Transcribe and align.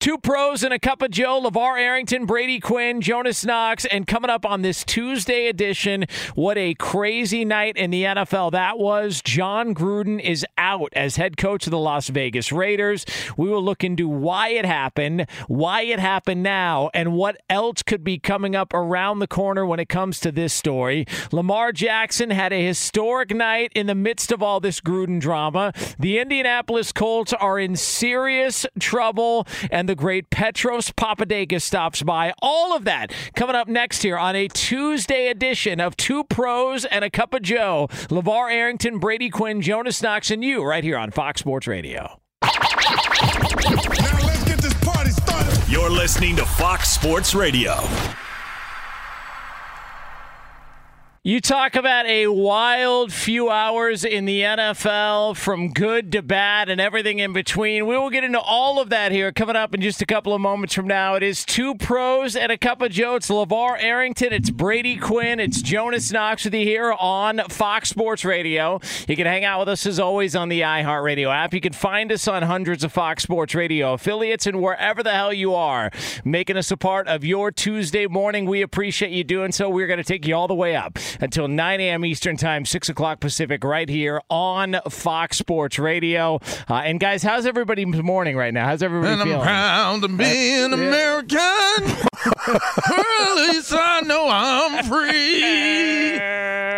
Two 0.00 0.16
pros 0.16 0.62
and 0.62 0.72
a 0.72 0.78
cup 0.78 1.02
of 1.02 1.10
Joe, 1.10 1.42
LeVar 1.42 1.78
Arrington, 1.78 2.24
Brady 2.24 2.58
Quinn, 2.58 3.02
Jonas 3.02 3.44
Knox, 3.44 3.84
and 3.84 4.06
coming 4.06 4.30
up 4.30 4.46
on 4.46 4.62
this 4.62 4.82
Tuesday 4.82 5.46
edition, 5.46 6.06
what 6.34 6.56
a 6.56 6.72
crazy 6.72 7.44
night 7.44 7.76
in 7.76 7.90
the 7.90 8.04
NFL 8.04 8.52
that 8.52 8.78
was. 8.78 9.20
Jon 9.20 9.74
Gruden 9.74 10.18
is 10.18 10.46
out 10.56 10.90
as 10.96 11.16
head 11.16 11.36
coach 11.36 11.66
of 11.66 11.70
the 11.70 11.78
Las 11.78 12.08
Vegas 12.08 12.50
Raiders. 12.50 13.04
We 13.36 13.50
will 13.50 13.62
look 13.62 13.84
into 13.84 14.08
why 14.08 14.48
it 14.48 14.64
happened, 14.64 15.26
why 15.48 15.82
it 15.82 15.98
happened 15.98 16.42
now, 16.42 16.88
and 16.94 17.12
what 17.12 17.36
else 17.50 17.82
could 17.82 18.02
be 18.02 18.18
coming 18.18 18.56
up 18.56 18.72
around 18.72 19.18
the 19.18 19.28
corner 19.28 19.66
when 19.66 19.80
it 19.80 19.90
comes 19.90 20.18
to 20.20 20.32
this 20.32 20.54
story. 20.54 21.04
Lamar 21.30 21.72
Jackson 21.72 22.30
had 22.30 22.54
a 22.54 22.66
historic 22.66 23.34
night 23.34 23.70
in 23.74 23.86
the 23.86 23.94
midst 23.94 24.32
of 24.32 24.42
all 24.42 24.60
this 24.60 24.80
Gruden 24.80 25.20
drama. 25.20 25.74
The 25.98 26.18
Indianapolis 26.20 26.90
Colts 26.90 27.34
are 27.34 27.58
in 27.58 27.76
serious 27.76 28.64
trouble, 28.78 29.46
and 29.70 29.89
the 29.90 29.96
great 29.96 30.30
Petros 30.30 30.92
Papadakis 30.92 31.62
stops 31.62 32.00
by. 32.04 32.32
All 32.40 32.76
of 32.76 32.84
that 32.84 33.12
coming 33.34 33.56
up 33.56 33.66
next 33.66 34.02
here 34.02 34.16
on 34.16 34.36
a 34.36 34.46
Tuesday 34.46 35.26
edition 35.26 35.80
of 35.80 35.96
Two 35.96 36.22
Pros 36.22 36.84
and 36.84 37.04
a 37.04 37.10
Cup 37.10 37.34
of 37.34 37.42
Joe. 37.42 37.88
LeVar 38.08 38.52
Arrington, 38.52 39.00
Brady 39.00 39.30
Quinn, 39.30 39.60
Jonas 39.60 40.00
Knox, 40.00 40.30
and 40.30 40.44
you 40.44 40.62
right 40.62 40.84
here 40.84 40.96
on 40.96 41.10
Fox 41.10 41.40
Sports 41.40 41.66
Radio. 41.66 42.20
Now 42.40 42.50
let's 44.22 44.44
get 44.44 44.58
this 44.58 44.74
party 44.74 45.10
started. 45.10 45.68
You're 45.68 45.90
listening 45.90 46.36
to 46.36 46.44
Fox 46.44 46.88
Sports 46.88 47.34
Radio. 47.34 47.74
You 51.22 51.42
talk 51.42 51.76
about 51.76 52.06
a 52.06 52.28
wild 52.28 53.12
few 53.12 53.50
hours 53.50 54.06
in 54.06 54.24
the 54.24 54.40
NFL 54.40 55.36
from 55.36 55.68
good 55.68 56.12
to 56.12 56.22
bad 56.22 56.70
and 56.70 56.80
everything 56.80 57.18
in 57.18 57.34
between. 57.34 57.86
We 57.86 57.98
will 57.98 58.08
get 58.08 58.24
into 58.24 58.40
all 58.40 58.80
of 58.80 58.88
that 58.88 59.12
here 59.12 59.30
coming 59.30 59.54
up 59.54 59.74
in 59.74 59.82
just 59.82 60.00
a 60.00 60.06
couple 60.06 60.32
of 60.32 60.40
moments 60.40 60.72
from 60.72 60.86
now. 60.86 61.16
It 61.16 61.22
is 61.22 61.44
two 61.44 61.74
pros 61.74 62.36
and 62.36 62.50
a 62.50 62.56
cup 62.56 62.80
of 62.80 62.92
Joe. 62.92 63.16
It's 63.16 63.28
LeVar 63.28 63.76
Arrington, 63.82 64.32
it's 64.32 64.48
Brady 64.48 64.96
Quinn, 64.96 65.40
it's 65.40 65.60
Jonas 65.60 66.10
Knox 66.10 66.46
with 66.46 66.54
you 66.54 66.64
here 66.64 66.94
on 66.98 67.42
Fox 67.50 67.90
Sports 67.90 68.24
Radio. 68.24 68.80
You 69.06 69.14
can 69.14 69.26
hang 69.26 69.44
out 69.44 69.60
with 69.60 69.68
us 69.68 69.84
as 69.84 70.00
always 70.00 70.34
on 70.34 70.48
the 70.48 70.62
iHeartRadio 70.62 71.30
app. 71.30 71.52
You 71.52 71.60
can 71.60 71.74
find 71.74 72.10
us 72.12 72.28
on 72.28 72.44
hundreds 72.44 72.82
of 72.82 72.94
Fox 72.94 73.24
Sports 73.24 73.54
Radio 73.54 73.92
affiliates 73.92 74.46
and 74.46 74.62
wherever 74.62 75.02
the 75.02 75.12
hell 75.12 75.34
you 75.34 75.54
are, 75.54 75.90
making 76.24 76.56
us 76.56 76.70
a 76.70 76.78
part 76.78 77.08
of 77.08 77.26
your 77.26 77.50
Tuesday 77.50 78.06
morning. 78.06 78.46
We 78.46 78.62
appreciate 78.62 79.12
you 79.12 79.22
doing 79.22 79.52
so. 79.52 79.68
We're 79.68 79.86
going 79.86 79.98
to 79.98 80.02
take 80.02 80.26
you 80.26 80.34
all 80.34 80.48
the 80.48 80.54
way 80.54 80.74
up 80.74 80.98
until 81.20 81.48
9 81.48 81.80
a.m. 81.80 82.04
Eastern 82.04 82.36
Time, 82.36 82.64
6 82.64 82.88
o'clock 82.88 83.20
Pacific, 83.20 83.64
right 83.64 83.88
here 83.88 84.20
on 84.28 84.76
Fox 84.88 85.38
Sports 85.38 85.78
Radio. 85.78 86.40
Uh, 86.68 86.74
and 86.74 87.00
guys, 87.00 87.22
how's 87.22 87.46
everybody's 87.46 87.86
morning 87.86 88.36
right 88.36 88.52
now? 88.54 88.66
How's 88.66 88.82
everybody 88.82 89.12
And 89.20 89.32
I'm 89.32 89.40
proud 89.40 90.02
to 90.02 90.08
be 90.08 90.24
an 90.24 90.72
American. 90.72 91.38
At 92.46 93.34
least 93.48 93.72
I 93.72 94.00
know 94.04 94.28
I'm 94.30 94.84
free. 94.84 96.16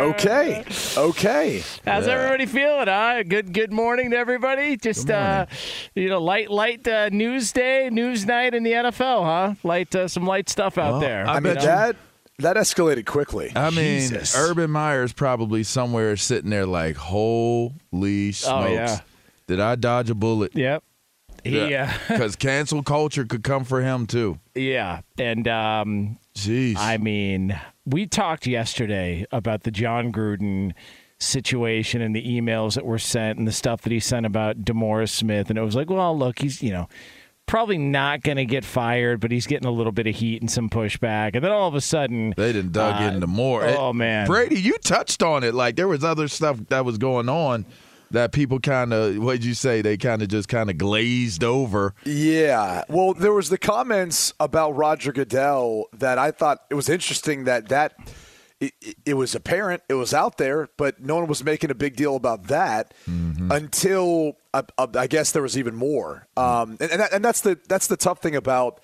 Okay. 0.02 0.64
Okay. 0.96 1.62
How's 1.86 2.08
everybody 2.08 2.46
feeling? 2.46 2.86
Huh? 2.88 3.22
Good 3.22 3.52
good 3.52 3.72
morning 3.72 4.10
to 4.10 4.16
everybody. 4.16 4.76
Just 4.76 5.10
uh, 5.10 5.46
you 5.94 6.08
know, 6.08 6.20
light 6.20 6.50
light 6.50 6.86
uh, 6.88 7.08
news 7.10 7.52
day, 7.52 7.88
news 7.90 8.26
night 8.26 8.54
in 8.54 8.62
the 8.64 8.72
NFL, 8.72 9.24
huh? 9.24 9.54
Light 9.62 9.94
uh, 9.94 10.08
some 10.08 10.26
light 10.26 10.48
stuff 10.48 10.78
out 10.78 11.00
there. 11.00 11.26
I 11.26 11.34
I 11.36 11.40
mean 11.40 11.54
bet 11.54 11.62
you- 11.62 11.68
that 11.68 11.96
that 12.42 12.56
escalated 12.56 13.06
quickly. 13.06 13.52
I 13.54 13.70
mean, 13.70 14.00
Jesus. 14.00 14.36
Urban 14.36 14.70
Meyer's 14.70 15.12
probably 15.12 15.62
somewhere 15.62 16.16
sitting 16.16 16.50
there 16.50 16.66
like, 16.66 16.96
holy 16.96 18.32
smokes. 18.32 18.46
Oh, 18.46 18.66
yeah. 18.66 19.00
Did 19.46 19.60
I 19.60 19.74
dodge 19.74 20.10
a 20.10 20.14
bullet? 20.14 20.54
Yep. 20.54 20.82
Yeah. 21.44 21.96
Because 22.08 22.36
cancel 22.36 22.82
culture 22.82 23.24
could 23.24 23.42
come 23.42 23.64
for 23.64 23.80
him, 23.82 24.06
too. 24.06 24.38
Yeah. 24.54 25.00
And 25.18 25.48
um, 25.48 26.18
Jeez. 26.34 26.76
I 26.76 26.98
mean, 26.98 27.58
we 27.84 28.06
talked 28.06 28.46
yesterday 28.46 29.26
about 29.32 29.64
the 29.64 29.70
Jon 29.70 30.12
Gruden 30.12 30.72
situation 31.18 32.00
and 32.02 32.14
the 32.14 32.24
emails 32.24 32.74
that 32.74 32.84
were 32.84 32.98
sent 32.98 33.38
and 33.38 33.46
the 33.46 33.52
stuff 33.52 33.82
that 33.82 33.92
he 33.92 34.00
sent 34.00 34.26
about 34.26 34.64
DeMaurice 34.64 35.10
Smith. 35.10 35.50
And 35.50 35.58
it 35.58 35.62
was 35.62 35.76
like, 35.76 35.90
well, 35.90 36.16
look, 36.16 36.40
he's, 36.40 36.62
you 36.62 36.72
know, 36.72 36.88
probably 37.52 37.76
not 37.76 38.22
going 38.22 38.38
to 38.38 38.46
get 38.46 38.64
fired, 38.64 39.20
but 39.20 39.30
he's 39.30 39.46
getting 39.46 39.68
a 39.68 39.70
little 39.70 39.92
bit 39.92 40.06
of 40.06 40.14
heat 40.14 40.40
and 40.40 40.50
some 40.50 40.70
pushback. 40.70 41.34
And 41.34 41.44
then 41.44 41.52
all 41.52 41.68
of 41.68 41.74
a 41.74 41.82
sudden, 41.82 42.32
they 42.34 42.50
didn't 42.50 42.72
dug 42.72 43.02
uh, 43.02 43.04
into 43.04 43.26
more. 43.26 43.62
Oh, 43.62 43.92
man. 43.92 44.26
Brady, 44.26 44.58
you 44.58 44.78
touched 44.78 45.22
on 45.22 45.44
it. 45.44 45.52
Like, 45.52 45.76
there 45.76 45.86
was 45.86 46.02
other 46.02 46.28
stuff 46.28 46.56
that 46.70 46.86
was 46.86 46.96
going 46.96 47.28
on 47.28 47.66
that 48.10 48.32
people 48.32 48.58
kind 48.58 48.94
of, 48.94 49.18
what 49.18 49.32
did 49.34 49.44
you 49.44 49.52
say? 49.52 49.82
They 49.82 49.98
kind 49.98 50.22
of 50.22 50.28
just 50.28 50.48
kind 50.48 50.70
of 50.70 50.78
glazed 50.78 51.44
over. 51.44 51.92
Yeah. 52.06 52.84
Well, 52.88 53.12
there 53.12 53.34
was 53.34 53.50
the 53.50 53.58
comments 53.58 54.32
about 54.40 54.70
Roger 54.70 55.12
Goodell 55.12 55.88
that 55.92 56.16
I 56.16 56.30
thought 56.30 56.60
it 56.70 56.74
was 56.74 56.88
interesting 56.88 57.44
that 57.44 57.68
that 57.68 57.92
it, 58.80 58.96
it 59.04 59.14
was 59.14 59.34
apparent, 59.34 59.82
it 59.88 59.94
was 59.94 60.14
out 60.14 60.38
there, 60.38 60.68
but 60.76 61.00
no 61.00 61.16
one 61.16 61.26
was 61.26 61.42
making 61.44 61.70
a 61.70 61.74
big 61.74 61.96
deal 61.96 62.16
about 62.16 62.44
that 62.44 62.94
until 63.50 64.36
uh, 64.54 64.62
uh, 64.78 64.86
I 64.96 65.06
guess 65.06 65.32
there 65.32 65.42
was 65.42 65.58
even 65.58 65.74
more. 65.74 66.26
Um, 66.36 66.76
and 66.80 66.90
and, 66.90 67.00
that, 67.00 67.12
and 67.12 67.24
that's 67.24 67.40
the 67.40 67.58
that's 67.68 67.86
the 67.86 67.96
tough 67.96 68.20
thing 68.20 68.36
about 68.36 68.80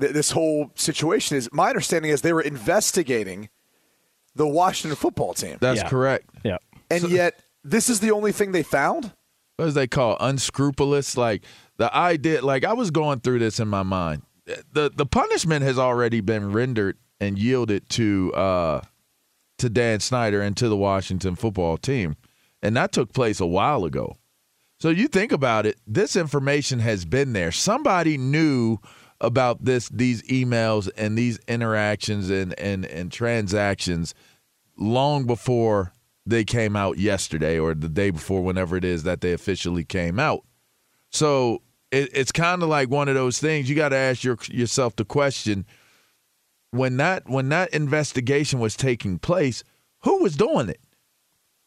th- 0.00 0.12
this 0.12 0.30
whole 0.32 0.70
situation 0.74 1.36
is 1.36 1.48
my 1.52 1.68
understanding 1.68 2.10
is 2.10 2.22
they 2.22 2.32
were 2.32 2.40
investigating 2.42 3.48
the 4.34 4.46
Washington 4.46 4.96
football 4.96 5.32
team, 5.34 5.56
That's 5.60 5.80
Yeah. 5.80 5.88
correct. 5.88 6.28
yeah. 6.44 6.56
and 6.90 7.08
yet 7.08 7.40
this 7.62 7.88
is 7.88 8.00
the 8.00 8.10
only 8.10 8.32
thing 8.32 8.52
they 8.52 8.62
found. 8.62 9.04
What 9.04 9.14
what 9.56 9.68
is 9.68 9.74
they 9.74 9.86
call 9.86 10.16
unscrupulous? 10.20 11.16
Like 11.16 11.44
the 11.76 11.94
idea, 11.96 12.44
like 12.44 12.64
I 12.64 12.72
was 12.72 12.90
going 12.90 13.20
through 13.20 13.38
this 13.38 13.60
in 13.60 13.68
my 13.68 13.84
mind. 13.84 14.22
The 14.72 14.90
the 14.94 15.06
punishment 15.06 15.62
has 15.64 15.78
already 15.78 16.20
been 16.20 16.52
rendered 16.52 16.98
and 17.20 17.38
yielded 17.38 17.88
to 17.90 18.32
uh, 18.34 18.80
to 19.58 19.68
Dan 19.68 20.00
Snyder 20.00 20.42
and 20.42 20.56
to 20.56 20.68
the 20.68 20.76
Washington 20.76 21.34
football 21.34 21.76
team, 21.76 22.16
and 22.62 22.76
that 22.76 22.92
took 22.92 23.12
place 23.12 23.40
a 23.40 23.46
while 23.46 23.84
ago. 23.84 24.16
So 24.80 24.90
you 24.90 25.08
think 25.08 25.32
about 25.32 25.66
it, 25.66 25.78
this 25.86 26.16
information 26.16 26.78
has 26.80 27.04
been 27.04 27.32
there. 27.32 27.52
Somebody 27.52 28.18
knew 28.18 28.78
about 29.20 29.64
this 29.64 29.88
these 29.88 30.22
emails 30.22 30.90
and 30.96 31.16
these 31.16 31.38
interactions 31.48 32.30
and 32.30 32.58
and 32.58 32.84
and 32.84 33.10
transactions 33.10 34.14
long 34.76 35.24
before 35.24 35.92
they 36.26 36.44
came 36.44 36.74
out 36.74 36.98
yesterday 36.98 37.58
or 37.58 37.74
the 37.74 37.88
day 37.88 38.10
before 38.10 38.42
whenever 38.42 38.76
it 38.76 38.84
is 38.84 39.02
that 39.04 39.20
they 39.20 39.32
officially 39.32 39.84
came 39.84 40.18
out. 40.18 40.42
So 41.10 41.62
it, 41.90 42.10
it's 42.12 42.32
kind 42.32 42.62
of 42.62 42.68
like 42.68 42.90
one 42.90 43.08
of 43.08 43.14
those 43.14 43.38
things 43.38 43.68
you 43.68 43.76
got 43.76 43.90
to 43.90 43.96
ask 43.96 44.24
your, 44.24 44.38
yourself 44.48 44.96
the 44.96 45.04
question 45.04 45.66
when 46.74 46.96
that 46.96 47.28
when 47.28 47.48
that 47.50 47.72
investigation 47.72 48.58
was 48.58 48.76
taking 48.76 49.18
place, 49.18 49.62
who 50.02 50.18
was 50.22 50.36
doing 50.36 50.68
it? 50.68 50.80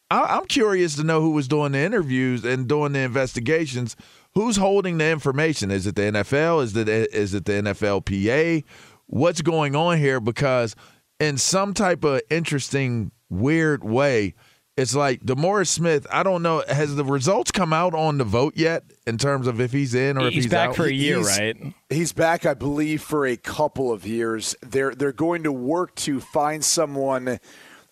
I, 0.10 0.38
am 0.38 0.46
curious 0.46 0.96
to 0.96 1.04
know 1.04 1.22
who 1.22 1.32
was 1.32 1.48
doing 1.48 1.74
the 1.74 1.80
interviews 1.80 2.46
and 2.46 2.68
doing 2.68 2.94
the 2.94 3.00
investigations. 3.00 3.96
Who's 4.36 4.58
holding 4.58 4.98
the 4.98 5.10
information? 5.10 5.72
Is 5.72 5.88
it 5.88 5.96
the 5.96 6.04
NFL? 6.04 6.64
Is 6.64 6.76
it 6.76 6.88
is 6.90 7.34
it 7.34 7.46
the 7.46 7.54
NFLPA? 7.54 8.64
What's 9.08 9.42
going 9.42 9.76
on 9.76 9.98
here? 9.98 10.20
Because 10.20 10.76
in 11.20 11.38
some 11.38 11.74
type 11.74 12.04
of 12.04 12.22
interesting, 12.30 13.12
weird 13.30 13.84
way, 13.84 14.36
it's 14.78 14.96
like 14.96 15.22
DeMaurice 15.22 15.68
Smith. 15.68 16.06
I 16.12 16.22
don't 16.24 16.44
know. 16.44 16.64
Has 16.70 16.96
the 16.96 17.04
results 17.04 17.52
come 17.52 17.74
out 17.74 17.94
on 17.96 18.20
the 18.20 18.24
vote 18.24 18.54
yet 18.56 18.84
in 19.08 19.18
terms 19.18 19.48
of 19.48 19.60
if 19.60 19.72
he's 19.72 19.96
in 19.96 20.18
or 20.18 20.28
if 20.28 20.34
he's, 20.34 20.44
he's 20.46 20.52
back 20.52 20.70
out? 20.70 20.76
for 20.76 20.86
a 20.86 20.92
year, 20.92 21.18
He's- 21.18 21.40
right? 21.40 21.74
He's 21.90 22.14
back, 22.14 22.46
I 22.46 22.54
believe, 22.54 23.02
for 23.02 23.26
a 23.26 23.36
couple 23.38 23.92
of 23.92 24.06
years. 24.06 24.56
They're 24.62 24.94
they're 24.94 25.12
going 25.12 25.44
to 25.44 25.52
work 25.52 25.96
to 25.96 26.20
find 26.20 26.64
someone 26.64 27.40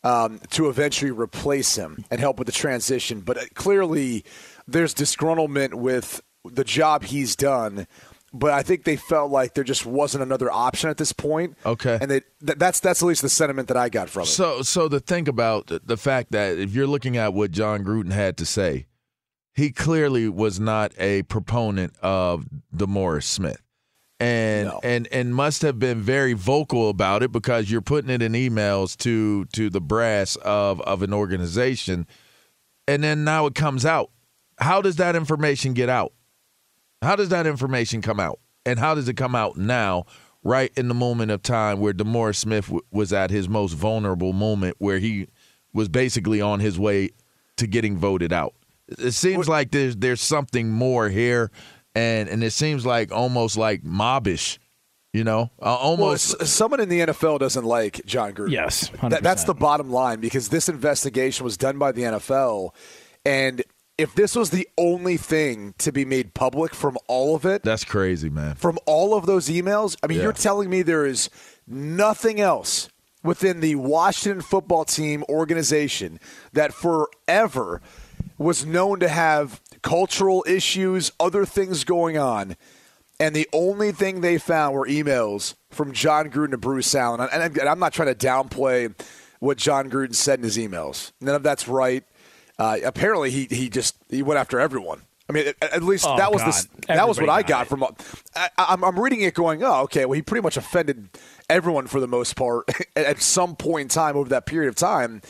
um, 0.04 0.40
to 0.52 0.70
eventually 0.70 1.12
replace 1.12 1.76
him 1.76 2.06
and 2.12 2.20
help 2.20 2.38
with 2.38 2.46
the 2.46 2.52
transition. 2.52 3.22
But 3.22 3.38
uh, 3.38 3.42
clearly, 3.56 4.24
there's 4.68 4.94
disgruntlement 4.94 5.74
with 5.74 6.22
the 6.46 6.64
job 6.64 7.06
he's 7.06 7.36
done. 7.36 7.88
But 8.38 8.52
I 8.52 8.64
think 8.64 8.84
they 8.84 8.96
felt 8.98 9.32
like 9.32 9.54
there 9.54 9.64
just 9.64 9.86
wasn't 9.86 10.24
another 10.24 10.52
option 10.52 10.90
at 10.90 10.98
this 10.98 11.14
point. 11.14 11.58
Okay. 11.66 11.98
and 12.02 12.12
they, 12.12 12.22
th- 12.46 12.58
that's 12.60 12.80
that's 12.80 13.02
at 13.02 13.06
least 13.06 13.22
the 13.22 13.30
sentiment 13.30 13.68
that 13.70 13.78
I 13.78 13.90
got 13.90 14.10
from 14.10 14.24
it. 14.24 14.28
So, 14.28 14.62
so 14.62 14.90
to 14.90 15.00
think 15.00 15.28
about 15.28 15.68
the- 15.68 15.82
the 15.84 15.98
fact 15.98 16.32
that 16.32 16.58
if 16.60 16.74
you're 16.74 16.88
looking 16.88 17.18
at 17.18 17.34
what 17.34 17.52
Jon 17.52 17.84
Gruden 17.84 18.12
had 18.12 18.38
to 18.38 18.46
say, 18.46 18.88
he 19.54 19.72
clearly 19.72 20.28
was 20.28 20.60
not 20.60 20.92
a 20.98 21.24
proponent 21.24 21.96
of 22.02 22.46
DeMaurice 22.76 23.24
Smith, 23.24 23.62
and 24.20 24.68
No. 24.68 24.80
and 24.84 25.08
and 25.14 25.34
must 25.34 25.62
have 25.62 25.80
been 25.80 26.02
very 26.02 26.34
vocal 26.34 26.90
about 26.90 27.24
it 27.24 27.32
because 27.32 27.72
you're 27.72 27.82
putting 27.82 28.10
it 28.10 28.22
in 28.22 28.34
emails 28.34 28.98
to 28.98 29.46
to 29.54 29.70
the 29.70 29.80
brass 29.82 30.36
of 30.38 30.82
of 30.82 31.02
an 31.04 31.14
organization, 31.14 32.06
and 32.88 33.02
then 33.04 33.24
now 33.24 33.46
it 33.46 33.56
comes 33.56 33.86
out. 33.86 34.12
How 34.60 34.82
does 34.82 34.98
that 34.98 35.16
information 35.16 35.74
get 35.74 35.88
out? 35.90 36.12
How 37.06 37.16
does 37.16 37.30
that 37.30 37.48
information 37.48 38.02
come 38.02 38.20
out? 38.20 38.40
And 38.66 38.80
how 38.80 38.96
does 38.96 39.08
it 39.08 39.14
come 39.16 39.36
out 39.36 39.58
now, 39.58 40.06
right 40.44 40.72
in 40.76 40.88
the 40.88 40.94
moment 40.94 41.32
of 41.32 41.42
time 41.44 41.80
where 41.80 41.94
DeMaurice 41.94 42.36
Smith 42.38 42.66
w- 42.66 42.82
was 42.92 43.14
at 43.14 43.30
his 43.30 43.48
most 43.48 43.74
vulnerable 43.74 44.34
moment, 44.34 44.76
where 44.80 44.98
he 45.00 45.28
was 45.74 45.88
basically 45.88 46.42
on 46.42 46.60
his 46.60 46.78
way 46.80 47.12
to 47.58 47.68
getting 47.68 47.98
voted 47.98 48.34
out? 48.34 48.54
It 48.88 49.12
seems 49.14 49.48
like 49.50 49.72
there's 49.72 49.96
there's 49.98 50.22
something 50.22 50.70
more 50.72 51.10
here, 51.10 51.52
and 51.96 52.28
and 52.30 52.44
it 52.44 52.52
seems 52.52 52.86
like 52.86 53.12
almost 53.12 53.58
like 53.58 53.84
mobbish, 53.84 54.58
you 55.14 55.24
know, 55.24 55.50
uh, 55.62 55.76
almost. 55.76 56.36
s- 56.42 56.50
someone 56.52 56.80
in 56.80 56.90
the 56.90 57.00
NFL 57.02 57.40
doesn't 57.40 57.66
like 57.66 58.02
Jon 58.06 58.34
Gruden. 58.34 58.52
Yes, 58.52 58.90
That- 59.10 59.24
that's 59.24 59.44
the 59.46 59.54
bottom 59.56 59.90
line 59.92 60.20
because 60.20 60.50
this 60.50 60.70
investigation 60.70 61.44
was 61.44 61.58
done 61.58 61.78
by 61.80 61.92
the 61.92 62.04
NFL, 62.04 62.74
and 63.26 63.64
if 63.98 64.14
this 64.16 64.36
was 64.36 64.50
the 64.50 64.68
only 64.78 65.18
thing 65.18 65.74
to 65.78 65.92
be 65.92 66.04
made 66.06 66.34
public 66.34 66.74
from 66.76 66.98
all 67.08 67.36
of 67.36 67.46
it, 67.46 67.64
that's 67.64 67.86
crazy, 67.86 68.30
man. 68.30 68.56
from 68.56 68.78
all 68.86 69.14
of 69.16 69.26
those 69.26 69.48
emails, 69.50 69.96
I 70.04 70.08
mean, 70.08 70.18
Yeah. 70.18 70.24
you're 70.26 70.34
telling 70.34 70.70
me 70.70 70.82
there 70.82 71.06
is 71.06 71.30
nothing 71.68 72.40
else 72.42 72.90
within 73.24 73.60
the 73.60 73.76
Washington 73.76 74.42
football 74.42 74.86
team 74.86 75.24
organization 75.30 76.20
that 76.54 76.74
forever 76.74 77.82
was 78.38 78.66
known 78.66 79.00
to 79.00 79.08
have 79.08 79.62
cultural 79.82 80.44
issues, 80.48 81.12
other 81.20 81.46
things 81.46 81.84
going 81.84 82.18
on. 82.18 82.56
And 83.20 83.34
the 83.34 83.48
only 83.54 83.94
thing 83.94 84.20
they 84.20 84.38
found 84.38 84.76
were 84.76 84.86
emails 84.88 85.54
from 85.70 85.94
Jon 85.94 86.30
Gruden 86.30 86.52
to 86.52 86.58
Bruce 86.58 86.94
Allen. 86.94 87.22
And 87.22 87.42
I'm- 87.42 87.54
and 87.60 87.70
I'm 87.70 87.80
not 87.80 87.94
trying 87.94 88.14
to 88.14 88.28
downplay 88.28 88.94
what 89.40 89.58
Jon 89.58 89.90
Gruden 89.90 90.14
said 90.16 90.40
in 90.40 90.44
his 90.44 90.58
emails. 90.58 91.12
None 91.22 91.34
of 91.36 91.44
that's 91.44 91.68
right. 91.68 92.04
Uh, 92.58 92.78
apparently, 92.86 93.32
he, 93.32 93.46
he 93.50 93.70
just 93.70 93.96
he 94.10 94.22
went 94.24 94.40
after 94.40 94.60
everyone. 94.60 95.02
I 95.30 95.34
mean, 95.34 95.48
at, 95.48 95.74
at 95.74 95.84
least 95.84 96.06
Oh, 96.08 96.18
that 96.18 96.32
was 96.32 96.42
God. 96.42 96.54
the, 96.82 96.88
that 96.88 97.08
was 97.08 97.20
what 97.20 97.30
I 97.30 97.42
got 97.42 97.66
it. 97.66 97.70
from. 97.70 97.84
I, 98.36 98.50
I'm, 98.58 98.84
I'm 98.84 99.00
reading 99.00 99.22
it, 99.22 99.34
going, 99.34 99.64
oh, 99.64 99.82
okay. 99.84 100.06
Well, 100.06 100.14
he 100.14 100.22
pretty 100.22 100.44
much 100.44 100.56
offended 100.56 101.10
everyone 101.50 101.88
for 101.88 102.00
the 102.00 102.08
most 102.08 102.36
part 102.36 102.70
at, 102.96 103.06
at 103.06 103.22
some 103.22 103.56
point 103.56 103.82
in 103.84 103.88
time 103.90 104.16
over 104.18 104.30
that 104.30 104.46
period 104.46 104.70
of 104.70 104.76
time. 104.76 105.22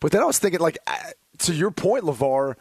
But 0.00 0.12
then 0.12 0.22
I 0.22 0.24
was 0.24 0.38
thinking, 0.38 0.60
like, 0.60 0.78
uh, 0.86 0.94
to 1.38 1.52
your 1.54 1.70
point, 1.72 2.04
Levar. 2.04 2.54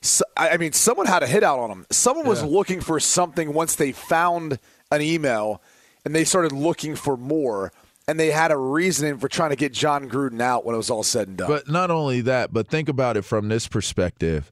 So, 0.00 0.24
I 0.36 0.50
I 0.50 0.56
mean, 0.56 0.72
someone 0.72 1.06
had 1.06 1.22
a 1.22 1.26
hit 1.26 1.42
out 1.44 1.58
on 1.58 1.70
him. 1.70 1.86
Someone 1.90 2.26
was 2.26 2.42
looking 2.42 2.80
for 2.80 2.98
something 3.00 3.52
once 3.52 3.76
they 3.76 3.92
found 3.92 4.58
an 4.90 5.00
email, 5.02 5.62
and 6.04 6.14
they 6.14 6.24
started 6.24 6.50
looking 6.52 6.96
for 6.96 7.16
more, 7.16 7.72
and 8.08 8.18
they 8.18 8.30
had 8.30 8.50
a 8.50 8.56
reasoning 8.56 9.18
for 9.18 9.28
trying 9.28 9.50
to 9.50 9.56
get 9.56 9.72
Jon 9.72 10.08
Gruden 10.08 10.40
out 10.40 10.64
when 10.64 10.74
it 10.74 10.78
was 10.78 10.88
all 10.88 11.02
said 11.02 11.28
and 11.28 11.36
done. 11.36 11.48
But 11.48 11.68
not 11.68 11.90
only 11.90 12.22
that, 12.22 12.52
but 12.52 12.66
think 12.66 12.88
about 12.88 13.18
it 13.18 13.22
from 13.22 13.48
this 13.48 13.68
perspective. 13.68 14.50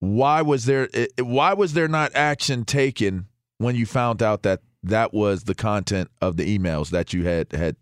Why 0.00 0.42
was 0.42 0.66
there 0.66 0.90
why 1.18 1.54
was 1.54 1.72
there 1.72 1.88
not 1.88 2.14
action 2.14 2.66
taken 2.66 3.26
when 3.56 3.74
you 3.74 3.86
found 3.86 4.22
out 4.22 4.42
that 4.42 4.60
that 4.82 5.14
was 5.14 5.44
the 5.44 5.54
content 5.54 6.10
of 6.20 6.36
the 6.36 6.58
emails 6.58 6.90
that 6.90 7.14
you 7.14 7.24
had 7.24 7.50
had 7.52 7.76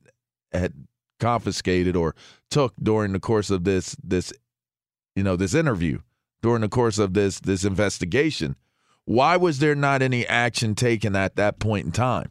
had 0.52 0.72
confiscated 1.19 1.96
or 1.96 2.14
took 2.48 2.74
during 2.80 3.12
the 3.12 3.20
course 3.20 3.50
of 3.50 3.64
this 3.64 3.96
this 4.04 4.32
you 5.16 5.24
know 5.24 5.34
this 5.34 5.54
interview 5.54 5.98
during 6.42 6.60
the 6.60 6.69
course 6.69 6.98
of 6.98 7.14
this 7.14 7.40
this 7.40 7.64
investigation? 7.64 8.54
Why 9.05 9.36
was 9.36 9.58
there 9.58 9.74
not 9.74 10.00
any 10.00 10.24
action 10.29 10.76
taken 10.76 11.17
at 11.17 11.34
that 11.34 11.58
point 11.58 11.86
in 11.86 11.93
time? 11.93 12.31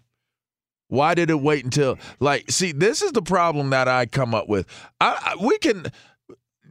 Why 0.91 1.13
did 1.13 1.29
it 1.29 1.39
wait 1.39 1.63
until 1.63 1.97
like 2.19 2.51
see 2.51 2.73
this 2.73 3.01
is 3.01 3.13
the 3.13 3.21
problem 3.21 3.69
that 3.69 3.87
I 3.87 4.07
come 4.07 4.35
up 4.35 4.49
with. 4.49 4.67
I, 4.99 5.35
I 5.39 5.45
we 5.45 5.57
can 5.57 5.85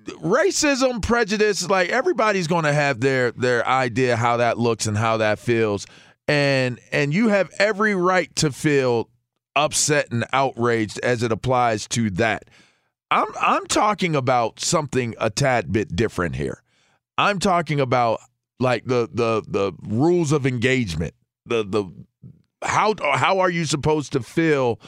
racism, 0.05 1.01
prejudice, 1.01 1.67
like 1.71 1.89
everybody's 1.89 2.47
going 2.47 2.65
to 2.65 2.73
have 2.75 3.01
their 3.01 3.33
their 3.33 3.67
idea 3.67 4.17
how 4.17 4.37
that 4.37 4.59
looks 4.59 4.87
and 4.87 4.99
how 4.99 5.17
that 5.17 5.39
feels. 5.39 5.87
And 6.29 6.79
and 6.93 7.15
you 7.15 7.29
have 7.29 7.51
every 7.59 7.95
right 7.95 8.35
to 8.37 8.53
feel 8.53 9.09
upset 9.57 10.13
and 10.13 10.27
outraged 10.35 11.01
as 11.03 11.23
it 11.23 11.33
applies 11.33 11.89
to 11.89 12.11
that. 12.11 12.45
I'm 13.11 13.29
I'm 13.41 13.67
talking 13.69 14.15
about 14.15 14.61
something 14.61 15.15
a 15.19 15.31
tad 15.31 15.73
bit 15.73 15.97
different 15.97 16.37
here. 16.37 16.63
I'm 17.17 17.39
talking 17.39 17.81
about 17.81 18.21
like 18.59 18.85
the 18.85 19.09
the 19.11 19.43
the 19.49 19.73
rules 19.81 20.31
of 20.31 20.45
engagement. 20.45 21.15
The 21.47 21.65
the 21.65 21.91
how 22.63 22.95
how 23.15 23.41
are 23.41 23.51
you 23.51 23.65
supposed 23.65 24.13
to 24.13 24.21
feel 24.21 24.81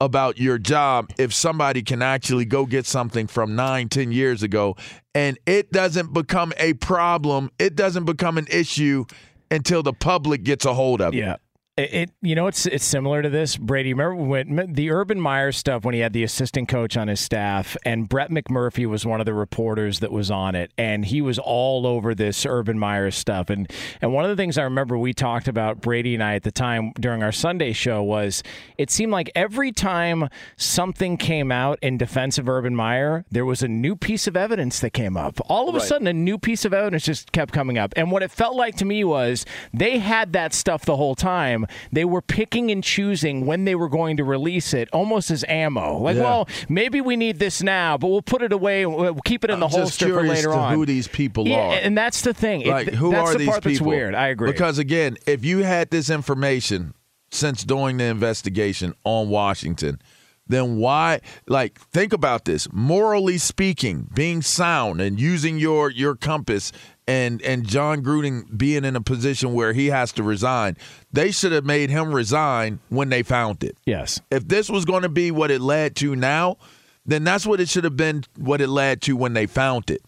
about 0.00 0.36
your 0.36 0.58
job 0.58 1.10
if 1.18 1.32
somebody 1.32 1.80
can 1.82 2.02
actually 2.02 2.44
go 2.44 2.66
get 2.66 2.84
something 2.86 3.28
from 3.28 3.54
nine, 3.54 3.88
ten 3.88 4.10
years 4.10 4.42
ago 4.42 4.76
and 5.14 5.38
it 5.46 5.70
doesn't 5.70 6.12
become 6.12 6.52
a 6.56 6.74
problem, 6.74 7.50
it 7.58 7.76
doesn't 7.76 8.04
become 8.04 8.36
an 8.36 8.46
issue 8.50 9.04
until 9.50 9.82
the 9.82 9.92
public 9.92 10.42
gets 10.42 10.64
a 10.64 10.74
hold 10.74 11.00
of 11.00 11.14
it. 11.14 11.18
Yeah. 11.18 11.36
It, 11.78 11.94
it 11.94 12.10
you 12.20 12.34
know 12.34 12.48
it's 12.48 12.66
it's 12.66 12.84
similar 12.84 13.22
to 13.22 13.30
this 13.30 13.56
Brady. 13.56 13.94
Remember 13.94 14.14
when 14.14 14.74
the 14.74 14.90
Urban 14.90 15.18
Meyer 15.18 15.52
stuff 15.52 15.86
when 15.86 15.94
he 15.94 16.00
had 16.00 16.12
the 16.12 16.22
assistant 16.22 16.68
coach 16.68 16.98
on 16.98 17.08
his 17.08 17.18
staff 17.18 17.78
and 17.86 18.06
Brett 18.06 18.28
McMurphy 18.28 18.84
was 18.84 19.06
one 19.06 19.20
of 19.20 19.24
the 19.24 19.32
reporters 19.32 20.00
that 20.00 20.12
was 20.12 20.30
on 20.30 20.54
it 20.54 20.70
and 20.76 21.06
he 21.06 21.22
was 21.22 21.38
all 21.38 21.86
over 21.86 22.14
this 22.14 22.44
Urban 22.44 22.78
Meyer 22.78 23.10
stuff 23.10 23.48
and 23.48 23.72
and 24.02 24.12
one 24.12 24.22
of 24.22 24.28
the 24.28 24.36
things 24.36 24.58
I 24.58 24.64
remember 24.64 24.98
we 24.98 25.14
talked 25.14 25.48
about 25.48 25.80
Brady 25.80 26.12
and 26.12 26.22
I 26.22 26.34
at 26.34 26.42
the 26.42 26.52
time 26.52 26.92
during 27.00 27.22
our 27.22 27.32
Sunday 27.32 27.72
show 27.72 28.02
was 28.02 28.42
it 28.76 28.90
seemed 28.90 29.12
like 29.12 29.30
every 29.34 29.72
time 29.72 30.28
something 30.58 31.16
came 31.16 31.50
out 31.50 31.78
in 31.80 31.96
defense 31.96 32.36
of 32.36 32.50
Urban 32.50 32.76
Meyer 32.76 33.24
there 33.30 33.46
was 33.46 33.62
a 33.62 33.68
new 33.68 33.96
piece 33.96 34.26
of 34.26 34.36
evidence 34.36 34.80
that 34.80 34.90
came 34.90 35.16
up. 35.16 35.40
All 35.48 35.70
of 35.70 35.74
a 35.74 35.80
sudden 35.80 36.06
a 36.06 36.12
new 36.12 36.36
piece 36.36 36.66
of 36.66 36.74
evidence 36.74 37.04
just 37.04 37.32
kept 37.32 37.54
coming 37.54 37.78
up 37.78 37.94
and 37.96 38.10
what 38.10 38.22
it 38.22 38.30
felt 38.30 38.56
like 38.56 38.76
to 38.76 38.84
me 38.84 39.04
was 39.04 39.46
they 39.72 39.96
had 40.00 40.34
that 40.34 40.52
stuff 40.52 40.84
the 40.84 40.96
whole 40.96 41.14
time 41.14 41.61
time, 41.66 41.76
they 41.90 42.04
were 42.04 42.22
picking 42.22 42.70
and 42.70 42.82
choosing 42.84 43.46
when 43.46 43.64
they 43.64 43.74
were 43.74 43.88
going 43.88 44.16
to 44.18 44.24
release 44.24 44.74
it, 44.74 44.88
almost 44.92 45.30
as 45.30 45.44
ammo. 45.48 45.98
Like, 45.98 46.16
Yeah. 46.16 46.22
well, 46.22 46.48
maybe 46.68 47.00
we 47.00 47.16
need 47.16 47.38
this 47.38 47.62
now, 47.62 47.96
but 47.98 48.08
we'll 48.08 48.22
put 48.22 48.42
it 48.42 48.52
away. 48.52 48.86
We'll 48.86 49.14
keep 49.24 49.44
it 49.44 49.50
in 49.50 49.60
the 49.60 49.66
I'm 49.66 49.72
just 49.72 50.00
holster 50.00 50.14
for 50.14 50.22
later 50.26 50.48
to 50.50 50.54
on. 50.56 50.74
who 50.74 50.86
these 50.86 51.08
people 51.08 51.46
yeah, 51.48 51.56
are. 51.56 51.72
and 51.74 51.96
that's 51.96 52.22
the 52.22 52.34
thing. 52.34 52.62
It- 52.62 52.94
who 52.94 53.10
that's 53.10 53.30
are 53.30 53.32
the 53.32 53.38
these 53.38 53.48
part 53.48 53.62
people? 53.62 53.70
that's 53.70 53.80
weird. 53.80 54.14
I 54.14 54.28
agree. 54.28 54.50
Because 54.52 54.78
again, 54.78 55.16
if 55.26 55.44
you 55.44 55.58
had 55.58 55.90
this 55.90 56.10
information 56.10 56.94
since 57.30 57.64
doing 57.64 57.96
the 57.96 58.04
investigation 58.04 58.94
on 59.04 59.28
Washington, 59.28 60.00
then 60.46 60.76
why 60.76 61.20
like 61.46 61.78
think 61.80 62.12
about 62.12 62.44
this. 62.44 62.68
Morally 62.72 63.38
speaking, 63.38 64.08
being 64.12 64.42
sound 64.42 65.00
and 65.00 65.18
using 65.20 65.56
your 65.58 65.90
your 65.90 66.14
compass 66.16 66.72
and 67.12 67.42
and 67.42 67.66
Jon 67.66 68.02
Gruden 68.02 68.56
being 68.56 68.84
in 68.84 68.96
a 68.96 69.00
position 69.00 69.52
where 69.52 69.72
he 69.74 69.88
has 69.88 70.12
to 70.12 70.22
resign, 70.22 70.76
they 71.12 71.30
should 71.30 71.52
have 71.52 71.64
made 71.64 71.90
him 71.90 72.14
resign 72.14 72.80
when 72.88 73.10
they 73.10 73.22
found 73.22 73.62
it. 73.62 73.76
yes. 73.84 74.20
If 74.30 74.48
this 74.48 74.70
was 74.70 74.84
going 74.84 75.02
to 75.02 75.08
be 75.08 75.30
what 75.30 75.50
it 75.50 75.60
led 75.60 75.94
to 75.96 76.16
now, 76.16 76.56
then 77.04 77.24
that's 77.24 77.44
what 77.44 77.60
it 77.60 77.68
should 77.68 77.84
have 77.84 77.96
been 77.96 78.24
what 78.38 78.60
it 78.60 78.68
led 78.68 79.02
to 79.02 79.16
when 79.16 79.34
they 79.34 79.46
found 79.46 79.90
it. 79.90 80.02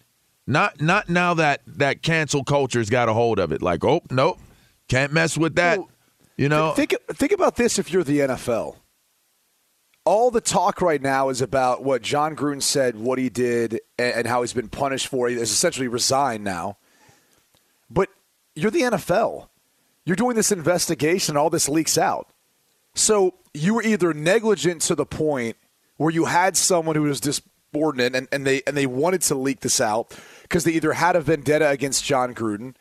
Not 0.47 0.81
not 0.81 1.09
now 1.09 1.35
that 1.35 1.61
that 1.67 2.03
cancel 2.03 2.43
culture's 2.43 2.89
got 2.91 3.09
a 3.09 3.13
hold 3.13 3.39
of 3.39 3.53
it. 3.53 3.61
Like, 3.61 3.85
oh 3.85 4.01
nope, 4.11 4.39
can't 4.89 5.13
mess 5.13 5.37
with 5.37 5.57
that. 5.57 5.79
Well, 5.79 5.91
you 6.37 6.49
know, 6.49 6.73
Think 6.73 6.95
think 7.13 7.33
about 7.33 7.57
this 7.57 7.79
if 7.79 7.93
you're 7.93 8.05
the 8.05 8.21
NFL. 8.21 8.77
All 10.07 10.31
the 10.31 10.41
talk 10.43 10.83
right 10.83 11.01
now 11.01 11.31
is 11.31 11.41
about 11.41 11.83
what 11.83 12.03
Jon 12.03 12.37
Gruden 12.37 12.61
said, 12.61 12.95
what 12.97 13.19
he 13.19 13.31
did, 13.31 13.81
and, 13.99 14.15
and 14.17 14.27
how 14.27 14.43
he's 14.43 14.53
been 14.53 14.69
punished 14.69 15.07
for. 15.07 15.29
He 15.29 15.37
has 15.37 15.51
essentially 15.51 15.89
resigned 15.89 16.45
now. 16.45 16.77
But 17.91 18.09
you're 18.55 18.71
the 18.71 18.83
NFL. 18.83 19.49
You're 20.05 20.17
doing 20.17 20.37
this 20.37 20.53
investigation, 20.53 21.37
all 21.37 21.51
this 21.51 21.69
leaks 21.69 21.97
out. 21.97 22.29
So 22.95 23.35
you 23.53 23.75
were 23.75 23.83
either 23.83 24.13
negligent 24.13 24.83
to 24.83 24.95
the 24.95 25.07
point 25.07 25.57
where 25.97 26.11
you 26.11 26.27
had 26.27 26.57
someone 26.57 26.97
who 26.97 27.03
was 27.03 27.21
disordinate 27.21 28.15
and, 28.15 28.29
and 28.31 28.47
they 28.47 28.63
and 28.67 28.77
they 28.77 28.87
wanted 28.87 29.23
to 29.23 29.35
leak 29.35 29.61
this 29.61 29.81
out 29.81 30.17
because 30.43 30.65
they 30.65 30.73
either 30.73 30.93
had 30.93 31.17
a 31.17 31.21
vendetta 31.21 31.69
against 31.71 32.05
Jon 32.05 32.35
Gruden, 32.35 32.75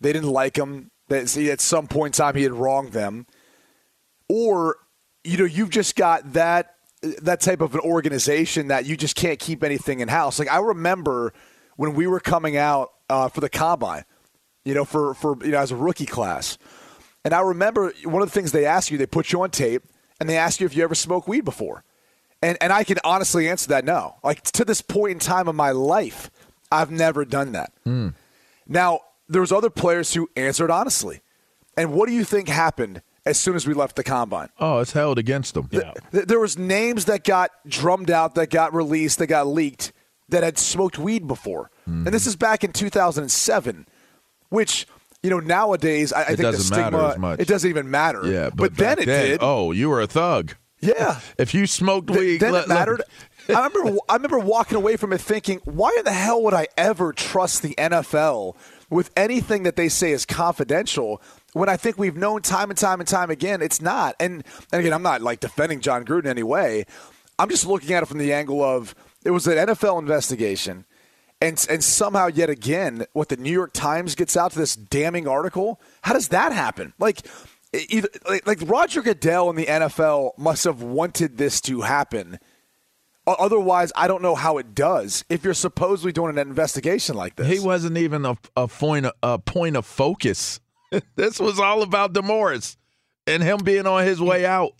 they 0.00 0.12
didn't 0.12 0.30
like 0.30 0.56
him, 0.56 0.90
that 1.08 1.28
see, 1.28 1.50
at 1.50 1.60
some 1.60 1.86
point 1.86 2.14
in 2.14 2.24
time 2.24 2.34
he 2.34 2.42
had 2.42 2.52
wronged 2.52 2.92
them, 2.92 3.26
or 4.28 4.76
you 5.24 5.38
know 5.38 5.44
you've 5.44 5.70
just 5.70 5.96
got 5.96 6.32
that 6.34 6.74
that 7.02 7.40
type 7.40 7.60
of 7.60 7.74
an 7.74 7.80
organization 7.80 8.68
that 8.68 8.86
you 8.86 8.96
just 8.96 9.16
can't 9.16 9.38
keep 9.38 9.64
anything 9.64 10.00
in 10.00 10.08
house. 10.08 10.38
Like 10.38 10.50
I 10.50 10.58
remember 10.58 11.32
when 11.76 11.94
we 11.94 12.06
were 12.06 12.20
coming 12.20 12.56
out 12.56 12.92
uh, 13.08 13.28
for 13.28 13.40
the 13.40 13.48
combine, 13.48 14.04
you 14.64 14.74
know, 14.74 14.84
for 14.84 15.14
for 15.14 15.36
you 15.44 15.52
know 15.52 15.58
as 15.58 15.70
a 15.72 15.76
rookie 15.76 16.06
class, 16.06 16.58
and 17.24 17.32
I 17.34 17.40
remember 17.40 17.92
one 18.04 18.22
of 18.22 18.28
the 18.28 18.32
things 18.34 18.52
they 18.52 18.66
ask 18.66 18.90
you, 18.90 18.98
they 18.98 19.06
put 19.06 19.32
you 19.32 19.42
on 19.42 19.50
tape, 19.50 19.82
and 20.20 20.28
they 20.28 20.36
ask 20.36 20.60
you 20.60 20.66
if 20.66 20.76
you 20.76 20.82
ever 20.84 20.94
smoked 20.94 21.28
weed 21.28 21.44
before, 21.44 21.84
and 22.42 22.56
and 22.60 22.72
I 22.72 22.84
can 22.84 22.98
honestly 23.04 23.48
answer 23.48 23.68
that 23.68 23.84
no. 23.84 24.16
Like 24.22 24.42
to 24.52 24.64
this 24.64 24.80
point 24.82 25.12
in 25.12 25.18
time 25.18 25.48
of 25.48 25.54
my 25.54 25.70
life, 25.72 26.30
I've 26.70 26.90
never 26.90 27.24
done 27.24 27.52
that. 27.52 27.72
Hmm. 27.84 28.08
Now, 28.68 29.00
there 29.28 29.40
was 29.40 29.52
other 29.52 29.70
players 29.70 30.14
who 30.14 30.28
answered 30.36 30.70
honestly. 30.70 31.20
And 31.74 31.94
what 31.94 32.06
do 32.06 32.14
you 32.14 32.22
think 32.22 32.48
happened 32.48 33.00
as 33.24 33.40
soon 33.40 33.56
as 33.56 33.66
we 33.66 33.72
left 33.72 33.96
the 33.96 34.04
combine? 34.04 34.50
oh, 34.60 34.80
it's 34.80 34.92
held 34.92 35.18
against 35.18 35.54
them. 35.54 35.68
Yeah. 35.70 35.94
Th- 36.12 36.26
There 36.26 36.38
was 36.38 36.58
names 36.58 37.06
that 37.06 37.24
got 37.24 37.50
drummed 37.66 38.10
out, 38.10 38.34
that 38.34 38.50
got 38.50 38.74
released, 38.74 39.18
that 39.20 39.28
got 39.28 39.46
leaked, 39.46 39.90
that 40.28 40.42
had 40.42 40.58
smoked 40.58 40.98
weed 40.98 41.26
before. 41.26 41.70
Hmm. 41.86 42.06
And 42.06 42.08
this 42.14 42.26
is 42.26 42.36
back 42.36 42.62
in 42.62 42.74
2007, 42.74 43.86
which 44.52 44.86
you 45.22 45.30
know 45.30 45.40
nowadays 45.40 46.12
I, 46.12 46.22
I 46.22 46.36
think 46.36 46.40
the 46.40 46.58
stigma 46.58 47.36
it 47.38 47.48
doesn't 47.48 47.68
even 47.68 47.90
matter. 47.90 48.26
Yeah, 48.26 48.50
but, 48.50 48.56
but, 48.56 48.76
then 48.76 48.98
it 48.98 49.06
did. 49.06 49.38
Oh, 49.42 49.72
you 49.72 49.88
were 49.88 50.00
a 50.00 50.06
thug. 50.06 50.54
Yeah. 50.80 51.20
If 51.38 51.54
you 51.54 51.66
smoked 51.66 52.10
weed, 52.10 52.38
then 52.38 52.52
let- 52.52 52.64
it 52.64 52.68
let- 52.68 52.78
mattered. 52.78 53.02
I 53.48 53.66
remember. 53.66 53.98
I 54.08 54.14
remember 54.14 54.38
walking 54.38 54.76
away 54.76 54.96
from 54.96 55.12
it 55.12 55.20
thinking, 55.20 55.60
"Why 55.64 55.92
in 55.98 56.04
the 56.04 56.12
hell 56.12 56.42
would 56.44 56.54
I 56.54 56.68
ever 56.76 57.12
trust 57.12 57.62
the 57.62 57.74
NFL 57.76 58.54
with 58.88 59.10
anything 59.16 59.64
that 59.64 59.74
they 59.74 59.88
say 59.88 60.12
is 60.12 60.24
confidential?" 60.24 61.20
When 61.52 61.68
I 61.68 61.76
think 61.76 61.98
we've 61.98 62.16
known 62.16 62.42
time 62.42 62.70
and 62.70 62.78
time 62.78 63.00
and 63.00 63.08
time 63.08 63.30
again, 63.30 63.60
it's 63.60 63.80
not. 63.80 64.14
And 64.20 64.44
and 64.72 64.80
again, 64.80 64.92
I'm 64.92 65.02
not 65.02 65.22
like 65.22 65.40
defending 65.40 65.80
Jon 65.80 66.04
Gruden 66.04 66.26
anyway. 66.26 66.86
I'm 67.36 67.48
just 67.48 67.66
looking 67.66 67.92
at 67.92 68.04
it 68.04 68.06
from 68.06 68.18
the 68.18 68.32
angle 68.32 68.62
of 68.62 68.94
it 69.24 69.30
was 69.30 69.48
an 69.48 69.58
NFL 69.58 69.98
investigation, 69.98 70.84
and 71.42 71.66
and 71.68 71.84
somehow 71.84 72.28
yet 72.28 72.50
again, 72.50 73.06
what 73.12 73.28
the 73.28 73.36
New 73.36 73.52
York 73.52 73.72
Times 73.72 74.14
gets 74.14 74.36
out 74.36 74.52
to 74.52 74.58
this 74.58 74.76
damning 74.76 75.28
article. 75.28 75.80
How 76.02 76.12
does 76.12 76.28
that 76.28 76.52
happen? 76.52 76.92
Like. 76.98 77.26
Either, 77.88 78.08
like, 78.28 78.46
like 78.46 78.58
Roger 78.66 79.00
Goodell 79.00 79.48
and 79.48 79.58
the 79.58 79.64
NFL 79.64 80.36
must 80.36 80.64
have 80.64 80.82
wanted 80.82 81.38
this 81.38 81.58
to 81.62 81.80
happen. 81.80 82.38
Otherwise, 83.26 83.92
I 83.96 84.08
don't 84.08 84.20
know 84.20 84.34
how 84.34 84.58
it 84.58 84.74
does. 84.74 85.24
If 85.30 85.42
you're 85.42 85.54
supposedly 85.54 86.12
doing 86.12 86.36
an 86.36 86.48
investigation 86.48 87.16
like 87.16 87.36
this, 87.36 87.46
He 87.46 87.60
wasn't 87.64 87.96
even 87.96 88.26
a, 88.26 88.36
a 88.56 88.68
point 88.68 89.06
of, 89.06 89.12
a 89.22 89.38
point 89.38 89.76
of 89.76 89.86
focus. 89.86 90.60
this 91.16 91.38
was 91.38 91.60
all 91.60 91.82
about 91.82 92.12
DeMaurice 92.12 92.76
and 93.26 93.42
him 93.42 93.58
being 93.58 93.86
on 93.86 94.04
his 94.04 94.20
way 94.20 94.44
out. 94.44 94.72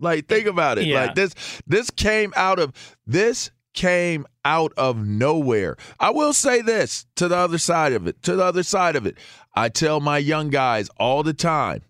Like, 0.00 0.28
think 0.28 0.46
about 0.46 0.78
it. 0.78 0.86
Yeah. 0.86 1.06
Like 1.06 1.14
this, 1.14 1.34
this 1.66 1.90
came 1.90 2.32
out 2.36 2.58
of 2.58 2.72
this 3.06 3.50
came 3.78 4.26
out 4.44 4.72
of 4.76 5.06
nowhere. 5.06 5.76
I 6.00 6.10
will 6.10 6.32
say 6.32 6.62
this 6.62 7.06
to 7.14 7.28
the 7.28 7.36
other 7.36 7.58
side 7.58 7.92
of 7.92 8.08
it. 8.08 8.20
To 8.24 8.34
the 8.34 8.42
other 8.44 8.64
side 8.64 8.96
of 8.96 9.06
it, 9.06 9.16
I 9.54 9.68
tell 9.68 10.00
my 10.00 10.18
young 10.18 10.50
guys 10.50 10.90
all 10.98 11.22
the 11.22 11.32
time 11.32 11.82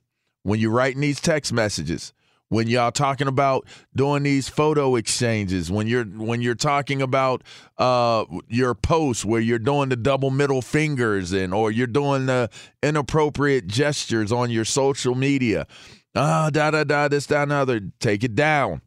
when 0.42 0.60
you're 0.60 0.70
writing 0.70 1.00
these 1.00 1.18
text 1.18 1.50
messages 1.50 2.12
when 2.50 2.66
y'all 2.66 2.92
talking 2.92 3.26
about 3.26 3.66
doing 3.96 4.22
these 4.22 4.48
photo 4.48 4.96
exchanges 4.96 5.70
when 5.70 5.86
you're 5.86 6.04
when 6.04 6.40
you're 6.40 6.54
talking 6.54 7.02
about 7.02 7.42
uh 7.76 8.24
your 8.48 8.74
posts 8.74 9.24
where 9.24 9.40
you're 9.40 9.58
doing 9.58 9.88
the 9.90 9.96
double 9.96 10.30
middle 10.30 10.62
fingers 10.62 11.32
and 11.32 11.52
or 11.52 11.70
you're 11.70 11.86
doing 11.86 12.24
the 12.24 12.48
inappropriate 12.82 13.66
gestures 13.66 14.32
on 14.32 14.50
your 14.50 14.64
social 14.64 15.14
media 15.14 15.66
ah 16.14 16.48
da 16.50 16.70
da 16.70 16.84
da 16.84 17.08
this 17.08 17.26
that 17.26 17.42
and 17.42 17.50
the 17.50 17.54
other 17.54 17.80
take 18.00 18.24
it 18.24 18.34
down 18.34 18.80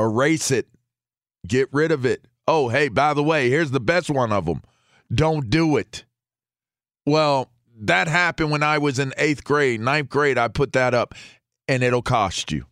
erase 0.00 0.50
it 0.50 0.66
get 1.46 1.68
rid 1.72 1.92
of 1.92 2.04
it 2.04 2.26
oh 2.46 2.68
hey 2.68 2.88
by 2.88 3.14
the 3.14 3.22
way 3.22 3.50
here's 3.50 3.70
the 3.70 3.80
best 3.80 4.10
one 4.10 4.32
of 4.32 4.46
them 4.46 4.62
don't 5.12 5.50
do 5.50 5.76
it 5.76 6.04
well 7.06 7.50
that 7.80 8.08
happened 8.08 8.50
when 8.50 8.62
I 8.62 8.78
was 8.78 8.98
in 8.98 9.12
eighth 9.16 9.44
grade, 9.44 9.80
ninth 9.80 10.08
grade. 10.08 10.38
I 10.38 10.48
put 10.48 10.72
that 10.72 10.94
up, 10.94 11.14
and 11.68 11.82
it'll 11.82 12.02
cost 12.02 12.52
you. 12.52 12.66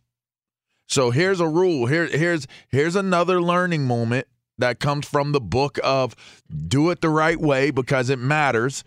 So 0.87 1.11
here's 1.11 1.39
a 1.39 1.47
rule. 1.47 1.87
Here, 1.87 2.07
here's 2.07 2.47
here's 2.69 2.95
another 2.95 3.41
learning 3.41 3.85
moment 3.85 4.27
that 4.57 4.79
comes 4.79 5.07
from 5.07 5.31
the 5.31 5.41
book 5.41 5.79
of 5.83 6.15
do 6.67 6.89
it 6.89 7.01
the 7.01 7.09
right 7.09 7.39
way 7.39 7.71
because 7.71 8.09
it 8.09 8.19
matters. 8.19 8.83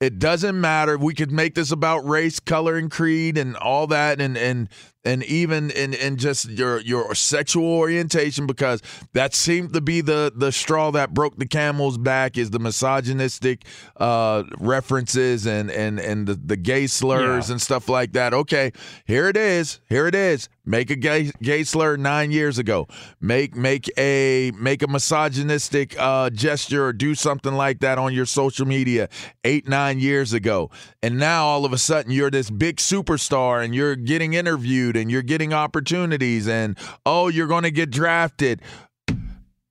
It 0.00 0.20
doesn't 0.20 0.58
matter. 0.60 0.96
We 0.96 1.14
could 1.14 1.32
make 1.32 1.56
this 1.56 1.72
about 1.72 2.06
race, 2.06 2.38
color, 2.38 2.76
and 2.76 2.90
creed, 2.90 3.36
and 3.36 3.56
all 3.56 3.86
that, 3.88 4.20
and 4.20 4.36
and 4.36 4.68
and 5.08 5.24
even 5.24 5.70
in 5.70 5.94
in 5.94 6.16
just 6.16 6.48
your 6.50 6.80
your 6.80 7.14
sexual 7.14 7.64
orientation, 7.64 8.46
because 8.46 8.82
that 9.14 9.34
seemed 9.34 9.72
to 9.72 9.80
be 9.80 10.00
the 10.02 10.30
the 10.34 10.52
straw 10.52 10.90
that 10.92 11.14
broke 11.14 11.36
the 11.38 11.46
camel's 11.46 11.98
back 11.98 12.36
is 12.36 12.50
the 12.50 12.58
misogynistic 12.58 13.64
uh, 13.96 14.42
references 14.58 15.46
and 15.46 15.70
and 15.70 15.98
and 15.98 16.26
the, 16.26 16.34
the 16.34 16.56
gay 16.56 16.86
slurs 16.86 17.48
Yeah. 17.48 17.52
and 17.52 17.62
stuff 17.62 17.88
like 17.88 18.12
that. 18.12 18.34
Okay, 18.34 18.72
here 19.06 19.28
it 19.28 19.36
is. 19.36 19.80
Here 19.88 20.06
it 20.06 20.14
is. 20.14 20.48
Make 20.64 20.90
a 20.90 20.96
gay 20.96 21.30
gay 21.40 21.64
slur 21.64 21.96
nine 21.96 22.30
years 22.30 22.58
ago. 22.58 22.86
Make 23.20 23.56
make 23.56 23.88
a 23.96 24.52
make 24.54 24.82
a 24.82 24.86
misogynistic 24.88 25.96
uh, 25.98 26.28
gesture 26.28 26.84
or 26.84 26.92
do 26.92 27.14
something 27.14 27.54
like 27.54 27.80
that 27.80 27.96
on 27.98 28.12
your 28.12 28.26
social 28.26 28.66
media 28.66 29.08
eight 29.44 29.66
nine 29.66 29.98
years 29.98 30.34
ago, 30.34 30.70
and 31.02 31.18
now 31.18 31.46
all 31.46 31.64
of 31.64 31.72
a 31.72 31.78
sudden 31.78 32.12
you're 32.12 32.30
this 32.30 32.50
big 32.50 32.76
superstar 32.76 33.64
and 33.64 33.74
you're 33.74 33.96
getting 33.96 34.34
interviewed 34.34 34.97
and 34.98 35.10
you're 35.10 35.22
getting 35.22 35.52
opportunities 35.54 36.46
and 36.48 36.76
oh 37.06 37.28
you're 37.28 37.46
going 37.46 37.64
to 37.64 37.70
get 37.70 37.90
drafted. 37.90 38.60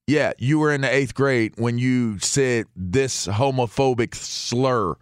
Yeah, 0.07 0.31
you 0.37 0.57
were 0.59 0.71
in 0.71 0.81
the 0.81 0.89
eighth 0.93 1.13
grade 1.13 1.53
when 1.57 1.77
you 1.77 2.17
said 2.19 2.65
this 2.75 3.27
homophobic 3.27 4.15
slur. 4.15 4.95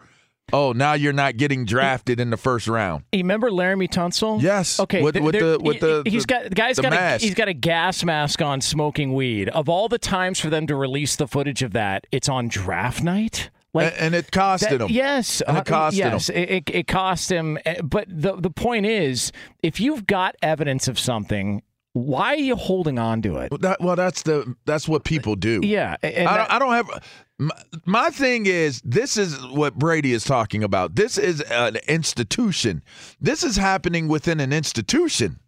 Oh, 0.54 0.72
now 0.74 0.94
you're 0.94 1.14
not 1.14 1.38
getting 1.38 1.66
drafted 1.66 2.20
in 2.20 2.30
the 2.32 2.38
first 2.38 2.68
round. 2.68 3.04
You 3.12 3.20
remember 3.20 3.50
Laremy 3.50 3.88
Tunsil? 3.90 4.42
Yes, 4.42 4.80
Okay. 4.80 5.02
with- 5.02 5.14
th- 5.16 5.24
with 5.24 5.34
the- 5.40 5.60
with 5.62 5.76
he- 5.76 5.80
the- 5.80 6.04
he's 6.06 6.26
got 6.26 6.44
the 6.46 6.50
guy's 6.52 6.76
the 6.78 6.84
got 6.84 6.92
mask. 6.92 7.24
a 7.24 7.26
he's 7.26 7.36
got 7.36 7.48
a 7.48 7.54
gas 7.54 8.04
mask 8.04 8.42
on, 8.42 8.62
smoking 8.62 9.14
weed. 9.14 9.50
Of 9.50 9.70
all 9.70 9.88
the 9.90 9.98
times 10.00 10.40
for 10.40 10.50
them 10.50 10.66
to 10.68 10.76
release 10.76 11.16
the 11.16 11.28
footage 11.28 11.62
of 11.64 11.74
that, 11.74 12.06
it's 12.12 12.30
on 12.30 12.48
draft 12.48 13.04
night. 13.04 13.50
Like 13.76 13.94
and, 14.00 14.16
it 14.16 14.32
costed 14.32 14.70
that- 14.70 14.82
him. 14.82 14.88
Yes, 14.90 15.42
and 15.42 15.58
uh, 15.58 15.60
it 15.62 15.66
costed 15.66 15.98
yes, 15.98 16.30
him. 16.30 16.36
It, 16.38 16.70
it, 16.70 16.88
cost 16.88 17.32
him. 17.32 17.58
uh, 17.66 17.82
But 17.84 18.08
the 18.10 18.36
the 18.38 18.50
point 18.50 18.86
is, 18.86 19.32
if 19.62 19.80
you've 19.80 20.08
got 20.08 20.36
evidence 20.42 20.88
of 20.88 20.98
something, 20.98 21.62
why 21.92 22.34
are 22.34 22.38
you 22.38 22.56
holding 22.56 22.98
on 22.98 23.22
to 23.24 23.38
it? 23.38 23.62
That, 23.62 23.82
well, 23.82 23.96
that's 23.96 24.24
the 24.24 24.56
that's 24.66 24.88
what 24.88 25.04
people 25.04 25.36
do. 25.36 25.60
Yeah, 25.64 25.98
I, 26.02 26.10
that- 26.10 26.38
don't, 26.38 26.52
I 26.52 26.60
don't 26.60 26.74
have. 26.74 27.04
My, 27.38 27.56
my 27.86 28.10
thing 28.12 28.46
is, 28.46 28.82
this 28.86 29.18
is 29.18 29.38
what 29.48 29.76
Brady 29.76 30.14
is 30.14 30.24
talking 30.24 30.64
about. 30.64 30.96
This 30.96 31.18
is 31.18 31.42
an 31.42 31.76
institution. 31.90 32.82
This 33.20 33.44
is 33.44 33.58
happening 33.58 34.08
within 34.08 34.40
an 34.40 34.54
institution, 34.54 35.42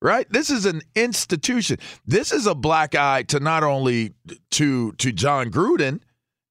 right? 0.00 0.26
This 0.30 0.48
is 0.48 0.64
an 0.64 0.80
institution. 0.96 1.76
This 2.06 2.32
is 2.32 2.46
a 2.46 2.54
black 2.54 2.94
eye 2.94 3.24
to 3.24 3.38
not 3.38 3.62
only 3.62 4.14
to 4.52 4.92
to 4.92 5.12
Jon 5.12 5.50
Gruden 5.50 6.00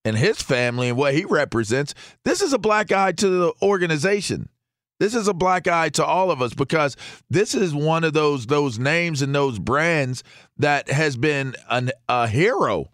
and 0.06 0.18
his 0.18 0.41
family 0.41 0.89
and 0.89 0.98
what 0.98 1.13
he 1.13 1.25
represents. 1.25 1.94
This 2.24 2.41
is 2.41 2.53
a 2.53 2.60
black 2.60 2.91
eye 2.91 3.12
to 3.13 3.29
the 3.29 3.53
organization. 3.62 4.50
This 5.00 5.15
is 5.15 5.27
a 5.27 5.34
black 5.34 5.68
eye 5.68 5.89
to 5.89 6.06
all 6.06 6.29
of 6.29 6.41
us 6.41 6.53
because 6.53 6.98
this 7.29 7.56
is 7.56 7.74
one 7.74 8.03
of 8.03 8.13
those 8.13 8.48
those 8.48 8.77
names 8.77 9.22
and 9.22 9.34
those 9.34 9.58
brands 9.58 10.24
that 10.58 10.89
has 10.89 11.15
been 11.15 11.56
an, 11.70 11.91
a 12.10 12.27
hero 12.27 12.89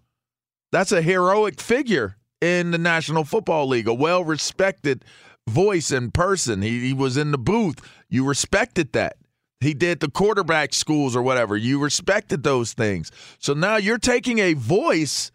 that's 0.75 0.91
a 0.91 1.01
heroic 1.01 1.61
figure 1.61 2.17
in 2.41 2.71
the 2.71 2.77
National 2.77 3.23
Football 3.23 3.67
League, 3.67 3.87
a 3.87 3.93
well 3.93 4.25
respected 4.25 5.05
voice 5.47 5.89
and 5.89 6.13
person. 6.13 6.61
He, 6.61 6.87
he 6.87 6.93
was 6.93 7.15
in 7.15 7.31
the 7.31 7.37
booth. 7.37 7.79
You 8.09 8.25
respected 8.25 8.91
that. 8.91 9.15
He 9.61 9.73
did 9.73 10.01
the 10.01 10.09
quarterback 10.09 10.73
schools 10.73 11.15
or 11.15 11.21
whatever. 11.21 11.55
You 11.55 11.79
respected 11.81 12.43
those 12.43 12.73
things. 12.73 13.09
So 13.39 13.53
now 13.53 13.77
you're 13.77 13.97
taking 13.97 14.39
a 14.39 14.53
voice 14.53 15.31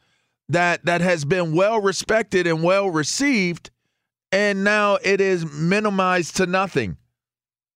that 0.51 0.85
that 0.85 1.01
has 1.01 1.25
been 1.25 1.55
well 1.55 1.81
respected 1.81 2.47
and 2.47 2.63
well 2.63 2.91
received, 2.91 3.71
and 4.33 4.65
now 4.65 4.99
it 5.03 5.21
is 5.21 5.51
minimized 5.51 6.37
to 6.37 6.47
nothing 6.47 6.97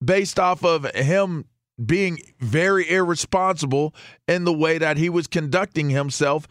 based 0.04 0.38
off 0.38 0.64
of 0.64 0.84
him 0.94 1.46
being 1.84 2.18
very 2.38 2.88
irresponsible 2.88 3.94
in 4.28 4.44
the 4.44 4.52
way 4.52 4.78
that 4.78 4.96
he 4.96 5.08
was 5.08 5.26
conducting 5.26 5.90
himself 5.90 6.46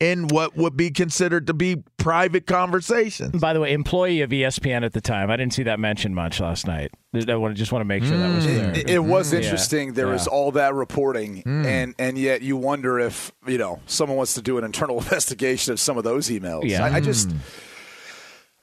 in 0.00 0.28
what 0.28 0.56
would 0.56 0.76
be 0.76 0.90
considered 0.90 1.46
to 1.46 1.54
be 1.54 1.82
private 1.96 2.46
conversations. 2.46 3.40
By 3.40 3.52
the 3.52 3.60
way, 3.60 3.72
employee 3.72 4.20
of 4.22 4.30
ESPN 4.30 4.84
at 4.84 4.92
the 4.92 5.00
time. 5.00 5.30
I 5.30 5.36
didn't 5.36 5.54
see 5.54 5.62
that 5.64 5.78
mentioned 5.78 6.14
much 6.14 6.40
last 6.40 6.66
night. 6.66 6.90
I 7.14 7.36
want 7.36 7.54
to 7.54 7.58
just 7.58 7.72
want 7.72 7.80
to 7.80 7.86
make 7.86 8.02
sure 8.02 8.16
that 8.16 8.34
was 8.34 8.44
mm. 8.44 8.48
clear. 8.48 8.70
It, 8.70 8.76
it 8.76 8.86
mm-hmm. 8.98 9.08
was 9.08 9.32
Yeah. 9.32 9.40
interesting. 9.40 9.92
There 9.92 10.08
was 10.08 10.26
all 10.26 10.52
that 10.52 10.74
reporting, 10.74 11.42
mm. 11.42 11.64
and 11.64 11.94
and 11.98 12.18
yet 12.18 12.42
you 12.42 12.56
wonder 12.56 12.98
if 12.98 13.32
you 13.46 13.56
know 13.56 13.80
someone 13.86 14.16
wants 14.16 14.34
to 14.34 14.42
do 14.42 14.58
an 14.58 14.64
internal 14.64 14.98
investigation 15.02 15.72
of 15.72 15.80
some 15.80 15.96
of 15.96 16.04
those 16.04 16.28
emails. 16.28 16.68
Yeah. 16.68 16.84
I, 16.84 16.96
I 16.96 17.00
just, 17.00 17.28
mm. 17.28 17.38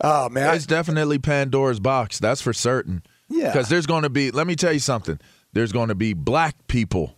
oh 0.04 0.30
man, 0.30 0.54
It's 0.54 0.66
definitely 0.66 1.18
Pandora's 1.18 1.80
box. 1.80 2.20
That's 2.20 2.42
for 2.42 2.54
certain. 2.54 3.04
Yeah. 3.30 3.52
Because 3.52 3.70
there's 3.70 3.86
going 3.86 4.04
to 4.04 4.10
be, 4.10 4.30
let 4.32 4.46
me 4.46 4.56
tell 4.56 4.74
you 4.74 4.80
something. 4.80 5.20
There's 5.54 5.72
going 5.72 5.88
to 5.88 5.96
be 5.96 6.14
black 6.14 6.68
people 6.68 7.18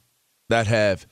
that 0.49 0.67
have 0.67 1.07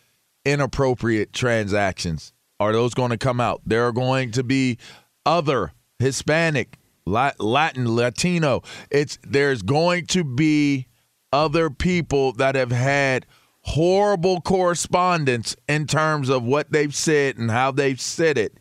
inappropriate 0.46 1.34
transactions. 1.34 2.34
Are 2.62 2.74
those 2.74 2.94
going 2.94 3.10
to 3.10 3.18
come 3.18 3.42
out? 3.42 3.64
There 3.66 3.88
are 3.88 3.92
going 3.92 4.30
to 4.34 4.44
be 4.44 4.78
other 5.26 5.74
Hispanic, 5.98 6.78
Latin, 7.08 7.96
Latino. 7.96 8.62
It's 8.92 9.18
there's 9.24 9.64
going 9.64 10.06
to 10.08 10.24
be 10.24 10.86
other 11.34 11.72
people 11.72 12.34
that 12.34 12.54
have 12.54 12.72
had 12.72 13.26
horrible 13.62 14.42
correspondence 14.42 15.56
in 15.68 15.88
terms 15.88 16.30
of 16.30 16.44
what 16.44 16.72
they've 16.72 16.94
said 16.94 17.40
and 17.40 17.50
how 17.50 17.72
they've 17.72 18.00
said 18.00 18.38
it. 18.38 18.60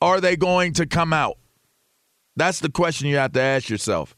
Are 0.00 0.20
they 0.20 0.36
going 0.36 0.72
to 0.74 0.86
come 0.86 1.12
out? 1.12 1.36
That's 2.36 2.60
the 2.60 2.70
question 2.70 3.08
you 3.08 3.16
have 3.16 3.32
to 3.32 3.40
ask 3.40 3.68
yourself. 3.68 4.14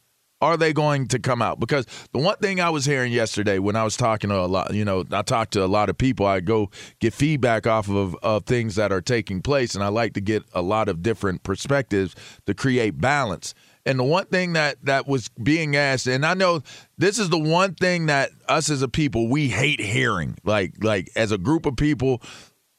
Are 0.46 0.56
they 0.56 0.72
going 0.72 1.08
to 1.08 1.18
come 1.18 1.42
out? 1.42 1.58
Because 1.58 1.86
the 2.12 2.20
one 2.20 2.36
thing 2.36 2.60
I 2.60 2.70
was 2.70 2.84
hearing 2.84 3.12
yesterday 3.12 3.58
when 3.58 3.74
I 3.74 3.82
was 3.82 3.96
talking 3.96 4.30
to 4.30 4.36
a 4.36 4.46
lot, 4.46 4.72
you 4.72 4.84
know, 4.84 5.04
I 5.10 5.22
talk 5.22 5.50
to 5.50 5.64
a 5.64 5.66
lot 5.66 5.88
of 5.88 5.98
people. 5.98 6.24
I 6.24 6.38
go 6.38 6.70
get 7.00 7.14
feedback 7.14 7.66
off 7.66 7.90
of, 7.90 8.14
of 8.22 8.44
things 8.44 8.76
that 8.76 8.92
are 8.92 9.00
taking 9.00 9.42
place, 9.42 9.74
and 9.74 9.82
I 9.82 9.88
like 9.88 10.12
to 10.14 10.20
get 10.20 10.44
a 10.54 10.62
lot 10.62 10.88
of 10.88 11.02
different 11.02 11.42
perspectives 11.42 12.14
to 12.46 12.54
create 12.54 13.00
balance. 13.00 13.54
And 13.84 13.98
the 13.98 14.04
one 14.04 14.26
thing 14.26 14.52
that 14.52 14.84
that 14.84 15.08
was 15.08 15.28
being 15.30 15.74
asked, 15.74 16.06
and 16.06 16.24
I 16.24 16.34
know 16.34 16.62
this 16.96 17.18
is 17.18 17.28
the 17.28 17.38
one 17.38 17.74
thing 17.74 18.06
that 18.06 18.30
us 18.48 18.70
as 18.70 18.82
a 18.82 18.88
people 18.88 19.28
we 19.28 19.48
hate 19.48 19.80
hearing. 19.80 20.36
Like 20.44 20.82
like 20.82 21.10
as 21.16 21.32
a 21.32 21.38
group 21.38 21.66
of 21.66 21.76
people, 21.76 22.22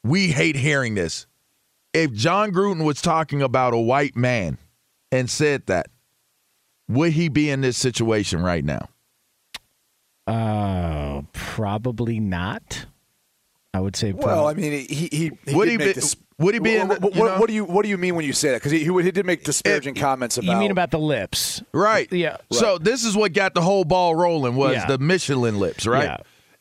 we 0.05 0.29
hate 0.29 0.55
hearing 0.55 0.95
this. 0.95 1.27
If 1.93 2.13
Jon 2.13 2.51
Gruden 2.53 2.85
was 2.85 3.01
talking 3.01 3.41
about 3.41 3.73
a 3.73 3.77
white 3.77 4.15
man 4.15 4.57
and 5.11 5.29
said 5.29 5.65
that, 5.67 5.87
would 6.87 7.13
he 7.13 7.29
be 7.29 7.49
in 7.49 7.61
this 7.61 7.77
situation 7.77 8.41
right 8.41 8.63
now? 8.65 8.87
Uh, 10.25 11.21
probably 11.33 12.19
not. 12.19 12.85
I 13.73 13.79
would 13.79 13.95
say. 13.95 14.11
well, 14.11 14.25
prob- 14.45 14.57
I 14.57 14.59
mean, 14.59 14.71
he 14.87 15.07
he, 15.11 15.31
he 15.45 15.55
Would 15.55 15.67
he 15.69 15.77
make 15.77 15.87
be- 15.89 15.93
this- 15.93 16.15
would 16.39 16.53
he 16.53 16.59
be 16.59 16.75
in 16.75 16.87
What, 16.87 17.01
the- 17.01 17.07
what, 17.07 17.15
you 17.15 17.23
know? 17.25 17.37
what 17.39 17.47
do 17.47 17.53
you 17.53 17.65
what 17.65 17.83
do 17.83 17.89
you 17.89 17.97
mean 17.97 18.15
when 18.15 18.25
you 18.25 18.33
say 18.33 18.49
that? 18.51 18.57
Because 18.57 18.71
he, 18.71 18.83
he 18.83 19.11
did 19.11 19.25
make 19.25 19.43
disparaging 19.43 19.95
comments 19.95 20.37
about. 20.37 20.51
you 20.51 20.57
mean 20.57 20.69
about 20.71 20.91
the 20.91 20.99
lips? 20.99 21.63
Right. 21.73 22.11
Yeah. 22.11 22.37
So 22.51 22.77
this 22.77 23.03
is 23.05 23.15
what 23.15 23.33
got 23.33 23.53
the 23.55 23.61
whole 23.61 23.85
ball 23.85 24.13
rolling 24.15 24.55
was 24.55 24.75
Yeah. 24.75 24.85
the 24.85 24.99
Michelin 24.99 25.59
lips, 25.59 25.87
right? 25.87 26.03
Yeah. 26.03 26.17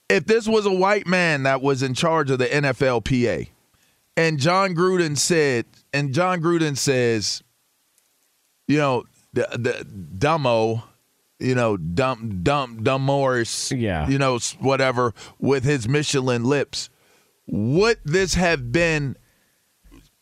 If 0.09 0.25
this 0.27 0.47
was 0.49 0.65
a 0.67 0.73
white 0.73 1.07
man 1.07 1.43
that 1.43 1.61
was 1.63 1.83
in 1.83 1.93
charge 1.95 2.31
of 2.31 2.39
the 2.39 2.47
NFLPA, 2.47 3.49
and 4.17 4.39
Jon 4.39 4.75
Gruden 4.75 5.19
said, 5.19 5.67
and 5.93 6.15
Jon 6.15 6.41
Gruden 6.41 6.77
says, 6.79 7.43
you 8.69 8.79
know, 8.79 9.05
the 9.37 9.47
the 9.59 9.87
dumbo, 10.19 10.83
you 11.39 11.55
know, 11.55 11.77
dumb 11.77 12.41
dumb 12.43 12.83
dumb 12.83 13.03
Morris, 13.03 13.71
Yeah. 13.71 14.09
you 14.09 14.19
know, 14.19 14.39
whatever, 14.59 15.15
with 15.39 15.65
his 15.65 15.89
Michelin 15.89 16.45
lips, 16.45 16.89
would 17.47 17.99
this 18.05 18.35
have 18.35 18.73
been 18.73 19.17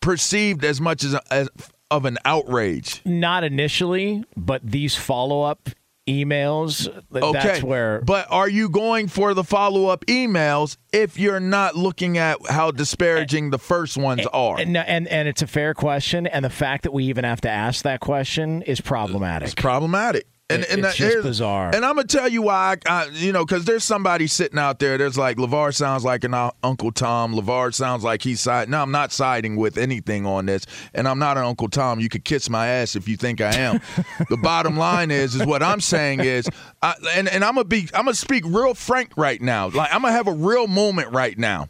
perceived 0.00 0.64
as 0.64 0.81
much 0.81 1.05
as, 1.05 1.14
as 1.31 1.48
of 1.90 2.05
an 2.05 2.18
outrage? 2.24 3.00
Not 3.05 3.44
initially, 3.44 4.24
but 4.37 4.61
these 4.64 4.96
follow 4.96 5.42
up 5.42 5.70
emails. 6.06 6.88
Okay. 7.14 7.32
That's 7.32 7.62
where. 7.62 8.00
But 8.02 8.26
are 8.30 8.48
you 8.48 8.68
going 8.68 9.08
for 9.08 9.34
the 9.34 9.44
follow 9.44 9.86
up 9.86 10.04
emails 10.06 10.76
if 10.92 11.18
you're 11.18 11.40
not 11.40 11.76
looking 11.76 12.18
at 12.18 12.38
how 12.48 12.70
disparaging 12.70 13.50
the 13.50 13.58
first 13.58 13.96
ones 13.96 14.26
are? 14.32 14.58
And, 14.58 14.76
and 14.76 15.08
and 15.08 15.28
it's 15.28 15.42
a 15.42 15.46
fair 15.46 15.74
question, 15.74 16.26
and 16.26 16.44
the 16.44 16.50
fact 16.50 16.84
that 16.84 16.92
we 16.92 17.04
even 17.04 17.24
have 17.24 17.40
to 17.42 17.50
ask 17.50 17.84
that 17.84 18.00
question 18.00 18.62
is 18.62 18.80
problematic. 18.80 19.46
It's 19.46 19.54
problematic. 19.54 20.26
And, 20.50 20.62
It- 20.62 20.70
and 20.72 20.85
it's 20.85 20.98
that- 20.98 21.12
just 21.12 21.22
bizarre. 21.22 21.70
And 21.74 21.87
I'm 21.87 21.94
gonna 21.94 22.07
tell 22.07 22.28
you 22.28 22.42
why. 22.42 22.76
I, 22.87 22.90
I, 23.04 23.07
you 23.12 23.33
know, 23.33 23.46
because 23.46 23.64
there's 23.64 23.83
somebody 23.83 24.26
sitting 24.26 24.59
out 24.59 24.78
there. 24.78 24.98
There's 24.98 25.16
like 25.16 25.38
Levar 25.38 25.74
sounds 25.74 26.04
like 26.04 26.22
an 26.22 26.35
uh, 26.35 26.50
Uncle 26.62 26.92
Tom. 26.92 27.35
Levar 27.35 27.72
sounds 27.72 28.04
like 28.04 28.20
he's 28.22 28.40
siding. 28.42 28.70
No, 28.72 28.83
I'm 28.83 28.90
not 28.90 29.11
siding 29.11 29.57
with 29.57 29.78
anything 29.78 30.26
on 30.26 30.44
this, 30.44 30.66
and 30.92 31.09
I'm 31.09 31.18
not 31.18 31.38
an 31.38 31.44
Uncle 31.44 31.68
Tom. 31.70 31.98
You 31.98 32.11
could 32.11 32.26
kiss 32.26 32.50
my 32.50 32.66
ass 32.66 32.94
if 32.94 33.09
you 33.09 33.16
think 33.16 33.40
I 33.40 33.54
am. 33.57 33.80
the 34.28 34.37
bottom 34.37 34.76
line 34.76 35.11
is, 35.11 35.35
is 35.35 35.46
what 35.46 35.62
I'm 35.62 35.80
saying 35.80 36.20
is, 36.20 36.46
I, 36.83 36.94
and 37.14 37.26
and 37.26 37.42
I'm 37.42 37.54
gonna 37.54 37.64
be, 37.64 37.88
I'm 37.94 38.04
gonna 38.04 38.14
speak 38.14 38.44
real 38.44 38.74
frank 38.74 39.12
right 39.16 39.40
now. 39.40 39.68
Like 39.68 39.94
I'm 39.94 40.02
gonna 40.02 40.12
have 40.12 40.28
a 40.28 40.33
real 40.35 40.66
moment 40.66 41.11
right 41.14 41.38
now. 41.38 41.68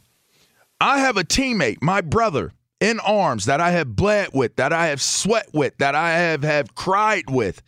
I 0.81 0.99
have 0.99 1.17
a 1.17 1.23
teammate, 1.23 1.81
my 1.81 2.01
brother, 2.01 2.51
in 2.81 3.01
arms 3.01 3.47
that 3.47 3.61
I 3.61 3.71
have 3.71 3.97
bled 3.97 4.31
with, 4.33 4.57
that 4.57 4.73
I 4.73 4.89
have 4.89 5.01
sweat 5.01 5.49
with, 5.53 5.77
that 5.79 5.95
I 5.95 6.11
have 6.19 6.43
have 6.43 6.75
cried 6.75 7.31
with, 7.31 7.63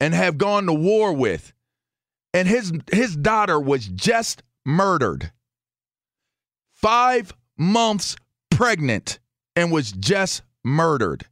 and 0.00 0.14
have 0.14 0.38
gone 0.38 0.66
to 0.66 0.72
war 0.74 1.12
with. 1.12 1.52
And 2.34 2.46
his 2.46 2.72
his 2.92 3.16
daughter 3.16 3.58
was 3.58 3.86
just 3.86 4.42
murdered. 4.64 5.32
Five 6.74 7.34
months 7.56 8.16
pregnant 8.50 9.18
and 9.56 9.72
was 9.72 9.92
just 9.92 10.42
murdered. 10.64 11.26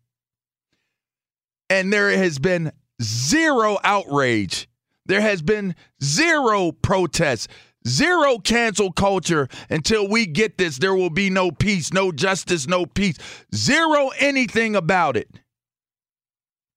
And 1.71 1.93
there 1.93 2.11
has 2.11 2.39
been 2.39 2.73
zero 3.03 3.79
outrage. 3.85 4.69
There 5.07 5.21
has 5.21 5.43
been 5.43 5.75
zero 6.03 6.73
protests, 6.73 7.49
zero 7.89 8.39
cancel 8.39 8.93
culture 8.93 9.49
until 9.71 10.09
we 10.09 10.27
get 10.27 10.59
this. 10.59 10.79
There 10.79 10.95
will 10.95 11.11
be 11.11 11.31
no 11.31 11.51
peace, 11.51 11.93
no 11.93 12.13
justice, 12.13 12.69
no 12.69 12.87
peace. 12.87 13.17
Zero 13.55 14.11
anything 14.19 14.77
about 14.77 15.17
it. 15.17 15.29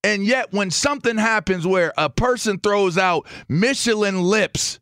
And 0.03 0.25
yet, 0.25 0.51
when 0.51 0.71
something 0.71 1.17
happens 1.17 1.67
where 1.67 1.93
a 1.97 2.09
person 2.09 2.59
throws 2.59 2.97
out 2.97 3.27
Michelin 3.47 4.23
lips, 4.23 4.79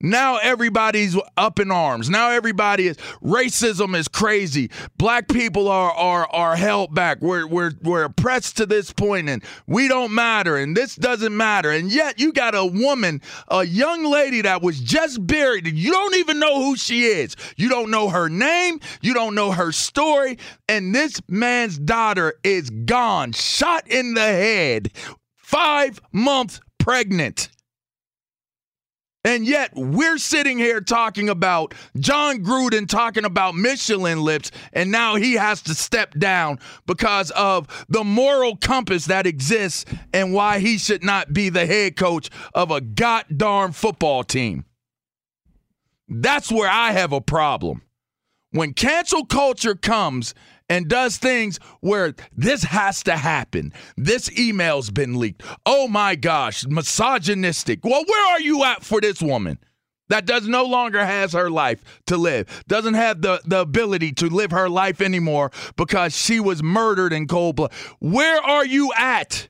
now 0.00 0.38
everybody's 0.38 1.16
up 1.36 1.58
in 1.60 1.70
arms. 1.70 2.08
Now 2.08 2.30
everybody 2.30 2.86
is 2.86 2.96
racism 3.22 3.96
is 3.96 4.08
crazy. 4.08 4.70
Black 4.96 5.28
people 5.28 5.68
are 5.68 5.92
are 5.92 6.26
are 6.30 6.56
held 6.56 6.94
back. 6.94 7.20
We're 7.20 7.46
we're 7.46 7.72
we're 7.82 8.04
oppressed 8.04 8.56
to 8.58 8.66
this 8.66 8.92
point 8.92 9.28
and 9.28 9.42
we 9.66 9.88
don't 9.88 10.14
matter 10.14 10.56
and 10.56 10.76
this 10.76 10.96
doesn't 10.96 11.36
matter. 11.36 11.70
And 11.70 11.92
yet 11.92 12.18
you 12.18 12.32
got 12.32 12.54
a 12.54 12.64
woman, 12.64 13.20
a 13.48 13.64
young 13.64 14.04
lady 14.04 14.42
that 14.42 14.62
was 14.62 14.80
just 14.80 15.26
buried 15.26 15.66
and 15.66 15.76
you 15.76 15.90
don't 15.90 16.14
even 16.16 16.38
know 16.38 16.62
who 16.62 16.76
she 16.76 17.04
is. 17.04 17.36
You 17.56 17.68
don't 17.68 17.90
know 17.90 18.08
her 18.08 18.28
name, 18.28 18.80
you 19.02 19.14
don't 19.14 19.34
know 19.34 19.52
her 19.52 19.72
story, 19.72 20.38
and 20.68 20.94
this 20.94 21.20
man's 21.28 21.78
daughter 21.78 22.34
is 22.42 22.70
gone, 22.70 23.32
shot 23.32 23.86
in 23.86 24.14
the 24.14 24.20
head, 24.20 24.92
5 25.36 26.00
months 26.12 26.60
pregnant. 26.78 27.50
And 29.22 29.46
yet 29.46 29.72
we're 29.74 30.16
sitting 30.16 30.58
here 30.58 30.80
talking 30.80 31.28
about 31.28 31.74
Jon 31.98 32.42
Gruden 32.42 32.88
talking 32.88 33.26
about 33.26 33.54
Michelin 33.54 34.22
lips, 34.22 34.50
and 34.72 34.90
now 34.90 35.16
he 35.16 35.34
has 35.34 35.60
to 35.62 35.74
step 35.74 36.14
down 36.18 36.58
because 36.86 37.30
of 37.32 37.68
the 37.90 38.02
moral 38.02 38.56
compass 38.56 39.06
that 39.06 39.26
exists 39.26 39.84
and 40.14 40.32
why 40.32 40.58
he 40.58 40.78
should 40.78 41.04
not 41.04 41.34
be 41.34 41.50
the 41.50 41.66
head 41.66 41.96
coach 41.96 42.30
of 42.54 42.70
a 42.70 42.80
goddamn 42.80 43.72
football 43.72 44.24
team. 44.24 44.64
That's 46.08 46.50
where 46.50 46.70
I 46.70 46.92
have 46.92 47.12
a 47.12 47.20
problem. 47.20 47.82
When 48.52 48.72
cancel 48.72 49.26
culture 49.26 49.76
comes 49.76 50.34
and 50.70 50.88
does 50.88 51.18
things 51.18 51.58
where 51.80 52.14
this 52.34 52.62
has 52.62 53.02
to 53.02 53.16
happen. 53.16 53.74
This 53.96 54.30
email's 54.38 54.88
been 54.88 55.18
leaked. 55.18 55.42
Oh 55.66 55.88
my 55.88 56.14
gosh, 56.14 56.64
misogynistic. 56.66 57.84
Well, 57.84 58.04
where 58.06 58.32
are 58.32 58.40
you 58.40 58.64
at 58.64 58.84
for 58.84 59.00
this 59.00 59.20
woman? 59.20 59.58
That 60.08 60.26
does 60.26 60.48
no 60.48 60.64
longer 60.64 61.04
has 61.04 61.32
her 61.34 61.50
life 61.50 61.84
to 62.06 62.16
live. 62.16 62.64
Doesn't 62.66 62.94
have 62.94 63.20
the, 63.20 63.40
the 63.44 63.60
ability 63.60 64.12
to 64.14 64.28
live 64.28 64.52
her 64.52 64.68
life 64.68 65.00
anymore 65.00 65.50
because 65.76 66.16
she 66.16 66.40
was 66.40 66.62
murdered 66.62 67.12
in 67.12 67.26
cold 67.26 67.56
blood. 67.56 67.72
Where 68.00 68.40
are 68.40 68.64
you 68.64 68.92
at? 68.96 69.48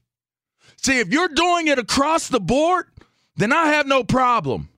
See, 0.77 0.99
if 0.99 1.09
you're 1.09 1.29
doing 1.29 1.69
it 1.69 1.79
across 1.79 2.29
the 2.29 2.41
board, 2.41 2.87
then 3.37 3.53
I 3.53 3.67
have 3.67 3.87
no 3.87 4.05
problem. 4.05 4.71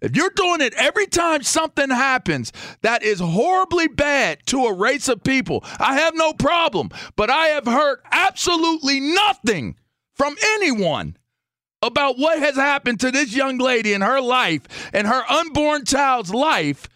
If 0.00 0.16
you're 0.16 0.30
doing 0.34 0.60
it 0.60 0.74
every 0.74 1.06
time 1.06 1.42
something 1.42 1.90
happens 1.90 2.52
that 2.82 3.02
is 3.02 3.20
horribly 3.20 3.88
bad 3.88 4.38
to 4.46 4.66
a 4.66 4.74
race 4.74 5.08
of 5.08 5.22
people, 5.22 5.64
I 5.78 5.96
have 6.00 6.14
no 6.14 6.32
problem. 6.32 6.90
But 7.16 7.30
I 7.30 7.46
have 7.46 7.66
heard 7.66 8.00
absolutely 8.10 9.00
nothing 9.00 9.76
from 10.14 10.36
anyone 10.54 11.16
about 11.82 12.18
what 12.18 12.38
has 12.38 12.56
happened 12.56 13.00
to 13.00 13.10
this 13.10 13.34
young 13.34 13.58
lady 13.58 13.92
in 13.92 14.02
her 14.02 14.20
life 14.20 14.90
and 14.92 15.06
her 15.06 15.22
unborn 15.30 15.84
child's 15.84 16.32
life 16.32 16.88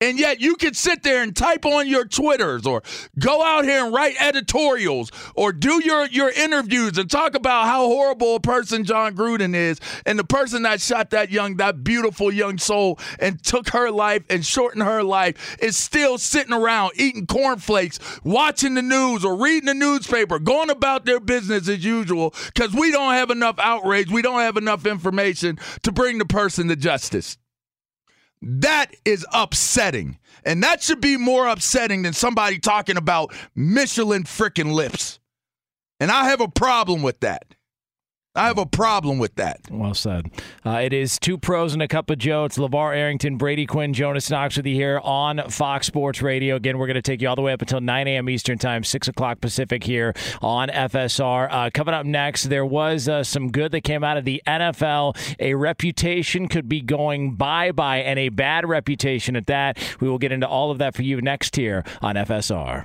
and 0.00 0.18
yet 0.18 0.40
you 0.40 0.56
can 0.56 0.74
sit 0.74 1.02
there 1.02 1.22
and 1.22 1.34
type 1.34 1.64
on 1.64 1.88
your 1.88 2.04
Twitters 2.04 2.66
or 2.66 2.82
go 3.18 3.42
out 3.42 3.64
here 3.64 3.84
and 3.84 3.94
write 3.94 4.20
editorials 4.20 5.10
or 5.34 5.52
do 5.52 5.82
your, 5.84 6.06
your 6.06 6.30
interviews 6.30 6.98
and 6.98 7.10
talk 7.10 7.34
about 7.34 7.66
how 7.66 7.86
horrible 7.86 8.36
a 8.36 8.40
person 8.40 8.84
Jon 8.84 9.16
Gruden 9.16 9.54
is 9.54 9.80
and 10.06 10.18
the 10.18 10.24
person 10.24 10.62
that 10.62 10.80
shot 10.80 11.10
that 11.10 11.30
young, 11.30 11.56
that 11.56 11.82
beautiful 11.82 12.32
young 12.32 12.58
soul 12.58 12.98
and 13.18 13.42
took 13.42 13.70
her 13.70 13.90
life 13.90 14.22
and 14.30 14.44
shortened 14.44 14.84
her 14.84 15.02
life 15.02 15.56
is 15.60 15.76
still 15.76 16.18
sitting 16.18 16.52
around 16.52 16.92
eating 16.94 17.26
cornflakes, 17.26 17.98
watching 18.22 18.74
the 18.74 18.82
news 18.82 19.24
or 19.24 19.36
reading 19.36 19.66
the 19.66 19.74
newspaper, 19.74 20.38
going 20.38 20.70
about 20.70 21.04
their 21.04 21.20
business 21.20 21.68
as 21.68 21.84
usual 21.84 22.34
because 22.46 22.72
we 22.72 22.92
don't 22.92 23.14
have 23.14 23.30
enough 23.30 23.58
outrage. 23.58 24.10
We 24.10 24.22
don't 24.22 24.40
have 24.40 24.56
enough 24.56 24.86
information 24.86 25.58
to 25.82 25.92
bring 25.92 26.18
the 26.18 26.24
person 26.24 26.68
to 26.68 26.76
justice. 26.76 27.36
That 28.40 28.94
is 29.04 29.26
upsetting. 29.32 30.18
And 30.44 30.62
that 30.62 30.82
should 30.82 31.00
be 31.00 31.16
more 31.16 31.46
upsetting 31.48 32.02
than 32.02 32.12
somebody 32.12 32.58
talking 32.58 32.96
about 32.96 33.34
Michelin 33.54 34.24
freaking 34.24 34.72
lips. 34.72 35.18
And 36.00 36.10
I 36.10 36.28
have 36.28 36.40
a 36.40 36.48
problem 36.48 37.02
with 37.02 37.20
that. 37.20 37.54
I 38.38 38.46
have 38.46 38.58
a 38.58 38.66
problem 38.66 39.18
with 39.18 39.34
that. 39.34 39.62
Well 39.68 39.94
said. 39.94 40.30
Uh, 40.64 40.76
it 40.76 40.92
is 40.92 41.18
two 41.18 41.36
pros 41.36 41.72
and 41.72 41.82
a 41.82 41.88
cup 41.88 42.08
of 42.08 42.18
Joe. 42.18 42.44
It's 42.44 42.56
LeVar 42.56 42.96
Arrington, 42.96 43.36
Brady 43.36 43.66
Quinn, 43.66 43.92
Jonas 43.92 44.30
Knox 44.30 44.56
with 44.56 44.64
you 44.64 44.76
here 44.76 45.00
on 45.02 45.50
Fox 45.50 45.88
Sports 45.88 46.22
Radio. 46.22 46.54
Again, 46.54 46.78
we're 46.78 46.86
going 46.86 46.94
to 46.94 47.02
take 47.02 47.20
you 47.20 47.28
all 47.28 47.34
the 47.34 47.42
way 47.42 47.52
up 47.52 47.62
until 47.62 47.80
9 47.80 48.06
a.m. 48.06 48.28
Eastern 48.30 48.56
Time, 48.56 48.84
6 48.84 49.08
o'clock 49.08 49.40
Pacific 49.40 49.82
here 49.82 50.14
on 50.40 50.68
FSR. 50.68 51.48
Uh, 51.50 51.70
coming 51.74 51.94
up 51.94 52.06
next, 52.06 52.44
there 52.44 52.64
was 52.64 53.08
uh, 53.08 53.24
some 53.24 53.50
good 53.50 53.72
that 53.72 53.80
came 53.80 54.04
out 54.04 54.16
of 54.16 54.24
the 54.24 54.40
NFL. 54.46 55.16
A 55.40 55.54
reputation 55.54 56.46
could 56.46 56.68
be 56.68 56.80
going 56.80 57.34
bye 57.34 57.72
bye, 57.72 57.98
and 57.98 58.20
a 58.20 58.28
bad 58.28 58.68
reputation 58.68 59.34
at 59.34 59.48
that. 59.48 59.78
We 60.00 60.08
will 60.08 60.18
get 60.18 60.30
into 60.30 60.46
all 60.46 60.70
of 60.70 60.78
that 60.78 60.94
for 60.94 61.02
you 61.02 61.20
next 61.20 61.56
here 61.56 61.84
on 62.00 62.14
FSR. 62.14 62.84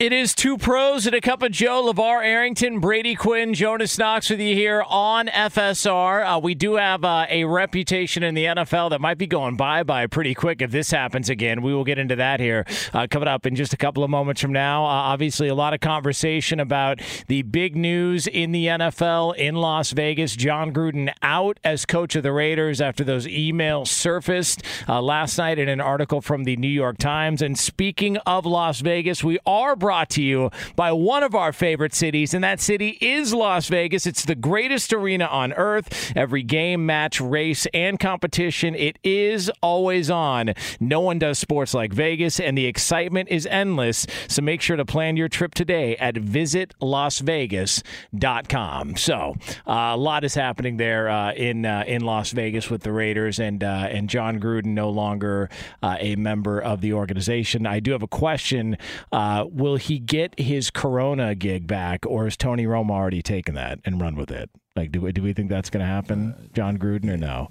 It 0.00 0.14
is 0.14 0.34
two 0.34 0.56
pros 0.56 1.04
and 1.04 1.14
a 1.14 1.20
cup 1.20 1.42
of 1.42 1.52
Joe, 1.52 1.92
LeVar 1.92 2.24
Arrington, 2.24 2.80
Brady 2.80 3.14
Quinn, 3.14 3.52
Jonas 3.52 3.98
Knox 3.98 4.30
with 4.30 4.40
you 4.40 4.54
here 4.54 4.82
on 4.88 5.26
FSR. 5.26 6.24
Uh, 6.24 6.40
we 6.42 6.54
do 6.54 6.76
have 6.76 7.04
uh, 7.04 7.26
a 7.28 7.44
reputation 7.44 8.22
in 8.22 8.34
the 8.34 8.46
NFL 8.46 8.88
that 8.88 9.02
might 9.02 9.18
be 9.18 9.26
going 9.26 9.56
bye 9.56 9.82
bye 9.82 10.06
pretty 10.06 10.34
quick 10.34 10.62
if 10.62 10.70
this 10.70 10.90
happens 10.90 11.28
again. 11.28 11.60
We 11.60 11.74
will 11.74 11.84
get 11.84 11.98
into 11.98 12.16
that 12.16 12.40
here 12.40 12.64
uh, 12.94 13.08
coming 13.10 13.28
up 13.28 13.44
in 13.44 13.56
just 13.56 13.74
a 13.74 13.76
couple 13.76 14.02
of 14.02 14.08
moments 14.08 14.40
from 14.40 14.54
now. 14.54 14.86
Uh, 14.86 14.88
obviously, 14.88 15.48
a 15.48 15.54
lot 15.54 15.74
of 15.74 15.80
conversation 15.80 16.60
about 16.60 17.02
the 17.26 17.42
big 17.42 17.76
news 17.76 18.26
in 18.26 18.52
the 18.52 18.68
NFL 18.68 19.36
in 19.36 19.54
Las 19.54 19.90
Vegas. 19.90 20.34
Jon 20.34 20.72
Gruden 20.72 21.12
out 21.20 21.60
as 21.62 21.84
coach 21.84 22.16
of 22.16 22.22
the 22.22 22.32
Raiders 22.32 22.80
after 22.80 23.04
those 23.04 23.26
emails 23.26 23.88
surfaced 23.88 24.62
uh, 24.88 25.02
last 25.02 25.36
night 25.36 25.58
in 25.58 25.68
an 25.68 25.82
article 25.82 26.22
from 26.22 26.44
the 26.44 26.56
New 26.56 26.68
York 26.68 26.96
Times. 26.96 27.42
And 27.42 27.58
speaking 27.58 28.16
of 28.24 28.46
Las 28.46 28.80
Vegas, 28.80 29.22
we 29.22 29.38
are 29.44 29.76
brought 29.90 30.08
to 30.08 30.22
you 30.22 30.52
by 30.76 30.92
one 30.92 31.24
of 31.24 31.34
our 31.34 31.52
favorite 31.52 31.92
cities, 31.92 32.32
and 32.32 32.44
that 32.44 32.60
city 32.60 32.96
is 33.00 33.34
Las 33.34 33.66
Vegas. 33.66 34.06
It's 34.06 34.24
the 34.24 34.36
greatest 34.36 34.92
arena 34.92 35.24
on 35.24 35.52
earth. 35.54 36.12
Every 36.14 36.44
game, 36.44 36.86
match, 36.86 37.20
race, 37.20 37.66
and 37.74 37.98
competition, 37.98 38.76
it 38.76 39.00
is 39.02 39.50
always 39.60 40.08
on. 40.08 40.54
No 40.78 41.00
one 41.00 41.18
does 41.18 41.40
sports 41.40 41.74
like 41.74 41.92
Vegas, 41.92 42.38
and 42.38 42.56
the 42.56 42.66
excitement 42.66 43.30
is 43.30 43.46
endless. 43.46 44.06
So 44.28 44.42
make 44.42 44.60
sure 44.60 44.76
to 44.76 44.84
plan 44.84 45.16
your 45.16 45.28
trip 45.28 45.54
today 45.54 45.96
at 45.96 46.14
visitlasvegas.com. 46.14 48.96
So 48.96 49.34
uh, 49.66 49.72
a 49.72 49.96
lot 49.96 50.22
is 50.22 50.36
happening 50.36 50.76
there 50.76 51.08
uh, 51.08 51.32
in 51.32 51.66
uh, 51.66 51.82
in 51.84 52.02
Las 52.02 52.30
Vegas 52.30 52.70
with 52.70 52.84
the 52.84 52.92
Raiders, 52.92 53.40
and 53.40 53.64
uh, 53.64 53.88
and 53.90 54.08
Jon 54.08 54.38
Gruden 54.38 54.66
no 54.66 54.88
longer 54.88 55.50
uh, 55.82 55.96
a 55.98 56.14
member 56.14 56.60
of 56.60 56.80
the 56.80 56.92
organization. 56.92 57.66
I 57.66 57.80
do 57.80 57.90
have 57.90 58.04
a 58.04 58.08
question. 58.08 58.78
Uh, 59.10 59.46
will 59.50 59.79
he 59.80 59.98
get 59.98 60.38
his 60.38 60.70
Corona 60.70 61.34
gig 61.34 61.66
back, 61.66 62.06
or 62.06 62.26
is 62.26 62.36
Tony 62.36 62.66
Romo 62.66 62.90
already 62.90 63.22
taken 63.22 63.54
that 63.54 63.80
and 63.84 64.00
run 64.00 64.16
with 64.16 64.30
it? 64.30 64.50
Like, 64.76 64.92
do 64.92 65.00
we, 65.00 65.12
do 65.12 65.22
we 65.22 65.32
think 65.32 65.50
that's 65.50 65.68
going 65.70 65.80
to 65.80 65.86
happen, 65.86 66.50
Jon 66.54 66.78
Gruden, 66.78 67.10
or 67.10 67.16
no? 67.16 67.48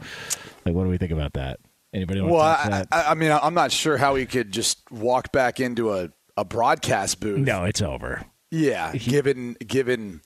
Like, 0.66 0.74
what 0.76 0.84
do 0.86 0.90
we 0.90 0.98
think 0.98 1.12
about 1.12 1.34
that? 1.34 1.60
Anybody 1.94 2.22
want 2.22 2.34
Well, 2.34 2.58
to 2.64 2.70
touch 2.70 2.88
I. 2.92 3.02
I, 3.02 3.12
I 3.12 3.14
mean, 3.16 3.32
I'm 3.32 3.54
not 3.54 3.72
sure 3.72 3.98
how 3.98 4.16
he 4.16 4.26
could 4.26 4.52
just 4.52 4.90
walk 4.92 5.32
back 5.32 5.60
into 5.60 5.94
a, 5.94 6.10
a 6.38 6.46
broadcast 6.46 7.20
booth. 7.20 7.40
no, 7.40 7.66
it's 7.66 7.82
over. 7.82 8.26
Yeah, 8.52 8.94
given 8.94 9.54
given, 9.66 10.22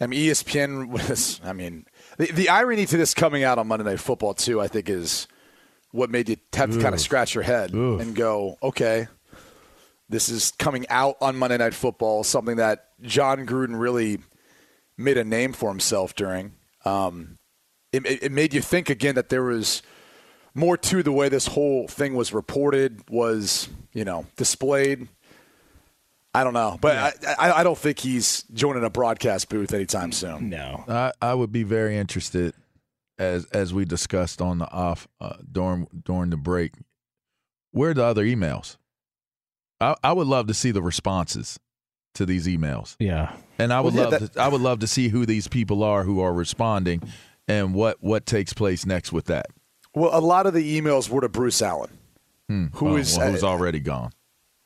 I 0.00 0.06
mean, 0.06 0.20
ESPN 0.28 0.88
was. 0.88 1.40
I 1.44 1.52
mean, 1.52 1.86
the, 2.18 2.26
the 2.32 2.48
irony 2.50 2.86
to 2.86 2.96
this 2.96 3.14
coming 3.14 3.44
out 3.44 3.58
on 3.58 3.66
Monday 3.68 3.84
Night 3.84 4.00
Football 4.00 4.34
too, 4.34 4.60
I 4.60 4.68
think, 4.68 4.88
is 4.90 5.26
what 5.92 6.10
made 6.10 6.28
you 6.28 6.36
have 6.54 6.72
to 6.72 6.80
kind 6.82 6.94
of 6.94 7.00
scratch 7.00 7.34
your 7.34 7.44
head 7.44 7.72
and 7.72 8.14
go, 8.14 8.58
okay, 8.62 9.06
this 10.08 10.28
is 10.28 10.52
coming 10.52 10.86
out 10.88 11.16
on 11.20 11.36
Monday 11.36 11.58
Night 11.58 11.74
Football, 11.74 12.24
something 12.24 12.56
that 12.56 12.90
Jon 13.02 13.46
Gruden 13.46 13.78
really 13.78 14.18
made 14.96 15.18
a 15.18 15.24
name 15.24 15.52
for 15.52 15.68
himself 15.70 16.14
during. 16.14 16.52
Um, 16.84 17.38
it, 17.92 18.06
it 18.06 18.22
it 18.24 18.32
made 18.32 18.54
you 18.54 18.60
think 18.60 18.90
again 18.90 19.14
that 19.16 19.28
there 19.28 19.42
was 19.42 19.82
more 20.54 20.76
to 20.76 21.02
the 21.02 21.12
way 21.12 21.28
this 21.28 21.46
whole 21.46 21.86
thing 21.88 22.14
was 22.14 22.32
reported, 22.32 23.02
was 23.10 23.68
you 23.92 24.04
know 24.04 24.26
displayed. 24.36 25.08
I 26.34 26.44
don't 26.44 26.52
know, 26.54 26.76
but 26.80 26.96
I, 27.26 27.34
I, 27.38 27.52
I 27.60 27.62
don't 27.62 27.78
think 27.78 27.98
he's 27.98 28.42
joining 28.52 28.84
a 28.84 28.90
broadcast 28.90 29.48
booth 29.48 29.72
anytime 29.72 30.12
soon. 30.12 30.50
No. 30.50 30.84
I, 30.86 31.12
I 31.22 31.32
would 31.32 31.50
be 31.50 31.62
very 31.62 31.96
interested, 31.96 32.52
as 33.18 33.46
as 33.46 33.72
we 33.72 33.86
discussed 33.86 34.42
on 34.42 34.58
the 34.58 34.70
off 34.70 35.08
uh, 35.20 35.36
during 35.50 35.86
during 36.04 36.30
the 36.30 36.36
break. 36.36 36.72
Where 37.70 37.90
are 37.90 37.94
the 37.94 38.04
other 38.04 38.24
emails? 38.24 38.76
I, 39.80 39.94
I 40.02 40.12
would 40.12 40.26
love 40.26 40.46
to 40.48 40.54
see 40.54 40.70
the 40.70 40.82
responses 40.82 41.58
to 42.14 42.24
these 42.24 42.46
emails, 42.46 42.96
Yeah. 42.98 43.32
and 43.58 43.72
I 43.72 43.80
would 43.80 43.92
Well, 43.94 44.04
yeah, 44.04 44.10
love 44.10 44.20
that- 44.20 44.32
to, 44.34 44.40
I 44.40 44.48
would 44.48 44.60
love 44.62 44.78
to 44.80 44.86
see 44.86 45.08
who 45.08 45.26
these 45.26 45.48
people 45.48 45.82
are 45.82 46.02
who 46.04 46.20
are 46.20 46.32
responding, 46.32 47.02
and 47.48 47.74
what 47.74 47.98
what 48.02 48.24
takes 48.26 48.52
place 48.52 48.86
next 48.86 49.12
with 49.12 49.26
that. 49.26 49.46
Well, 49.94 50.10
a 50.16 50.20
lot 50.20 50.46
of 50.46 50.54
the 50.54 50.80
emails 50.80 51.08
were 51.10 51.20
to 51.20 51.28
Bruce 51.28 51.60
Allen, 51.62 51.90
Hmm. 52.48 52.66
Who 52.74 52.84
Well, 52.86 52.96
is, 52.96 53.18
well, 53.18 53.32
who's 53.32 53.42
uh, 53.44 53.48
already 53.48 53.80
gone 53.80 54.12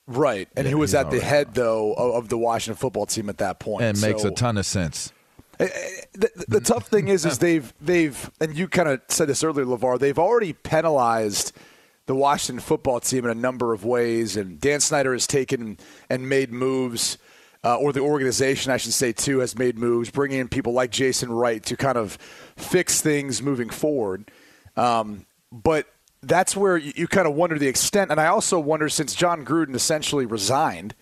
right, 0.06 0.48
and 0.56 0.64
Yeah, 0.66 0.72
who 0.72 0.78
was 0.78 0.94
at 0.94 1.04
the 1.10 1.16
already 1.18 1.24
head 1.26 1.54
though 1.54 1.92
of, 1.94 2.14
of 2.24 2.28
the 2.28 2.38
Washington 2.38 2.78
football 2.78 3.06
team 3.06 3.28
at 3.28 3.38
that 3.38 3.58
point. 3.60 3.80
point, 3.80 3.84
and 3.84 4.00
makes 4.00 4.22
a 4.24 4.30
ton 4.30 4.56
of 4.58 4.66
sense. 4.66 5.12
the, 5.58 6.30
the 6.48 6.60
tough 6.60 6.86
thing 6.88 7.08
is, 7.08 7.24
is 7.26 7.38
they've 7.46 7.72
they've 7.80 8.30
and 8.40 8.56
you 8.56 8.66
kind 8.68 8.88
of 8.88 9.00
said 9.08 9.28
this 9.28 9.42
earlier, 9.44 9.64
Levar. 9.66 9.98
They've 9.98 10.18
already 10.18 10.52
penalized 10.52 11.52
the 12.10 12.14
Washington 12.16 12.60
football 12.60 12.98
team 12.98 13.24
in 13.24 13.30
a 13.30 13.36
number 13.36 13.72
of 13.72 13.84
ways, 13.84 14.36
and 14.36 14.60
Dan 14.60 14.80
Snyder 14.80 15.12
has 15.12 15.28
taken 15.28 15.78
and 16.08 16.28
made 16.28 16.50
moves, 16.50 17.18
uh, 17.62 17.76
or 17.76 17.92
the 17.92 18.00
organization, 18.00 18.72
I 18.72 18.78
should 18.78 18.94
say, 18.94 19.12
too, 19.12 19.38
has 19.38 19.56
made 19.56 19.78
moves, 19.78 20.10
bringing 20.10 20.40
in 20.40 20.48
people 20.48 20.72
like 20.72 20.90
Jason 20.90 21.30
Wright 21.30 21.62
to 21.62 21.76
kind 21.76 21.96
of 21.96 22.14
fix 22.56 23.00
things 23.00 23.40
moving 23.40 23.70
forward. 23.70 24.28
Um, 24.76 25.24
but 25.52 25.86
that's 26.20 26.56
where 26.56 26.76
you, 26.76 26.92
you 26.96 27.06
kind 27.06 27.28
of 27.28 27.34
wonder 27.34 27.56
the 27.60 27.68
extent, 27.68 28.10
and 28.10 28.18
I 28.18 28.26
also 28.26 28.58
wonder 28.58 28.88
since 28.88 29.14
Jon 29.14 29.44
Gruden 29.44 29.76
essentially 29.76 30.26
resigned. 30.26 30.96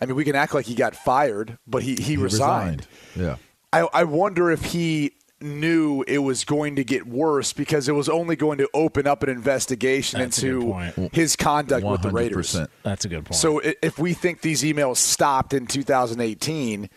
I 0.00 0.06
mean, 0.06 0.16
we 0.16 0.24
can 0.24 0.34
act 0.34 0.54
like 0.54 0.66
he 0.66 0.74
got 0.74 0.96
fired, 0.96 1.56
but 1.68 1.84
he, 1.84 1.94
he, 1.94 2.02
He 2.02 2.16
resigned. 2.16 2.88
Yeah. 3.14 3.36
I, 3.72 3.86
I 3.94 4.02
wonder 4.02 4.50
if 4.50 4.64
he 4.64 5.12
knew 5.40 6.02
it 6.06 6.18
was 6.18 6.44
going 6.44 6.76
to 6.76 6.84
get 6.84 7.06
worse 7.06 7.52
because 7.52 7.88
it 7.88 7.92
was 7.92 8.08
only 8.08 8.36
going 8.36 8.58
to 8.58 8.68
open 8.72 9.06
up 9.06 9.22
an 9.22 9.28
investigation 9.28 10.20
That's 10.20 10.42
into 10.42 10.72
his 11.12 11.36
conduct 11.36 11.84
with 11.84 12.02
the 12.02 12.10
Raiders. 12.10 12.58
That's 12.82 13.04
a 13.04 13.08
good 13.08 13.26
point. 13.26 13.34
So 13.34 13.60
if 13.82 13.98
we 13.98 14.14
think 14.14 14.40
these 14.40 14.62
emails 14.62 14.96
stopped 14.96 15.52
in 15.52 15.66
2018, 15.66 16.88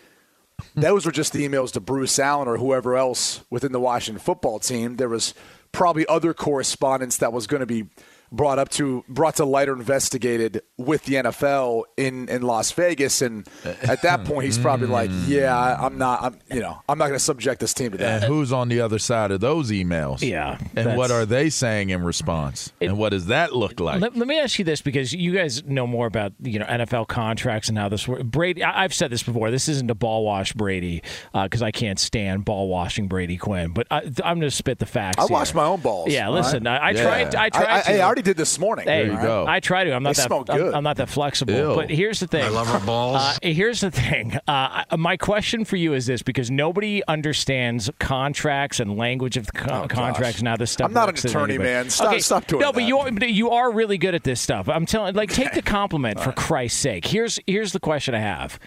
those 0.75 1.05
were 1.05 1.11
just 1.11 1.33
the 1.33 1.47
emails 1.47 1.71
to 1.73 1.79
Bruce 1.79 2.19
Allen 2.19 2.47
or 2.47 2.57
whoever 2.57 2.95
else 2.95 3.43
within 3.49 3.71
the 3.71 3.79
Washington 3.79 4.21
football 4.21 4.59
team. 4.59 4.95
There 4.97 5.09
was 5.09 5.33
probably 5.71 6.07
other 6.07 6.33
correspondence 6.33 7.17
that 7.17 7.33
was 7.33 7.47
going 7.47 7.61
to 7.61 7.65
be 7.65 7.87
brought 8.31 8.59
up 8.59 8.69
to 8.69 9.03
brought 9.07 9.35
to 9.37 9.45
light 9.45 9.69
or 9.69 9.73
investigated 9.73 10.61
with 10.79 11.03
the 11.03 11.15
NFL 11.15 11.83
in, 11.97 12.29
in 12.29 12.41
Las 12.41 12.71
Vegas, 12.71 13.21
and 13.21 13.45
at 13.83 14.01
that 14.01 14.23
point 14.25 14.45
he's 14.45 14.57
probably 14.57 14.87
like, 14.87 15.09
mm. 15.09 15.27
"Yeah, 15.27 15.55
I, 15.57 15.85
I'm 15.85 15.97
not. 15.97 16.23
I'm 16.23 16.39
you 16.51 16.61
know 16.61 16.81
I'm 16.87 16.97
not 16.97 17.05
going 17.07 17.17
to 17.17 17.23
subject 17.23 17.59
this 17.59 17.73
team 17.73 17.91
to 17.91 17.97
And 17.97 18.23
that." 18.23 18.27
who's 18.27 18.51
on 18.53 18.69
the 18.69 18.79
other 18.81 18.97
side 18.97 19.31
of 19.31 19.41
those 19.41 19.71
emails? 19.71 20.21
Yeah, 20.27 20.57
And 20.75 20.97
what 20.97 21.11
are 21.11 21.25
they 21.25 21.49
saying 21.49 21.89
in 21.89 22.03
response? 22.03 22.71
It- 22.79 22.87
and 22.87 22.97
what 22.97 23.09
does 23.09 23.27
that 23.27 23.53
look 23.53 23.79
like? 23.79 24.01
Let, 24.01 24.15
let 24.15 24.27
me 24.27 24.39
ask 24.39 24.57
you 24.57 24.65
this 24.65 24.81
because 24.81 25.13
you 25.13 25.33
guys 25.33 25.63
know 25.65 25.85
more 25.85 26.07
about 26.07 26.33
you 26.41 26.57
know 26.59 26.65
NFL 26.65 27.07
contracts 27.07 27.69
and 27.69 27.77
how 27.77 27.89
this 27.89 28.07
works. 28.07 28.23
Brady, 28.23 28.63
I, 28.63 28.83
I've 28.85 28.93
said 28.93 29.11
this 29.11 29.21
before. 29.21 29.51
This 29.51 29.67
isn't 29.67 29.91
a 29.91 29.95
ball 29.95 30.23
wash 30.25 30.53
Brady 30.53 31.03
uh, 31.33 31.43
because 31.43 31.61
I 31.61 31.71
can't 31.71 31.99
stand 31.99 32.45
ball 32.45 32.69
washing 32.69 33.07
Brady 33.07 33.37
Quinn. 33.37 33.73
But 33.73 33.87
I, 33.91 33.97
I'm 34.23 34.39
going 34.39 34.41
to 34.41 34.51
spit 34.51 34.79
the 34.79 34.85
facts. 34.85 35.17
I 35.21 35.27
here. 35.27 35.33
wash 35.33 35.53
my 35.53 35.65
own 35.65 35.81
balls. 35.81 36.09
Yeah, 36.11 36.29
listen, 36.29 36.63
right? 36.63 36.79
I, 36.81 36.87
I 36.87 36.91
Yeah. 36.91 37.03
tried. 37.03 37.35
I 37.35 37.43
I, 37.45 37.49
tried 37.49 37.67
I, 37.67 37.81
to. 37.81 37.99
I 37.99 38.05
already 38.05 38.21
did 38.21 38.37
this 38.37 38.57
morning. 38.59 38.85
Hey, 38.87 39.03
There 39.05 39.15
you 39.15 39.21
go. 39.21 39.45
I 39.47 39.59
try 39.59 39.83
to. 39.83 39.91
I'm 39.93 40.03
not 40.03 40.15
They 40.15 40.21
that. 40.21 40.27
smell 40.27 40.45
I'm, 40.49 40.68
good. 40.69 40.75
I'm 40.75 40.83
not 40.83 40.97
that 40.97 41.09
flexible. 41.09 41.53
Ew. 41.53 41.75
But 41.75 41.89
here's 41.89 42.19
the 42.19 42.27
thing. 42.27 42.43
I 42.43 42.49
love 42.49 42.69
our 42.69 42.79
balls. 42.79 43.17
Uh, 43.17 43.37
here's 43.41 43.81
the 43.81 43.91
thing. 43.91 44.37
Uh, 44.47 44.83
my 44.97 45.17
question 45.17 45.65
for 45.65 45.75
you 45.75 45.93
is 45.93 46.05
this: 46.05 46.21
because 46.21 46.49
nobody 46.49 47.01
understands 47.07 47.89
contracts 47.99 48.79
and 48.79 48.97
language 48.97 49.37
of 49.37 49.45
the 49.45 49.51
con- 49.53 49.87
contracts 49.87 50.39
and 50.39 50.47
how 50.47 50.57
this 50.57 50.71
stuff. 50.71 50.85
I'm 50.85 50.93
not 50.93 51.09
an 51.09 51.15
attorney, 51.15 51.57
man. 51.57 51.89
Stop- 51.89 52.07
okay. 52.07 52.19
stop 52.19 52.47
doing 52.47 52.61
No, 52.61 52.71
but 52.71 52.83
you 52.83 52.97
are, 52.97 53.09
you 53.11 53.51
are 53.51 53.71
really 53.71 53.97
good 53.97 54.15
at 54.15 54.23
this 54.23 54.41
stuff. 54.41 54.69
I'm 54.69 54.85
telling. 54.85 55.15
Like, 55.15 55.31
take 55.31 55.53
the 55.53 55.61
compliment 55.61 56.19
for 56.19 56.31
Christ's 56.31 56.79
sake. 56.79 57.05
Here's 57.05 57.39
here's 57.47 57.73
the 57.73 57.79
question 57.79 58.15
I 58.15 58.19
have. 58.19 58.59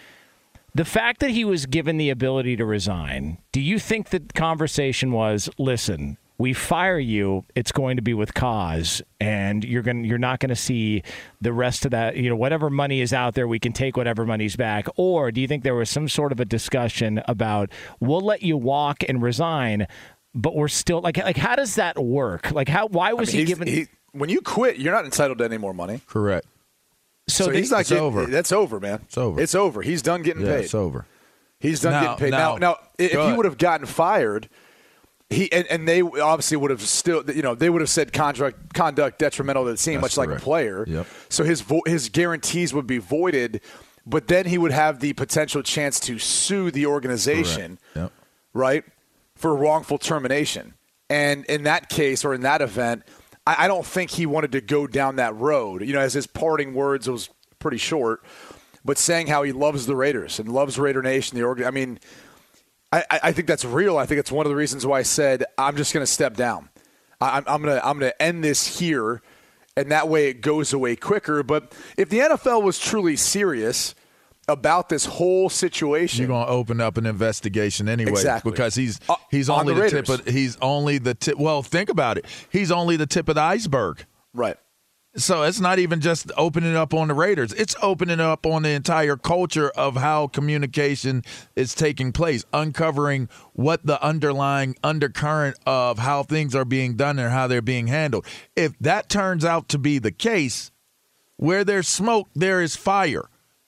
The 0.75 0.85
fact 0.87 1.21
that 1.21 1.31
he 1.31 1.45
was 1.45 1.67
given 1.67 1.99
the 1.99 2.09
ability 2.09 2.57
to 2.57 2.65
resign, 2.65 3.37
do 3.53 3.61
you 3.61 3.79
think 3.79 4.09
the 4.09 4.21
conversation 4.21 5.13
was, 5.13 5.51
listen, 5.59 6.17
we 6.43 6.53
fire 6.53 6.99
you, 6.99 7.45
it's 7.55 7.71
going 7.71 7.95
to 7.97 8.03
be 8.03 8.15
with 8.15 8.35
cause, 8.35 9.01
and 9.21 9.65
you're 9.65 9.83
going 9.83 10.05
you're 10.05 10.19
not 10.19 10.41
going 10.41 10.49
to 10.49 10.57
see 10.57 11.03
the 11.41 11.53
rest 11.53 11.85
of 11.85 11.93
that, 11.93 12.17
you 12.17 12.29
know, 12.29 12.35
whatever 12.35 12.69
money 12.69 13.01
is 13.01 13.13
out 13.13 13.35
there, 13.35 13.47
we 13.47 13.61
can 13.61 13.73
take 13.73 13.97
whatever 13.97 14.27
money's 14.27 14.57
back. 14.57 14.87
Or 14.97 15.31
do 15.31 15.41
you 15.41 15.47
think 15.47 15.63
there 15.63 15.77
was 15.77 15.89
some 15.89 16.09
sort 16.09 16.33
of 16.33 16.41
a 16.41 16.45
discussion 16.45 17.23
about 17.29 17.71
we'll 18.01 18.21
let 18.21 18.43
you 18.43 18.57
walk 18.57 19.05
and 19.09 19.23
resign, 19.23 19.87
but 20.35 20.57
we're 20.57 20.67
still 20.67 21.01
like 21.01 21.17
like 21.17 21.37
how 21.37 21.55
does 21.55 21.77
that 21.77 21.97
work? 22.03 22.51
Like 22.51 22.69
how 22.69 22.89
why 22.89 23.13
was 23.13 23.29
I 23.29 23.33
mean, 23.39 23.39
he 23.41 23.45
given 23.53 23.69
he- 23.69 23.87
when 24.11 24.29
you 24.29 24.41
quit, 24.41 24.79
you're 24.79 24.93
not 24.93 25.05
entitled 25.05 25.39
to 25.39 25.45
any 25.45 25.59
more 25.59 25.73
money. 25.73 26.01
Correct. 26.09 26.47
so, 27.29 27.45
So, 27.45 27.51
they- 27.53 27.59
he's 27.59 27.71
not 27.71 27.81
it's 27.83 27.91
getting, 27.91 28.03
over. 28.05 28.27
That's 28.27 28.51
over, 28.53 28.81
man. 28.81 29.01
It's 29.05 29.17
over. 29.17 29.41
It's 29.41 29.55
over. 29.55 29.83
He's 29.83 30.03
done 30.03 30.23
getting 30.23 30.45
Yeah, 30.45 30.57
paid. 30.57 30.65
it's 30.65 30.75
over. 30.75 31.07
He's 31.61 31.81
done 31.81 31.93
Now- 31.93 32.01
getting 32.03 32.19
paid. 32.19 32.31
Now, 32.33 32.57
now- 32.57 32.59
now, 32.59 32.77
if 32.99 33.13
he 33.13 33.33
would 33.33 33.45
have 33.45 33.59
gotten 33.59 33.87
fired, 33.87 34.49
he 35.33 35.51
and, 35.53 35.67
and 35.69 35.89
they 35.89 36.03
obviously 36.03 36.57
would 36.57 36.71
have 36.71 36.81
still, 36.83 37.29
you 37.31 37.43
know, 37.43 37.55
they 37.55 37.71
would 37.71 37.81
have 37.81 37.91
said 37.91 38.13
contract 38.13 38.75
conduct 38.75 39.19
detrimental 39.19 39.65
to 39.65 39.71
the 39.73 39.77
team, 39.77 40.01
That's 40.01 40.17
much 40.17 40.29
like 40.29 40.37
a 40.37 40.41
player. 40.41 40.85
Yep. 40.87 41.07
So 41.29 41.45
his 41.45 41.61
vo- 41.61 41.83
his 41.87 42.09
guarantees 42.09 42.73
would 42.75 42.87
be 42.87 42.99
voided, 42.99 43.61
but 44.07 44.29
then 44.29 44.47
he 44.47 44.59
would 44.59 44.73
have 44.73 45.01
the 45.01 45.13
potential 45.15 45.63
chance 45.63 45.99
to 46.01 46.19
sue 46.19 46.71
the 46.71 46.87
organization, 46.87 47.79
Yep. 47.97 48.13
right, 48.53 48.85
for 49.37 49.55
wrongful 49.55 49.99
termination. 49.99 50.75
And 51.11 51.45
in 51.47 51.65
that 51.65 51.89
case, 51.89 52.25
or 52.25 52.33
in 52.35 52.41
that 52.43 52.63
event, 52.63 53.03
I, 53.47 53.65
I 53.65 53.69
don't 53.69 53.85
think 53.85 54.11
he 54.13 54.25
wanted 54.27 54.53
to 54.53 54.61
go 54.61 54.87
down 54.87 55.17
that 55.17 55.35
road. 55.37 55.83
You 55.85 55.93
know, 55.93 56.01
as 56.01 56.15
his 56.15 56.27
parting 56.27 56.75
words 56.75 57.09
was 57.09 57.29
pretty 57.59 57.77
short, 57.79 58.25
but 58.85 58.99
saying 58.99 59.27
how 59.29 59.43
he 59.43 59.53
loves 59.53 59.87
the 59.87 59.95
Raiders 59.95 60.39
and 60.39 60.49
loves 60.49 60.79
Raider 60.79 61.03
Nation, 61.03 61.39
the 61.39 61.45
org. 61.45 61.63
I 61.63 61.71
mean, 61.71 61.99
I, 62.93 63.05
I 63.11 63.33
think 63.33 63.49
that's 63.49 63.65
real. 63.65 63.97
I 63.97 64.05
think 64.07 64.19
it's 64.21 64.31
one 64.31 64.45
of 64.45 64.51
the 64.51 64.57
reasons 64.57 64.85
why 64.87 64.99
I 64.99 65.03
said 65.03 65.45
I'm 65.57 65.77
just 65.77 65.95
going 65.95 66.05
to 66.05 66.11
step 66.13 66.37
down. 66.37 66.69
I, 67.21 67.39
I'm, 67.39 67.45
I'm 67.47 67.63
going 67.63 67.77
to 67.77 67.87
I'm 67.87 68.01
to 68.01 68.23
end 68.23 68.45
this 68.45 68.79
here, 68.79 69.23
and 69.77 69.91
that 69.91 70.09
way 70.09 70.29
it 70.29 70.43
goes 70.43 70.73
away 70.73 70.97
quicker. 70.97 71.43
But 71.43 71.75
if 71.97 72.09
the 72.11 72.19
NFL 72.19 72.63
was 72.63 72.79
truly 72.79 73.17
serious 73.17 73.95
about 74.49 74.89
this 74.89 75.07
whole 75.07 75.49
situation, 75.49 76.19
You're 76.19 76.29
going 76.29 76.47
to 76.47 76.53
open 76.53 76.81
up 76.81 76.99
an 76.99 77.07
investigation 77.07 77.89
anyway 77.89 78.11
Exactly. 78.11 78.51
because 78.51 78.75
he's 78.75 78.99
Uh, 79.09 79.15
he's 79.31 79.49
on 79.49 79.61
only 79.61 79.75
the 79.75 79.81
the, 79.83 79.91
tip 79.91 80.09
of 80.09 80.27
he's 80.27 80.59
only 80.61 80.99
the 80.99 81.15
tip. 81.15 81.39
Well, 81.39 81.63
think 81.63 81.89
about 81.89 82.19
it. 82.19 82.27
He's 82.51 82.71
only 82.73 82.97
the 82.97 83.07
tip 83.07 83.29
of 83.29 83.37
the 83.37 83.41
iceberg. 83.41 84.05
right? 84.35 84.57
So 85.15 85.43
it's 85.43 85.61
not 85.61 85.79
even 85.79 86.01
just 86.01 86.33
opening 86.39 86.75
up 86.75 86.95
on 86.95 87.09
the 87.09 87.15
Raiders. 87.15 87.53
It's 87.53 87.77
opening 87.83 88.19
up 88.19 88.47
on 88.47 88.63
the 88.63 88.71
entire 88.71 89.17
culture 89.19 89.69
of 89.77 89.97
how 89.97 90.29
communication 90.29 91.23
is 91.55 91.75
taking 91.75 92.13
place, 92.13 92.47
uncovering 92.53 93.29
what 93.53 93.85
the 93.85 94.03
underlying 94.03 94.75
undercurrent 94.83 95.59
of 95.67 95.99
how 95.99 96.23
things 96.23 96.55
are 96.55 96.65
being 96.65 96.97
done 96.97 97.19
and 97.19 97.31
how 97.31 97.47
they're 97.47 97.61
being 97.61 97.89
handled. 97.89 98.25
If 98.57 98.73
that 98.81 99.11
turns 99.11 99.45
out 99.45 99.69
to 99.71 99.79
be 99.79 99.99
the 99.99 100.13
case, 100.13 100.71
where 101.37 101.63
there's 101.63 101.89
smoke, 101.89 102.29
there 102.35 102.63
is 102.63 102.75
fire. 102.75 103.25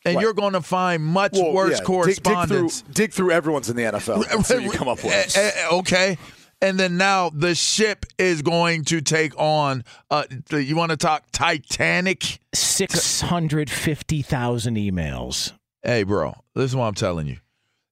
And 0.07 0.17
Right. 0.17 0.23
you're 0.23 0.35
going 0.35 0.53
to 0.53 0.61
find 0.61 1.03
much 1.03 1.33
Well, 1.33 1.53
worse 1.53 1.73
yeah, 1.73 1.77
dig- 1.79 1.87
correspondence. 1.87 2.81
Dig, 2.81 2.85
through, 2.87 2.93
dig 2.95 3.13
through 3.13 3.31
everyone's 3.33 3.71
in 3.71 3.77
the 3.77 3.83
NFL. 3.85 4.23
see 4.45 4.55
what 4.57 4.63
you 4.65 4.71
come 4.71 4.89
up 4.89 5.03
with. 5.03 5.13
Eh, 5.37 5.51
eh, 5.55 5.69
okay. 5.73 6.19
And 6.65 6.81
then 6.81 6.97
now 6.97 7.29
the 7.29 7.55
ship 7.55 8.07
is 8.17 8.41
going 8.41 8.85
to 8.85 9.03
take 9.03 9.39
on. 9.39 9.85
Uh, 10.11 10.25
you 10.51 10.77
want 10.77 10.93
to 10.93 10.97
talk 10.97 11.25
Titanic? 11.31 12.39
six 12.55 13.21
hundred 13.21 13.69
fifty 13.69 14.23
thousand 14.23 14.77
emails. 14.77 15.53
Hey, 15.83 16.05
bro, 16.05 16.35
this 16.55 16.71
is 16.71 16.77
what 16.77 16.87
I'm 16.87 16.95
telling 16.95 17.27
you. 17.27 17.37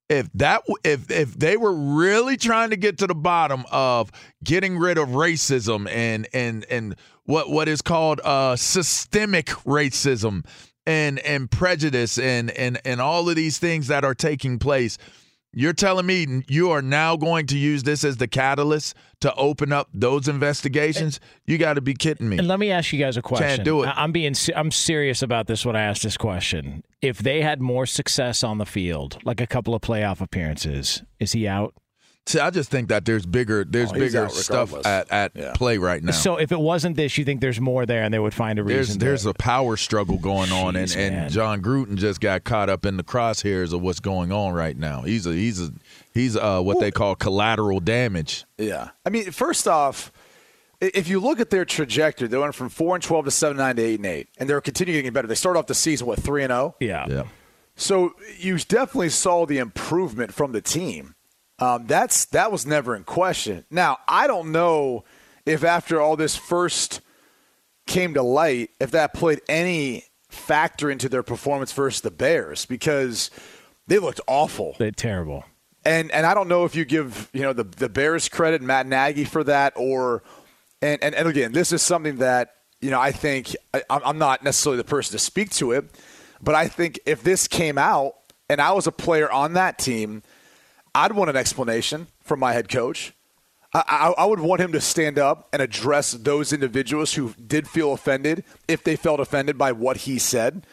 If 0.09 0.31
that, 0.37 0.63
if 0.85 1.11
if 1.11 1.35
they 1.39 1.59
were 1.59 1.75
really 1.75 2.39
trying 2.39 2.71
to 2.71 2.77
get 2.77 2.97
to 2.99 3.07
the 3.07 3.15
bottom 3.15 3.67
of 3.71 4.11
getting 4.43 4.79
rid 4.79 4.97
of 4.97 5.11
racism 5.11 5.87
and 5.91 6.27
and 6.33 6.65
and 6.71 6.97
what 7.25 7.51
what 7.51 7.69
is 7.69 7.83
called 7.83 8.23
uh, 8.25 8.57
systemic 8.57 9.49
racism 9.67 10.47
and 10.87 11.19
and 11.19 11.51
prejudice 11.51 12.19
and 12.19 12.51
and 12.53 12.81
and 12.87 13.03
all 13.03 13.29
of 13.29 13.37
these 13.37 13.59
things 13.59 13.89
that 13.89 14.03
are 14.03 14.15
taking 14.15 14.59
place, 14.59 14.97
you're 15.53 15.73
telling 15.73 16.07
me 16.07 16.45
you 16.49 16.71
are 16.71 16.83
now 16.83 17.17
going 17.17 17.47
to 17.47 17.59
use 17.59 17.83
this 17.83 18.05
as 18.05 18.17
the 18.17 18.29
catalyst 18.29 18.95
to 19.21 19.35
open 19.35 19.73
up 19.73 19.88
those 19.93 20.29
investigations? 20.29 21.21
You 21.47 21.59
got 21.59 21.75
to 21.75 21.81
be 21.81 21.95
kidding 21.95 22.29
me. 22.29 22.38
And 22.38 22.49
let 22.49 22.59
me 22.59 22.71
ask 22.71 22.93
you 22.93 22.99
guys 22.99 23.17
a 23.17 23.23
question. 23.23 23.65
do 23.65 23.83
it. 23.83 23.88
I'm 23.95 24.12
being 24.12 24.35
I'm 24.55 24.71
serious 24.71 25.23
about 25.23 25.47
this 25.47 25.65
when 25.67 25.77
I 25.77 25.83
ask 25.83 26.03
this 26.03 26.17
question. 26.17 26.83
If 27.01 27.19
they 27.19 27.43
had 27.43 27.61
more 27.61 27.87
success 27.87 28.43
on 28.43 28.59
the 28.59 28.67
field, 28.67 29.19
like 29.25 29.41
a 29.41 29.47
couple 29.47 29.75
of 29.75 29.83
playoff 29.83 30.21
appearances, 30.21 31.03
is 31.19 31.33
he 31.33 31.47
out? 31.47 31.75
See, 32.27 32.39
I 32.39 32.51
just 32.51 32.71
think 32.71 32.89
that 32.91 33.05
there's 33.05 33.27
bigger 33.27 33.65
there's 33.65 33.91
Oh, 33.91 33.95
bigger 33.95 34.29
stuff 34.29 34.73
at, 34.87 35.11
at 35.11 35.33
Yeah. 35.35 35.53
play 35.55 35.77
right 35.79 36.01
now. 36.03 36.13
So 36.13 36.37
if 36.37 36.53
it 36.53 36.59
wasn't 36.61 36.97
this, 36.97 37.19
you 37.19 37.25
think 37.25 37.41
there's 37.41 37.61
more 37.61 37.85
there, 37.85 38.05
and 38.05 38.15
they 38.15 38.19
would 38.21 38.33
find 38.33 38.61
a 38.61 38.63
there's 38.63 38.89
reason. 38.91 38.99
there's 39.01 39.25
to, 39.25 39.31
a 39.31 39.35
power 39.35 39.77
struggle 39.77 40.19
going 40.19 40.53
on, 40.53 40.77
and, 40.77 40.95
man. 40.95 41.13
and 41.15 41.33
Jon 41.33 41.61
Gruden 41.63 41.97
just 41.97 42.21
got 42.21 42.45
caught 42.45 42.71
up 42.71 42.87
in 42.87 42.97
the 42.97 43.03
crosshairs 43.03 43.73
of 43.73 43.83
what's 43.83 43.99
going 43.99 44.31
on 44.31 44.55
right 44.55 44.77
now. 44.77 45.03
He's 45.03 45.27
a 45.27 45.33
he's 45.33 45.61
a 45.61 45.73
he's 46.15 46.37
uh 46.37 46.61
what 46.63 46.79
they 46.79 46.93
call 46.93 47.17
collateral 47.17 47.81
damage. 47.81 48.45
Yeah. 48.57 48.91
I 49.05 49.11
mean, 49.11 49.33
first 49.33 49.67
off, 49.67 50.13
if 50.81 51.09
you 51.09 51.19
look 51.19 51.41
at 51.41 51.51
their 51.51 51.65
trajectory, 51.65 52.29
they 52.29 52.39
went 52.39 52.55
from 52.55 52.69
four 52.69 52.95
and 52.95 53.03
twelve 53.03 53.25
to 53.25 53.33
seven 53.33 53.57
nine 53.57 53.75
to 53.77 53.83
eight 53.83 53.97
and 53.99 54.07
eight, 54.07 54.29
and 54.39 54.49
they're 54.49 54.61
continuing 54.61 54.99
getting 55.01 55.13
better. 55.13 55.27
They 55.27 55.35
started 55.35 55.59
off 55.59 55.67
the 55.67 55.75
season 55.75 56.07
with 56.07 56.25
three 56.25 56.45
and 56.45 56.53
zero. 56.53 56.77
yeah. 56.79 57.05
Yeah. 57.09 57.23
So 57.75 58.13
you 58.39 58.59
definitely 58.59 59.09
saw 59.09 59.45
the 59.45 59.59
improvement 59.59 60.33
from 60.33 60.53
the 60.53 60.61
team. 60.61 61.15
Um, 61.62 61.87
that's 61.87 62.25
that 62.27 62.51
was 62.51 62.66
never 62.66 62.96
in 62.96 63.05
question. 63.05 63.64
Now 63.70 63.98
I 64.09 64.27
don't 64.27 64.51
know 64.51 65.05
if 65.46 65.62
after 65.62 66.01
all 66.01 66.16
this 66.16 66.35
first 66.35 67.01
came 67.87 68.14
to 68.14 68.22
light, 68.22 68.70
if 68.81 68.90
that 68.90 69.14
played 69.14 69.40
any 69.48 70.07
factor 70.29 70.90
into 70.90 71.09
their 71.09 71.22
performance 71.22 71.72
versus 71.72 72.01
the 72.01 72.11
Bears 72.11 72.66
because 72.66 73.31
they 73.87 74.01
looked 74.01 74.20
awful. 74.27 74.75
They're 74.77 74.90
terrible. 74.90 75.44
And 75.85 76.11
and 76.11 76.27
I 76.27 76.35
don't 76.35 76.48
know 76.48 76.64
if 76.64 76.75
you 76.75 76.85
give 76.85 77.31
you 77.33 77.42
know 77.42 77.53
the 77.53 77.64
the 77.64 77.88
Bears 77.88 78.29
credit 78.29 78.61
Matt 78.61 78.88
Nagy 78.88 79.25
for 79.25 79.44
that 79.44 79.72
or 79.77 80.25
and 80.81 81.01
and, 81.01 81.14
and 81.14 81.29
again 81.29 81.53
this 81.53 81.70
is 81.70 81.81
something 81.81 82.16
that 82.16 82.57
you 82.81 82.90
know 82.90 83.01
I 83.01 83.12
think 83.12 83.55
I, 83.72 83.85
I'm 83.88 84.01
I'm 84.05 84.18
not 84.18 84.42
necessarily 84.42 84.79
the 84.79 84.88
person 84.88 85.12
to 85.12 85.18
speak 85.20 85.51
to 85.51 85.70
it, 85.70 85.85
but 86.42 86.57
I 86.57 86.66
think 86.66 86.98
if 87.07 87.22
this 87.22 87.46
came 87.46 87.79
out 87.79 88.14
and 88.48 88.61
I 88.61 88.72
was 88.72 88.88
a 88.88 88.92
player 88.92 89.31
on 89.31 89.53
that 89.53 89.79
team, 89.79 90.25
I'd 90.94 91.12
want 91.12 91.31
an 91.31 91.37
explanation 91.37 92.07
from 92.22 92.40
my 92.40 92.52
head 92.52 92.68
coach. 92.68 93.12
I, 93.74 93.83
I, 93.87 94.22
I 94.22 94.24
would 94.26 94.40
want 94.40 94.61
him 94.61 94.72
to 94.72 94.81
stand 94.81 95.18
up 95.18 95.48
and 95.52 95.62
address 95.62 96.12
those 96.12 96.52
individuals 96.52 97.14
who 97.14 97.35
did 97.35 97.66
feel 97.66 97.92
offended 97.92 98.44
if 98.68 98.85
they 98.85 98.96
felt 98.96 99.20
offended 99.20 99.57
by 99.57 99.72
what 99.72 99.98
he 99.98 100.18
said. 100.18 100.66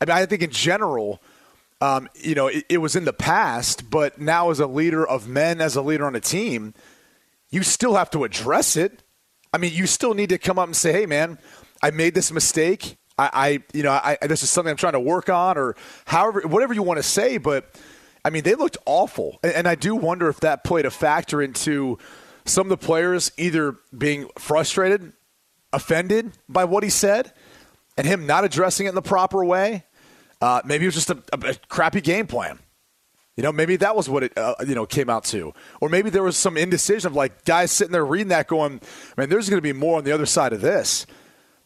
I 0.00 0.04
mean, 0.04 0.16
I 0.16 0.26
think 0.26 0.42
in 0.42 0.50
general, 0.50 1.22
um, 1.80 2.08
you 2.14 2.34
know, 2.34 2.48
it, 2.48 2.64
it 2.68 2.78
was 2.78 2.96
in 2.96 3.04
the 3.04 3.12
past, 3.12 3.90
but 3.90 4.20
now 4.20 4.50
as 4.50 4.60
a 4.60 4.66
leader 4.66 5.06
of 5.06 5.26
men, 5.26 5.60
as 5.60 5.76
a 5.76 5.82
leader 5.82 6.06
on 6.06 6.14
a 6.14 6.20
team, 6.20 6.74
you 7.50 7.62
still 7.62 7.94
have 7.94 8.10
to 8.10 8.24
address 8.24 8.76
it. 8.76 9.02
I 9.52 9.58
mean, 9.58 9.72
you 9.72 9.86
still 9.86 10.14
need 10.14 10.28
to 10.30 10.38
come 10.38 10.58
up 10.58 10.66
and 10.66 10.76
say, 10.76 10.92
"Hey, 10.92 11.06
man, 11.06 11.38
I 11.82 11.90
made 11.90 12.14
this 12.14 12.32
mistake. 12.32 12.96
I, 13.18 13.30
I 13.32 13.62
you 13.72 13.82
know, 13.82 13.92
I, 13.92 14.18
this 14.22 14.42
is 14.42 14.50
something 14.50 14.70
I'm 14.70 14.76
trying 14.76 14.94
to 14.94 15.00
work 15.00 15.30
on, 15.30 15.56
or 15.56 15.76
however, 16.04 16.42
whatever 16.42 16.74
you 16.74 16.82
want 16.82 16.98
to 16.98 17.02
say." 17.02 17.38
But 17.38 17.74
I 18.26 18.30
mean, 18.30 18.42
they 18.42 18.56
looked 18.56 18.76
awful. 18.86 19.38
And, 19.44 19.68
I 19.68 19.76
do 19.76 19.94
wonder 19.94 20.28
if 20.28 20.40
that 20.40 20.64
played 20.64 20.84
a 20.84 20.90
factor 20.90 21.40
into 21.40 21.96
some 22.44 22.66
of 22.66 22.70
the 22.70 22.84
players 22.84 23.30
either 23.38 23.76
being 23.96 24.28
frustrated, 24.36 25.12
offended 25.72 26.32
by 26.48 26.64
what 26.64 26.82
he 26.82 26.90
said, 26.90 27.32
and 27.96 28.04
him 28.04 28.26
not 28.26 28.42
addressing 28.42 28.86
it 28.86 28.88
in 28.88 28.94
the 28.96 29.02
proper 29.02 29.44
way. 29.44 29.84
Uh, 30.40 30.60
maybe 30.64 30.86
it 30.86 30.88
was 30.88 30.96
just 30.96 31.10
a, 31.10 31.22
a, 31.32 31.50
a 31.50 31.54
crappy 31.68 32.00
game 32.00 32.26
plan. 32.26 32.58
You 33.36 33.44
know, 33.44 33.52
maybe 33.52 33.76
that 33.76 33.94
was 33.94 34.08
what 34.08 34.24
it 34.24 34.36
uh, 34.36 34.56
you 34.66 34.74
know 34.74 34.86
came 34.86 35.08
out 35.08 35.22
to, 35.26 35.54
or 35.80 35.88
maybe 35.88 36.10
there 36.10 36.22
was 36.24 36.36
some 36.36 36.56
indecision 36.56 37.06
of 37.06 37.14
like 37.14 37.44
guys 37.44 37.70
sitting 37.70 37.92
there 37.92 38.04
reading 38.04 38.28
that, 38.28 38.48
going, 38.48 38.80
"Man, 39.16 39.28
there's 39.28 39.48
going 39.48 39.58
to 39.58 39.62
be 39.62 39.74
more 39.74 39.98
on 39.98 40.04
the 40.04 40.12
other 40.12 40.26
side 40.26 40.52
of 40.52 40.62
this." 40.62 41.06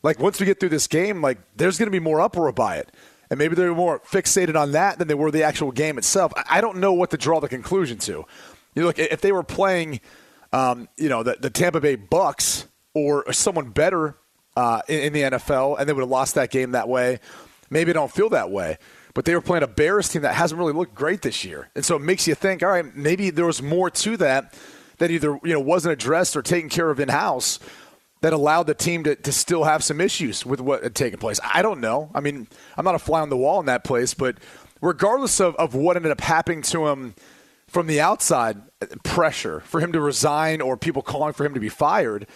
Like 0.02 0.18
once 0.18 0.40
we 0.40 0.46
get 0.46 0.60
through 0.60 0.70
this 0.70 0.88
game, 0.88 1.22
like 1.22 1.38
there's 1.56 1.78
going 1.78 1.86
to 1.86 1.92
be 1.92 2.00
more 2.00 2.20
uproar 2.20 2.52
by 2.52 2.76
it, 2.76 2.90
and 3.30 3.38
maybe 3.38 3.54
they 3.54 3.68
were 3.68 3.74
more 3.74 4.00
fixated 4.00 4.60
on 4.60 4.72
that 4.72 4.98
than 4.98 5.08
they 5.08 5.14
were 5.14 5.30
the 5.30 5.42
actual 5.42 5.70
game 5.70 5.98
itself. 5.98 6.32
I, 6.48 6.60
don't 6.60 6.78
know 6.78 6.92
what 6.92 7.10
to 7.10 7.16
draw 7.16 7.40
the 7.40 7.48
conclusion 7.48 7.98
to. 7.98 8.24
You 8.74 8.84
look, 8.84 8.98
if 8.98 9.20
they 9.20 9.32
were 9.32 9.42
playing, 9.42 10.00
um, 10.52 10.88
you 10.96 11.08
know, 11.08 11.22
the, 11.22 11.36
the 11.40 11.50
Tampa 11.50 11.80
Bay 11.80 11.96
Bucks 11.96 12.66
or 12.94 13.32
someone 13.32 13.70
better 13.70 14.16
uh, 14.56 14.82
in, 14.88 15.00
in 15.00 15.12
the 15.12 15.22
NFL, 15.22 15.78
and 15.78 15.88
they 15.88 15.92
would 15.92 16.02
have 16.02 16.10
lost 16.10 16.34
that 16.34 16.50
game 16.50 16.72
that 16.72 16.88
way, 16.88 17.20
maybe 17.70 17.90
I 17.90 17.94
don't 17.94 18.12
feel 18.12 18.28
that 18.30 18.50
way 18.50 18.78
but 19.12 19.24
they 19.24 19.34
were 19.34 19.40
playing 19.40 19.64
a 19.64 19.66
Bears 19.66 20.08
team 20.08 20.22
that 20.22 20.34
hasn't 20.34 20.58
really 20.58 20.72
looked 20.72 20.94
great 20.94 21.22
this 21.22 21.44
year. 21.44 21.68
And 21.74 21.84
so 21.84 21.96
it 21.96 21.98
makes 21.98 22.28
you 22.28 22.36
think, 22.36 22.62
all 22.62 22.70
right, 22.70 22.94
maybe 22.94 23.30
there 23.30 23.44
was 23.44 23.60
more 23.60 23.90
to 23.90 24.16
that 24.18 24.54
that 24.98 25.10
either 25.10 25.38
you 25.42 25.52
know 25.52 25.60
wasn't 25.60 25.92
addressed 25.92 26.36
or 26.36 26.42
taken 26.42 26.70
care 26.70 26.90
of 26.90 27.00
in 27.00 27.08
house 27.08 27.58
that 28.20 28.32
allowed 28.32 28.64
the 28.64 28.74
team 28.74 29.04
to, 29.04 29.16
to 29.16 29.32
still 29.32 29.64
have 29.64 29.82
some 29.82 30.00
issues 30.00 30.44
with 30.44 30.60
what 30.60 30.82
had 30.82 30.94
taken 30.94 31.18
place. 31.18 31.40
I 31.42 31.62
don't 31.62 31.80
know. 31.80 32.10
I 32.14 32.20
mean, 32.20 32.48
I'm 32.76 32.84
not 32.84 32.94
a 32.94 32.98
fly 32.98 33.20
on 33.20 33.30
the 33.30 33.36
wall 33.36 33.60
in 33.60 33.66
that 33.66 33.84
place, 33.84 34.14
but 34.14 34.36
regardless 34.80 35.40
of, 35.40 35.56
of 35.56 35.74
what 35.74 35.96
ended 35.96 36.12
up 36.12 36.20
happening 36.20 36.62
to 36.62 36.88
him 36.88 37.14
from 37.66 37.86
the 37.86 38.00
outside, 38.00 38.60
pressure 39.04 39.60
for 39.60 39.80
him 39.80 39.92
to 39.92 40.00
resign 40.00 40.60
or 40.60 40.76
people 40.76 41.02
calling 41.02 41.32
for 41.32 41.44
him 41.44 41.54
to 41.54 41.60
be 41.60 41.68
fired, 41.68 42.26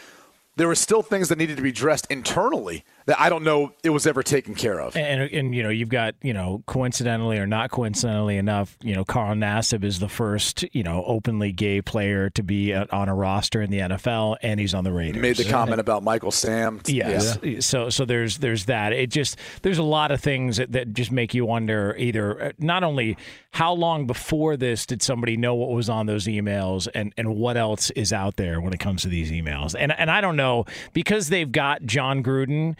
there 0.57 0.69
were 0.69 0.75
still 0.75 1.03
things 1.03 1.29
that 1.29 1.39
needed 1.39 1.57
to 1.57 1.63
be 1.63 1.71
addressed 1.71 2.07
internally 2.11 2.85
that 3.07 3.21
I 3.21 3.29
don't 3.29 3.45
know 3.45 3.73
it 3.83 3.91
was 3.91 4.07
ever 4.07 4.23
taken 4.23 4.55
care 4.55 4.81
of. 4.81 4.97
And, 4.97 5.23
and 5.23 5.55
you 5.55 5.63
know, 5.63 5.69
you've 5.69 5.89
got 5.89 6.15
you 6.23 6.33
know, 6.33 6.63
coincidentally 6.67 7.39
or 7.39 7.47
not 7.47 7.71
coincidentally 7.71 8.37
enough, 8.37 8.77
you 8.83 8.95
know, 8.95 9.05
Carl 9.05 9.35
Nassib 9.35 9.85
is 9.85 9.99
the 9.99 10.09
first 10.09 10.65
you 10.73 10.83
know 10.83 11.05
openly 11.07 11.53
gay 11.53 11.83
player 11.83 12.31
to 12.31 12.43
be 12.43 12.75
on 12.75 13.09
a 13.09 13.15
roster 13.15 13.63
in 13.63 13.71
the 13.71 13.79
NFL, 13.79 14.37
and 14.43 14.59
he's 14.59 14.75
on 14.75 14.85
the 14.85 14.93
Raiders. 14.93 15.17
He 15.17 15.23
made 15.23 15.37
the 15.37 15.45
comment 15.51 15.81
about 15.81 16.03
Michael 16.03 16.31
Sam. 16.31 16.81
Yes. 16.87 17.39
Yeah. 17.43 17.61
So 17.61 17.91
so 17.91 18.05
there's 18.05 18.39
there's 18.39 18.67
that. 18.67 18.93
It 18.93 19.11
just 19.11 19.39
there's 19.63 19.79
a 19.79 19.83
lot 19.83 20.11
of 20.11 20.21
things 20.21 20.57
that, 20.57 20.73
that 20.73 20.93
just 20.93 21.13
make 21.13 21.35
you 21.35 21.45
wonder 21.45 21.95
either 21.99 22.43
uh, 22.43 22.53
not 22.59 22.85
only 22.85 23.17
how 23.51 23.73
long 23.73 24.07
before 24.07 24.57
this 24.57 24.87
did 24.87 25.03
somebody 25.03 25.37
know 25.37 25.55
what 25.55 25.71
was 25.71 25.89
on 25.89 26.07
those 26.07 26.27
emails 26.27 26.89
and 26.95 27.13
and 27.17 27.37
what 27.37 27.57
else 27.57 27.91
is 27.91 28.13
out 28.13 28.37
there 28.37 28.61
when 28.61 28.73
it 28.73 28.81
comes 28.81 29.03
to 29.03 29.09
these 29.09 29.31
emails, 29.31 29.75
and 29.79 29.93
and 29.93 30.11
I 30.11 30.21
don't 30.21 30.37
know 30.37 30.65
because 30.93 31.29
they've 31.29 31.51
got 31.51 31.85
Jon 31.85 32.23
Gruden. 32.23 32.77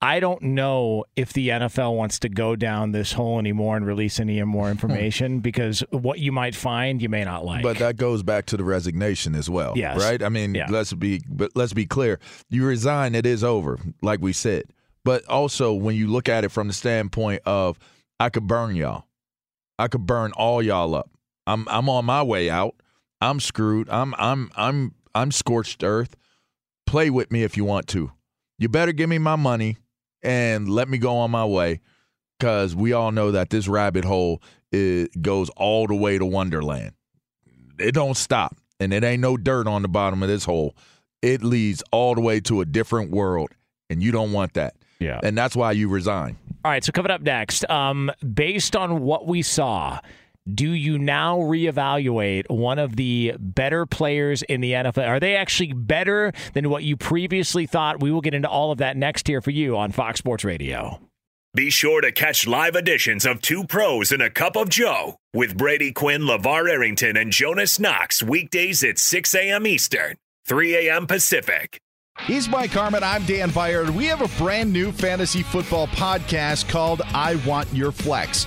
I 0.00 0.20
don't 0.20 0.40
know 0.42 1.04
if 1.16 1.32
the 1.32 1.48
NFL 1.48 1.96
wants 1.96 2.20
to 2.20 2.28
go 2.28 2.54
down 2.54 2.92
this 2.92 3.12
hole 3.12 3.40
anymore 3.40 3.76
and 3.76 3.84
release 3.84 4.20
any 4.20 4.40
more 4.44 4.66
hmm. 4.66 4.70
information 4.70 5.40
because 5.40 5.80
what 5.90 6.20
you 6.20 6.30
might 6.30 6.54
find 6.54 7.02
you 7.02 7.08
may 7.08 7.24
not 7.24 7.44
like. 7.44 7.64
But 7.64 7.78
that 7.78 7.96
goes 7.96 8.22
back 8.22 8.46
to 8.46 8.56
the 8.56 8.62
resignation 8.62 9.34
as 9.34 9.50
well. 9.50 9.72
Yes. 9.76 9.98
Right? 9.98 10.22
I 10.22 10.28
mean, 10.28 10.54
Yeah. 10.54 10.66
let's 10.70 10.92
be 10.92 11.22
but 11.28 11.50
let's 11.56 11.72
be 11.72 11.86
clear. 11.86 12.20
You 12.48 12.64
resign, 12.64 13.14
it 13.14 13.26
is 13.26 13.42
over, 13.42 13.78
like 14.00 14.20
we 14.20 14.32
said. 14.32 14.64
But 15.04 15.24
also 15.26 15.72
when 15.72 15.96
you 15.96 16.06
look 16.06 16.28
at 16.28 16.44
it 16.44 16.50
from 16.50 16.68
the 16.68 16.74
standpoint 16.74 17.42
of 17.44 17.78
I 18.20 18.28
could 18.28 18.46
burn 18.46 18.76
y'all. 18.76 19.04
I 19.80 19.88
could 19.88 20.06
burn 20.06 20.32
all 20.32 20.62
y'all 20.62 20.94
up. 20.94 21.10
I'm 21.46 21.66
I'm 21.68 21.88
on 21.88 22.04
my 22.04 22.22
way 22.22 22.50
out. 22.50 22.76
I'm 23.20 23.40
screwed. 23.40 23.88
I'm 23.90 24.14
I'm 24.16 24.50
I'm 24.54 24.94
I'm 25.12 25.32
scorched 25.32 25.82
earth. 25.82 26.14
Play 26.86 27.10
with 27.10 27.32
me 27.32 27.42
if 27.42 27.56
you 27.56 27.64
want 27.64 27.88
to. 27.88 28.12
You 28.58 28.68
better 28.68 28.92
give 28.92 29.08
me 29.08 29.18
my 29.18 29.36
money 29.36 29.76
and 30.22 30.68
let 30.68 30.88
me 30.88 30.98
go 30.98 31.16
on 31.16 31.30
my 31.30 31.44
way 31.44 31.80
because 32.38 32.74
we 32.74 32.92
all 32.92 33.12
know 33.12 33.32
that 33.32 33.50
this 33.50 33.68
rabbit 33.68 34.04
hole 34.04 34.42
it 34.70 35.22
goes 35.22 35.48
all 35.50 35.86
the 35.86 35.94
way 35.94 36.18
to 36.18 36.26
Wonderland. 36.26 36.92
It 37.78 37.92
don't 37.92 38.16
stop, 38.16 38.56
and 38.80 38.92
it 38.92 39.04
ain't 39.04 39.20
no 39.20 39.36
dirt 39.36 39.66
on 39.66 39.82
the 39.82 39.88
bottom 39.88 40.22
of 40.22 40.28
this 40.28 40.44
hole. 40.44 40.76
It 41.22 41.42
leads 41.42 41.82
all 41.90 42.14
the 42.14 42.20
way 42.20 42.40
to 42.40 42.60
a 42.60 42.64
different 42.64 43.10
world, 43.10 43.50
and 43.88 44.02
you 44.02 44.12
don't 44.12 44.32
want 44.32 44.54
that. 44.54 44.74
Yeah. 45.00 45.20
and 45.22 45.38
that's 45.38 45.54
why 45.54 45.72
you 45.72 45.88
resign. 45.88 46.36
All 46.64 46.72
right, 46.72 46.82
so 46.82 46.90
coming 46.90 47.12
up 47.12 47.20
next, 47.20 47.68
um, 47.70 48.10
based 48.34 48.74
on 48.74 49.00
what 49.00 49.28
we 49.28 49.42
saw, 49.42 50.00
do 50.54 50.70
you 50.70 50.98
now 50.98 51.38
reevaluate 51.38 52.48
one 52.48 52.78
of 52.78 52.96
the 52.96 53.34
better 53.38 53.86
players 53.86 54.42
in 54.42 54.60
the 54.60 54.72
NFL? 54.72 55.06
Are 55.06 55.20
they 55.20 55.36
actually 55.36 55.72
better 55.72 56.32
than 56.54 56.70
what 56.70 56.84
you 56.84 56.96
previously 56.96 57.66
thought? 57.66 58.00
We 58.00 58.10
will 58.10 58.20
get 58.20 58.34
into 58.34 58.48
all 58.48 58.72
of 58.72 58.78
that 58.78 58.96
next 58.96 59.26
here 59.26 59.40
for 59.40 59.50
you 59.50 59.76
on 59.76 59.92
Fox 59.92 60.18
Sports 60.18 60.44
Radio. 60.44 61.00
Be 61.54 61.70
sure 61.70 62.00
to 62.02 62.12
catch 62.12 62.46
live 62.46 62.76
editions 62.76 63.26
of 63.26 63.40
Two 63.40 63.64
Pros 63.64 64.12
and 64.12 64.22
a 64.22 64.30
Cup 64.30 64.54
of 64.54 64.68
Joe 64.68 65.16
with 65.34 65.56
Brady 65.56 65.92
Quinn, 65.92 66.22
LeVar 66.22 66.70
Arrington, 66.70 67.16
and 67.16 67.32
Jonas 67.32 67.78
Knox 67.78 68.22
weekdays 68.22 68.84
at 68.84 68.98
6 68.98 69.34
a.m. 69.34 69.66
Eastern, 69.66 70.16
3 70.46 70.88
a.m. 70.88 71.06
Pacific. 71.06 71.80
He's 72.20 72.48
Mike 72.48 72.70
Harmon. 72.70 73.02
I'm 73.02 73.24
Dan 73.24 73.50
Beyer. 73.50 73.90
We 73.90 74.06
have 74.06 74.20
a 74.20 74.42
brand 74.42 74.72
new 74.72 74.92
fantasy 74.92 75.42
football 75.42 75.86
podcast 75.88 76.68
called 76.68 77.00
I 77.14 77.36
Want 77.46 77.72
Your 77.72 77.92
Flex. 77.92 78.46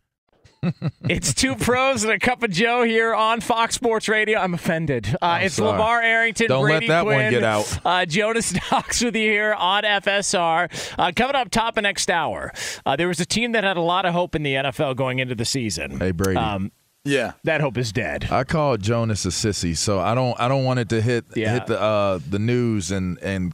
It's 1.09 1.33
two 1.33 1.55
pros 1.55 2.03
and 2.03 2.11
a 2.13 2.19
cup 2.19 2.43
of 2.43 2.51
Joe 2.51 2.83
here 2.83 3.13
on 3.15 3.41
Fox 3.41 3.75
Sports 3.75 4.07
Radio. 4.07 4.39
I'm 4.39 4.53
offended. 4.53 5.15
Uh, 5.21 5.39
it's 5.41 5.55
sorry. 5.55 5.79
LeVar 5.79 6.03
Arrington, 6.03 6.47
Don't 6.47 6.63
let 6.63 6.69
Brady 6.79 6.87
that 6.87 7.05
one 7.05 7.29
get 7.31 7.43
out. 7.43 7.79
Uh, 7.85 8.05
Jonas 8.05 8.53
Knox 8.71 9.03
with 9.03 9.15
you 9.15 9.29
here 9.29 9.53
on 9.53 9.83
FSR. 9.83 10.95
Uh, 10.99 11.11
coming 11.15 11.35
up 11.35 11.49
top 11.49 11.77
of 11.77 11.83
next 11.83 12.09
hour, 12.11 12.51
uh, 12.85 12.95
there 12.95 13.07
was 13.07 13.19
a 13.19 13.25
team 13.25 13.53
that 13.53 13.63
had 13.63 13.77
a 13.77 13.81
lot 13.81 14.05
of 14.05 14.13
hope 14.13 14.35
in 14.35 14.43
the 14.43 14.53
NFL 14.53 14.95
going 14.95 15.19
into 15.19 15.35
the 15.35 15.45
season. 15.45 15.99
Hey 15.99 16.11
Brady. 16.11 16.37
Um, 16.37 16.71
Yeah. 17.03 17.31
that 17.43 17.61
hope 17.61 17.77
is 17.77 17.91
dead. 17.91 18.27
I 18.31 18.43
call 18.43 18.77
Jonas 18.77 19.25
a 19.25 19.29
sissy, 19.29 19.75
so 19.75 19.99
I 19.99 20.13
don't 20.13 20.39
I 20.39 20.47
don't 20.47 20.63
want 20.63 20.79
it 20.79 20.89
to 20.89 21.01
hit 21.01 21.25
Yeah. 21.35 21.53
hit 21.53 21.65
the 21.67 21.81
uh, 21.81 22.19
the 22.29 22.39
news 22.39 22.91
and 22.91 23.17
and 23.23 23.53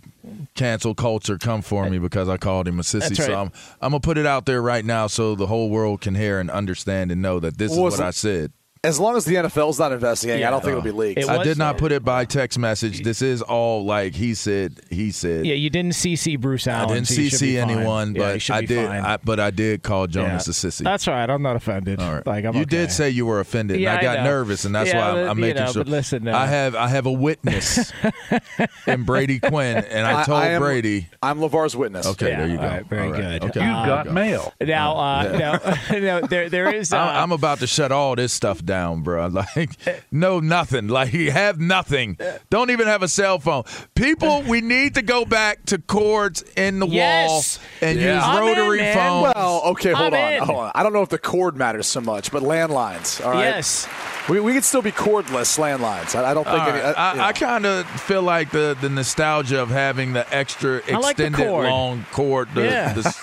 cancel 0.55 0.95
culture 0.95 1.37
come 1.37 1.61
for 1.61 1.89
me 1.89 1.99
because 1.99 2.29
I 2.29 2.37
called 2.37 2.67
him 2.67 2.79
a 2.79 2.83
sissy. 2.83 3.17
Right. 3.19 3.27
So 3.27 3.33
I'm 3.33 3.51
I'm 3.81 3.91
gonna 3.91 3.99
put 3.99 4.17
it 4.17 4.25
out 4.25 4.45
there 4.45 4.61
right 4.61 4.83
now 4.83 5.07
so 5.07 5.35
the 5.35 5.47
whole 5.47 5.69
world 5.69 6.01
can 6.01 6.15
hear 6.15 6.39
and 6.39 6.49
understand 6.49 7.11
and 7.11 7.21
know 7.21 7.39
that 7.39 7.57
this 7.57 7.71
Well, 7.71 7.87
is 7.87 7.97
what 7.97 8.01
I 8.05 8.11
said. 8.11 8.51
As 8.83 8.99
long 8.99 9.15
as 9.17 9.25
the 9.25 9.35
NFL's 9.35 9.79
not 9.79 9.91
investigating, 9.91 10.41
Yeah. 10.41 10.47
I 10.47 10.51
don't 10.51 10.61
think 10.61 10.71
it'll 10.71 10.81
be 10.83 10.91
leaked. 10.91 11.19
It 11.19 11.29
I 11.29 11.43
did 11.43 11.57
not 11.57 11.77
put 11.77 11.91
it 11.91 12.03
by 12.05 12.25
text 12.25 12.57
message. 12.59 13.03
This 13.03 13.21
is 13.21 13.41
all 13.41 13.85
like 13.85 14.13
he 14.15 14.33
said. 14.33 14.79
He 14.89 15.11
said. 15.11 15.45
Yeah, 15.45 15.55
you 15.55 15.69
didn't 15.69 15.93
CC 15.93 16.39
Bruce 16.39 16.67
Allen. 16.67 16.89
I 16.89 16.93
didn't 16.95 17.07
so 17.07 17.13
CC 17.21 17.39
be 17.41 17.59
fine. 17.59 17.69
anyone, 17.69 18.15
Yeah, 18.15 18.33
but 18.37 18.49
I 18.51 18.61
did. 18.61 18.89
I, 18.89 19.17
but 19.17 19.39
I 19.39 19.49
did 19.51 19.83
call 19.83 20.07
Jonas 20.07 20.47
Yeah. 20.47 20.51
a 20.51 20.53
sissy. 20.53 20.83
That's 20.83 21.07
all 21.07 21.13
right. 21.13 21.29
I'm 21.29 21.41
not 21.41 21.55
offended. 21.55 21.99
All 21.99 22.13
right. 22.15 22.25
Like 22.27 22.45
I'm 22.45 22.53
you 22.55 22.61
okay. 22.61 22.69
did 22.77 22.91
say 22.91 23.09
you 23.09 23.25
were 23.25 23.39
offended, 23.39 23.79
Yeah, 23.79 23.91
and 23.95 23.97
I 24.07 24.11
I 24.11 24.15
got 24.15 24.23
know. 24.23 24.29
nervous, 24.31 24.65
and 24.65 24.75
that's 24.75 24.89
Yeah, 24.89 25.13
why 25.13 25.21
I'm, 25.21 25.29
I'm 25.31 25.39
making 25.39 25.63
know, 25.63 25.71
sure. 25.71 25.83
but 25.83 25.91
listen, 25.91 26.27
uh, 26.27 26.37
I 26.37 26.45
have 26.47 26.75
I 26.75 26.87
have 26.87 27.05
a 27.05 27.11
witness 27.11 27.91
in 28.87 29.03
Brady 29.03 29.39
Quinn, 29.39 29.77
and 29.77 30.05
I 30.05 30.21
I- 30.21 30.23
told 30.23 30.39
I 30.39 30.47
am- 30.49 30.61
Brady. 30.61 31.07
I'm 31.21 31.39
LeVar's 31.39 31.75
witness. 31.75 32.05
Okay, 32.05 32.29
Yeah, 32.29 32.37
there 32.37 32.47
you 32.47 32.57
go. 32.57 32.63
all 32.63 32.69
right, 32.69 32.85
very 32.85 33.05
All 33.07 33.11
right. 33.11 33.21
good. 33.41 33.43
Okay, 33.49 33.59
You 33.59 33.65
there 33.73 33.85
got 33.85 34.11
mail. 34.11 34.53
Now, 34.61 34.95
uh, 34.97 35.59
no, 35.91 35.99
no, 35.99 36.21
there, 36.27 36.49
there 36.49 36.73
is. 36.73 36.93
Uh, 36.97 36.97
I- 36.97 37.21
I'm 37.21 37.31
about 37.31 37.59
to 37.59 37.67
shut 37.67 37.91
all 37.91 38.15
this 38.15 38.31
stuff 38.33 38.63
down, 38.67 39.01
bro. 39.01 39.27
Like, 39.55 39.71
no, 40.11 40.39
nothing. 40.39 40.87
Like, 40.89 41.13
you 41.13 41.31
have 41.31 41.59
nothing. 41.59 42.17
Don't 42.51 42.69
even 42.69 42.85
have 42.87 43.01
a 43.01 43.07
cell 43.07 43.39
phone. 43.39 43.63
People, 43.95 44.43
we 44.47 44.61
need 44.61 44.93
to 44.95 45.01
go 45.01 45.25
back 45.25 45.65
to 45.65 45.79
cords 45.79 46.43
in 46.55 46.77
the 46.79 46.87
Yes. 46.87 47.57
wall 47.57 47.89
and 47.89 47.99
Yeah. 47.99 48.15
use 48.15 48.23
I'm 48.23 48.43
in, 48.43 48.57
rotary 48.57 48.93
phones. 48.93 49.33
Well, 49.35 49.61
okay, 49.71 49.91
hold 49.93 50.13
on, 50.13 50.37
hold 50.39 50.59
on. 50.59 50.71
I 50.75 50.83
don't 50.83 50.93
know 50.93 51.01
if 51.01 51.09
the 51.09 51.17
cord 51.17 51.57
matters 51.57 51.87
so 51.87 52.01
much, 52.01 52.31
but 52.31 52.43
landlines. 52.43 53.25
All 53.25 53.31
right. 53.31 53.45
Yes. 53.45 53.87
We, 54.29 54.39
we 54.41 54.53
could 54.53 54.63
still 54.65 54.81
be 54.81 54.91
cordless 54.91 55.57
landlines. 55.57 56.13
I, 56.15 56.31
I 56.31 56.33
don't 56.33 56.43
think 56.43 56.59
All 56.59 56.67
any. 56.69 56.79
right. 56.79 56.83
uh, 56.97 57.11
you 57.13 57.17
know. 57.17 57.23
I, 57.23 57.27
I 57.29 57.33
kind 57.33 57.65
of 57.65 57.87
feel 58.01 58.21
like 58.21 58.51
the, 58.51 58.77
the 58.81 58.89
nostalgia 58.89 59.61
of 59.61 59.69
having 59.69 60.13
the 60.13 60.31
extra 60.35 60.81
I 60.87 60.97
like 60.97 61.15
the 61.17 61.25
extended 61.27 61.47
cord. 61.49 61.65
long 61.67 62.05
cord. 62.11 62.49
The, 62.53 62.63
Yeah. 62.65 62.93
the- 62.93 63.15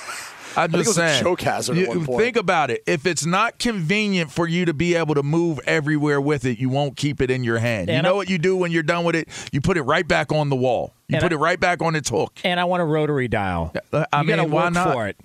I'm 0.56 0.70
think 0.70 0.82
it 0.82 0.84
just 0.84 0.88
was 0.88 0.98
a 0.98 1.00
saying. 1.08 1.22
choke 1.22 1.40
hazard 1.40 1.76
at 1.78 1.82
you- 1.82 1.88
one 1.88 2.04
point. 2.06 2.20
Think 2.22 2.36
about 2.36 2.70
it. 2.70 2.82
If 2.86 3.06
it's 3.06 3.24
not 3.26 3.58
convenient 3.58 4.30
for 4.30 4.46
you 4.46 4.64
to 4.64 4.74
be 4.74 4.94
able 4.94 5.14
to 5.14 5.22
move 5.22 5.60
everywhere 5.66 6.20
with 6.20 6.44
it, 6.44 6.58
you 6.58 6.68
won't 6.68 6.96
keep 6.96 7.20
it 7.20 7.30
in 7.30 7.44
your 7.44 7.58
hand. 7.58 7.88
you 7.88 8.00
know 8.02 8.10
I- 8.14 8.16
what 8.16 8.30
you 8.30 8.38
do 8.38 8.56
when 8.56 8.70
you're 8.72 8.82
done 8.82 9.04
with 9.04 9.16
it? 9.16 9.28
You 9.52 9.60
put 9.60 9.76
it 9.76 9.82
right 9.82 10.06
back 10.06 10.32
on 10.32 10.48
the 10.50 10.56
wall. 10.56 10.94
You 11.08 11.18
put 11.18 11.32
I- 11.32 11.36
it 11.36 11.38
right 11.38 11.58
back 11.60 11.82
on 11.82 11.94
its 11.94 12.08
hook. 12.08 12.32
and 12.44 12.58
I 12.60 12.64
want 12.64 12.82
a 12.82 12.86
rotary 12.86 13.28
dial. 13.28 13.72
Uh, 13.92 14.04
I 14.12 14.22
you 14.22 14.28
gotta 14.28 14.42
mean, 14.42 14.50
why 14.50 14.64
work 14.64 14.74
not? 14.74 14.92
for 14.92 15.06
it. 15.08 15.16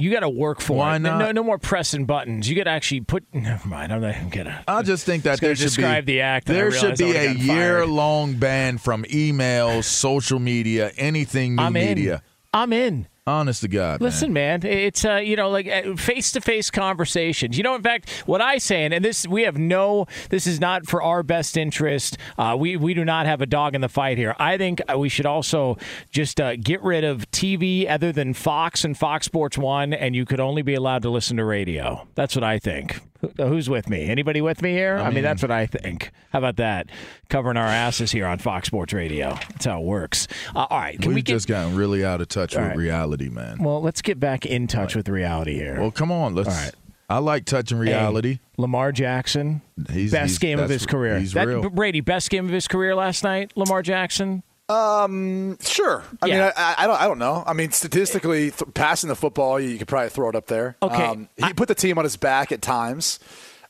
You 0.00 0.12
got 0.12 0.20
to 0.20 0.28
work 0.28 0.60
for 0.60 0.76
Why 0.76 0.94
it. 0.94 1.00
not? 1.00 1.18
No, 1.18 1.32
no 1.32 1.42
more 1.42 1.58
pressing 1.58 2.04
buttons. 2.04 2.48
You 2.48 2.54
got 2.54 2.64
to 2.64 2.70
actually 2.70 3.00
put. 3.00 3.24
Never 3.34 3.66
mind. 3.66 3.92
I'm 3.92 4.00
not 4.00 4.14
even 4.14 4.28
gonna. 4.28 4.62
I 4.68 4.82
just 4.82 5.04
think 5.04 5.24
that 5.24 5.40
there 5.40 5.56
should 5.56 5.64
describe 5.64 6.04
be 6.06 6.12
the 6.12 6.20
act 6.20 6.46
there 6.46 6.70
should 6.70 6.96
be 6.98 7.10
a 7.16 7.28
would've 7.30 7.42
fired. 7.42 7.58
year 7.58 7.84
long 7.86 8.34
ban 8.34 8.78
from 8.78 9.02
emails, 9.06 9.84
social 9.86 10.38
media, 10.38 10.92
anything 10.96 11.56
new 11.56 11.62
I'm 11.64 11.76
in. 11.76 11.84
media. 11.88 12.22
I'm 12.54 12.72
in. 12.72 13.08
Honest 13.28 13.60
to 13.60 13.68
God, 13.68 14.00
Listen, 14.00 14.32
man, 14.32 14.64
it's 14.64 15.04
uh, 15.04 15.16
you 15.16 15.36
know 15.36 15.50
like 15.50 15.68
face 15.98 16.32
to 16.32 16.40
face 16.40 16.70
conversations. 16.70 17.58
You 17.58 17.62
know, 17.62 17.74
in 17.74 17.82
fact, 17.82 18.10
what 18.24 18.40
I 18.40 18.56
say, 18.56 18.84
and 18.84 19.04
this 19.04 19.26
we 19.28 19.42
have 19.42 19.58
no. 19.58 20.06
This 20.30 20.46
is 20.46 20.60
not 20.60 20.86
for 20.86 21.02
our 21.02 21.22
best 21.22 21.58
interest. 21.58 22.16
Uh, 22.38 22.56
we 22.58 22.76
we 22.76 22.94
do 22.94 23.04
not 23.04 23.26
have 23.26 23.42
a 23.42 23.46
dog 23.46 23.74
in 23.74 23.82
the 23.82 23.88
fight 23.88 24.16
here. 24.16 24.34
I 24.38 24.56
think 24.56 24.80
we 24.96 25.10
should 25.10 25.26
also 25.26 25.76
just 26.10 26.40
uh, 26.40 26.56
get 26.56 26.82
rid 26.82 27.04
of 27.04 27.30
TV 27.30 27.88
other 27.88 28.12
than 28.12 28.32
Fox 28.32 28.82
and 28.82 28.96
Fox 28.96 29.26
Sports 29.26 29.58
One, 29.58 29.92
and 29.92 30.16
you 30.16 30.24
could 30.24 30.40
only 30.40 30.62
be 30.62 30.74
allowed 30.74 31.02
to 31.02 31.10
listen 31.10 31.36
to 31.36 31.44
radio. 31.44 32.08
That's 32.14 32.34
what 32.34 32.44
I 32.44 32.58
think. 32.58 33.00
Who- 33.20 33.46
Who's 33.48 33.68
with 33.68 33.88
me? 33.90 34.08
Anybody 34.08 34.40
with 34.40 34.62
me 34.62 34.72
here? 34.72 34.96
I 34.98 35.06
mean, 35.06 35.14
mean- 35.14 35.24
that's 35.24 35.42
what 35.42 35.50
I 35.50 35.66
think. 35.66 36.10
How 36.32 36.38
about 36.38 36.56
that? 36.56 36.88
Covering 37.28 37.56
our 37.56 37.66
asses 37.66 38.12
here 38.12 38.26
on 38.26 38.38
Fox 38.38 38.68
Sports 38.68 38.92
Radio. 38.92 39.30
That's 39.50 39.64
how 39.64 39.80
it 39.80 39.84
works. 39.84 40.28
Uh, 40.54 40.66
all 40.70 40.78
right, 40.78 40.98
can 41.00 41.08
We've 41.08 41.16
we 41.16 41.22
get? 41.22 41.32
just 41.32 41.48
gotten 41.48 41.74
really 41.76 42.04
out 42.04 42.20
of 42.20 42.28
touch 42.28 42.54
All 42.54 42.62
with 42.62 42.70
right. 42.70 42.78
reality, 42.78 43.28
man. 43.28 43.58
well, 43.62 43.82
let's 43.82 44.02
get 44.02 44.20
back 44.20 44.46
in 44.46 44.66
touch 44.68 44.94
with 44.94 45.08
reality 45.08 45.54
here. 45.54 45.80
Well, 45.80 45.90
come 45.90 46.12
on, 46.12 46.34
let's. 46.34 46.48
All 46.48 46.54
right. 46.54 46.74
I 47.10 47.18
like 47.18 47.46
touching 47.46 47.78
reality. 47.78 48.34
Hey, 48.34 48.40
Lamar 48.58 48.92
Jackson, 48.92 49.62
He's- 49.90 50.10
best 50.10 50.28
he's- 50.32 50.38
game 50.38 50.58
of 50.58 50.68
his 50.68 50.84
career. 50.84 51.18
he's 51.18 51.32
That- 51.32 51.46
real. 51.48 51.70
Brady, 51.70 52.00
best 52.02 52.28
game 52.30 52.44
of 52.44 52.50
his 52.52 52.68
career 52.68 52.94
last 52.94 53.24
night. 53.24 53.50
Lamar 53.56 53.80
Jackson. 53.82 54.42
Um, 54.68 55.56
sure. 55.60 56.04
I 56.20 56.26
Yeah. 56.26 56.34
mean, 56.40 56.52
I, 56.56 56.74
I 56.78 56.86
don't. 56.86 57.00
I 57.00 57.06
don't 57.08 57.18
know. 57.18 57.42
I 57.46 57.52
mean, 57.54 57.70
statistically, 57.72 58.50
th- 58.50 58.74
passing 58.74 59.08
the 59.08 59.16
football, 59.16 59.58
you, 59.58 59.70
you 59.70 59.78
could 59.78 59.88
probably 59.88 60.10
throw 60.10 60.28
it 60.28 60.34
up 60.36 60.46
there. 60.46 60.76
Okay. 60.82 61.04
Um, 61.06 61.28
he 61.36 61.52
put 61.54 61.68
the 61.68 61.74
team 61.74 61.98
on 61.98 62.04
his 62.04 62.16
back 62.16 62.52
at 62.52 62.60
times. 62.60 63.18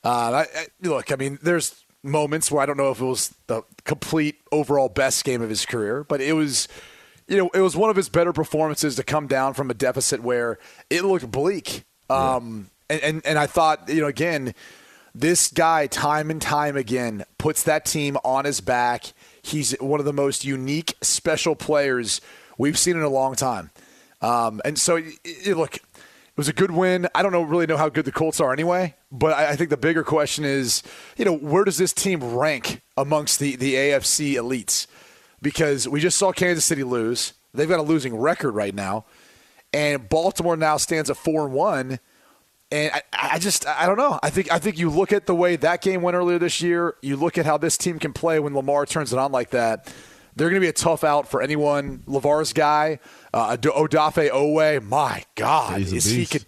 Uh, 0.04 0.08
I, 0.08 0.40
I, 0.60 0.66
look, 0.82 1.12
I 1.12 1.16
mean, 1.16 1.38
there's 1.42 1.84
moments 2.02 2.50
where 2.50 2.62
I 2.62 2.66
don't 2.66 2.76
know 2.76 2.90
if 2.90 3.00
it 3.00 3.04
was 3.04 3.34
the 3.46 3.62
complete 3.84 4.36
overall 4.52 4.88
best 4.88 5.24
game 5.24 5.40
of 5.42 5.48
his 5.48 5.64
career, 5.66 6.04
but 6.04 6.20
it 6.20 6.32
was. 6.34 6.68
You 7.30 7.36
know, 7.36 7.50
it 7.52 7.60
was 7.60 7.76
one 7.76 7.90
of 7.90 7.96
his 7.96 8.08
better 8.08 8.32
performances 8.32 8.96
to 8.96 9.02
come 9.02 9.26
down 9.26 9.52
from 9.52 9.70
a 9.70 9.74
deficit 9.74 10.22
where 10.22 10.58
it 10.88 11.04
looked 11.04 11.30
bleak. 11.30 11.84
Um, 12.08 12.70
and, 12.88 13.02
and 13.02 13.26
and 13.26 13.38
I 13.38 13.46
thought, 13.46 13.86
you 13.90 14.00
know, 14.00 14.06
again, 14.06 14.54
this 15.14 15.48
guy 15.48 15.88
time 15.88 16.30
and 16.30 16.40
time 16.40 16.74
again 16.74 17.24
puts 17.36 17.64
that 17.64 17.84
team 17.84 18.16
on 18.24 18.46
his 18.46 18.62
back. 18.62 19.12
He's 19.48 19.72
one 19.80 20.00
of 20.00 20.06
the 20.06 20.12
most 20.12 20.44
unique, 20.44 20.94
special 21.02 21.54
players 21.56 22.20
we've 22.56 22.78
seen 22.78 22.96
in 22.96 23.02
a 23.02 23.08
long 23.08 23.34
time. 23.34 23.70
Um, 24.20 24.60
and 24.64 24.78
so, 24.78 24.94
y- 24.96 25.12
y- 25.24 25.52
look, 25.52 25.76
it 25.76 25.82
was 26.36 26.48
a 26.48 26.52
good 26.52 26.70
win. 26.70 27.08
I 27.14 27.22
don't 27.22 27.32
know 27.32 27.42
really 27.42 27.66
know 27.66 27.76
how 27.76 27.88
good 27.88 28.04
the 28.04 28.12
Colts 28.12 28.40
are 28.40 28.52
anyway, 28.52 28.94
but 29.12 29.32
I, 29.32 29.50
I 29.50 29.56
think 29.56 29.70
the 29.70 29.76
bigger 29.76 30.02
question 30.04 30.44
is, 30.44 30.82
you 31.16 31.24
know, 31.24 31.36
where 31.36 31.64
does 31.64 31.78
this 31.78 31.92
team 31.92 32.22
rank 32.34 32.80
amongst 32.96 33.38
the 33.38 33.56
the 33.56 33.74
AFC 33.74 34.34
elites? 34.34 34.86
Because 35.40 35.86
we 35.88 36.00
just 36.00 36.18
saw 36.18 36.32
Kansas 36.32 36.64
City 36.64 36.82
lose. 36.84 37.34
They've 37.54 37.68
got 37.68 37.78
a 37.78 37.82
losing 37.82 38.16
record 38.16 38.52
right 38.52 38.74
now, 38.74 39.04
and 39.72 40.08
Baltimore 40.08 40.56
now 40.56 40.76
stands 40.78 41.10
at 41.10 41.16
four 41.16 41.44
and 41.44 41.54
one. 41.54 42.00
And 42.70 42.92
I, 42.92 43.02
I 43.12 43.38
just 43.38 43.66
I 43.66 43.86
don't 43.86 43.96
know. 43.96 44.18
I 44.22 44.30
think 44.30 44.52
I 44.52 44.58
think 44.58 44.78
you 44.78 44.90
look 44.90 45.12
at 45.12 45.26
the 45.26 45.34
way 45.34 45.56
that 45.56 45.80
game 45.80 46.02
went 46.02 46.16
earlier 46.16 46.38
this 46.38 46.60
year. 46.60 46.96
You 47.00 47.16
look 47.16 47.38
at 47.38 47.46
how 47.46 47.56
this 47.56 47.78
team 47.78 47.98
can 47.98 48.12
play 48.12 48.38
when 48.38 48.54
Lamar 48.54 48.84
turns 48.84 49.12
it 49.12 49.18
on 49.18 49.32
like 49.32 49.50
that. 49.50 49.92
They're 50.36 50.50
going 50.50 50.60
to 50.60 50.64
be 50.64 50.68
a 50.68 50.72
tough 50.72 51.02
out 51.02 51.26
for 51.28 51.42
anyone. 51.42 52.04
Lavar's 52.06 52.52
guy, 52.52 53.00
uh, 53.34 53.56
Od- 53.58 53.62
Odafe 53.62 54.30
Oweh. 54.30 54.82
My 54.84 55.24
God, 55.34 55.80
is 55.80 56.04
he 56.04 56.26
could. 56.26 56.44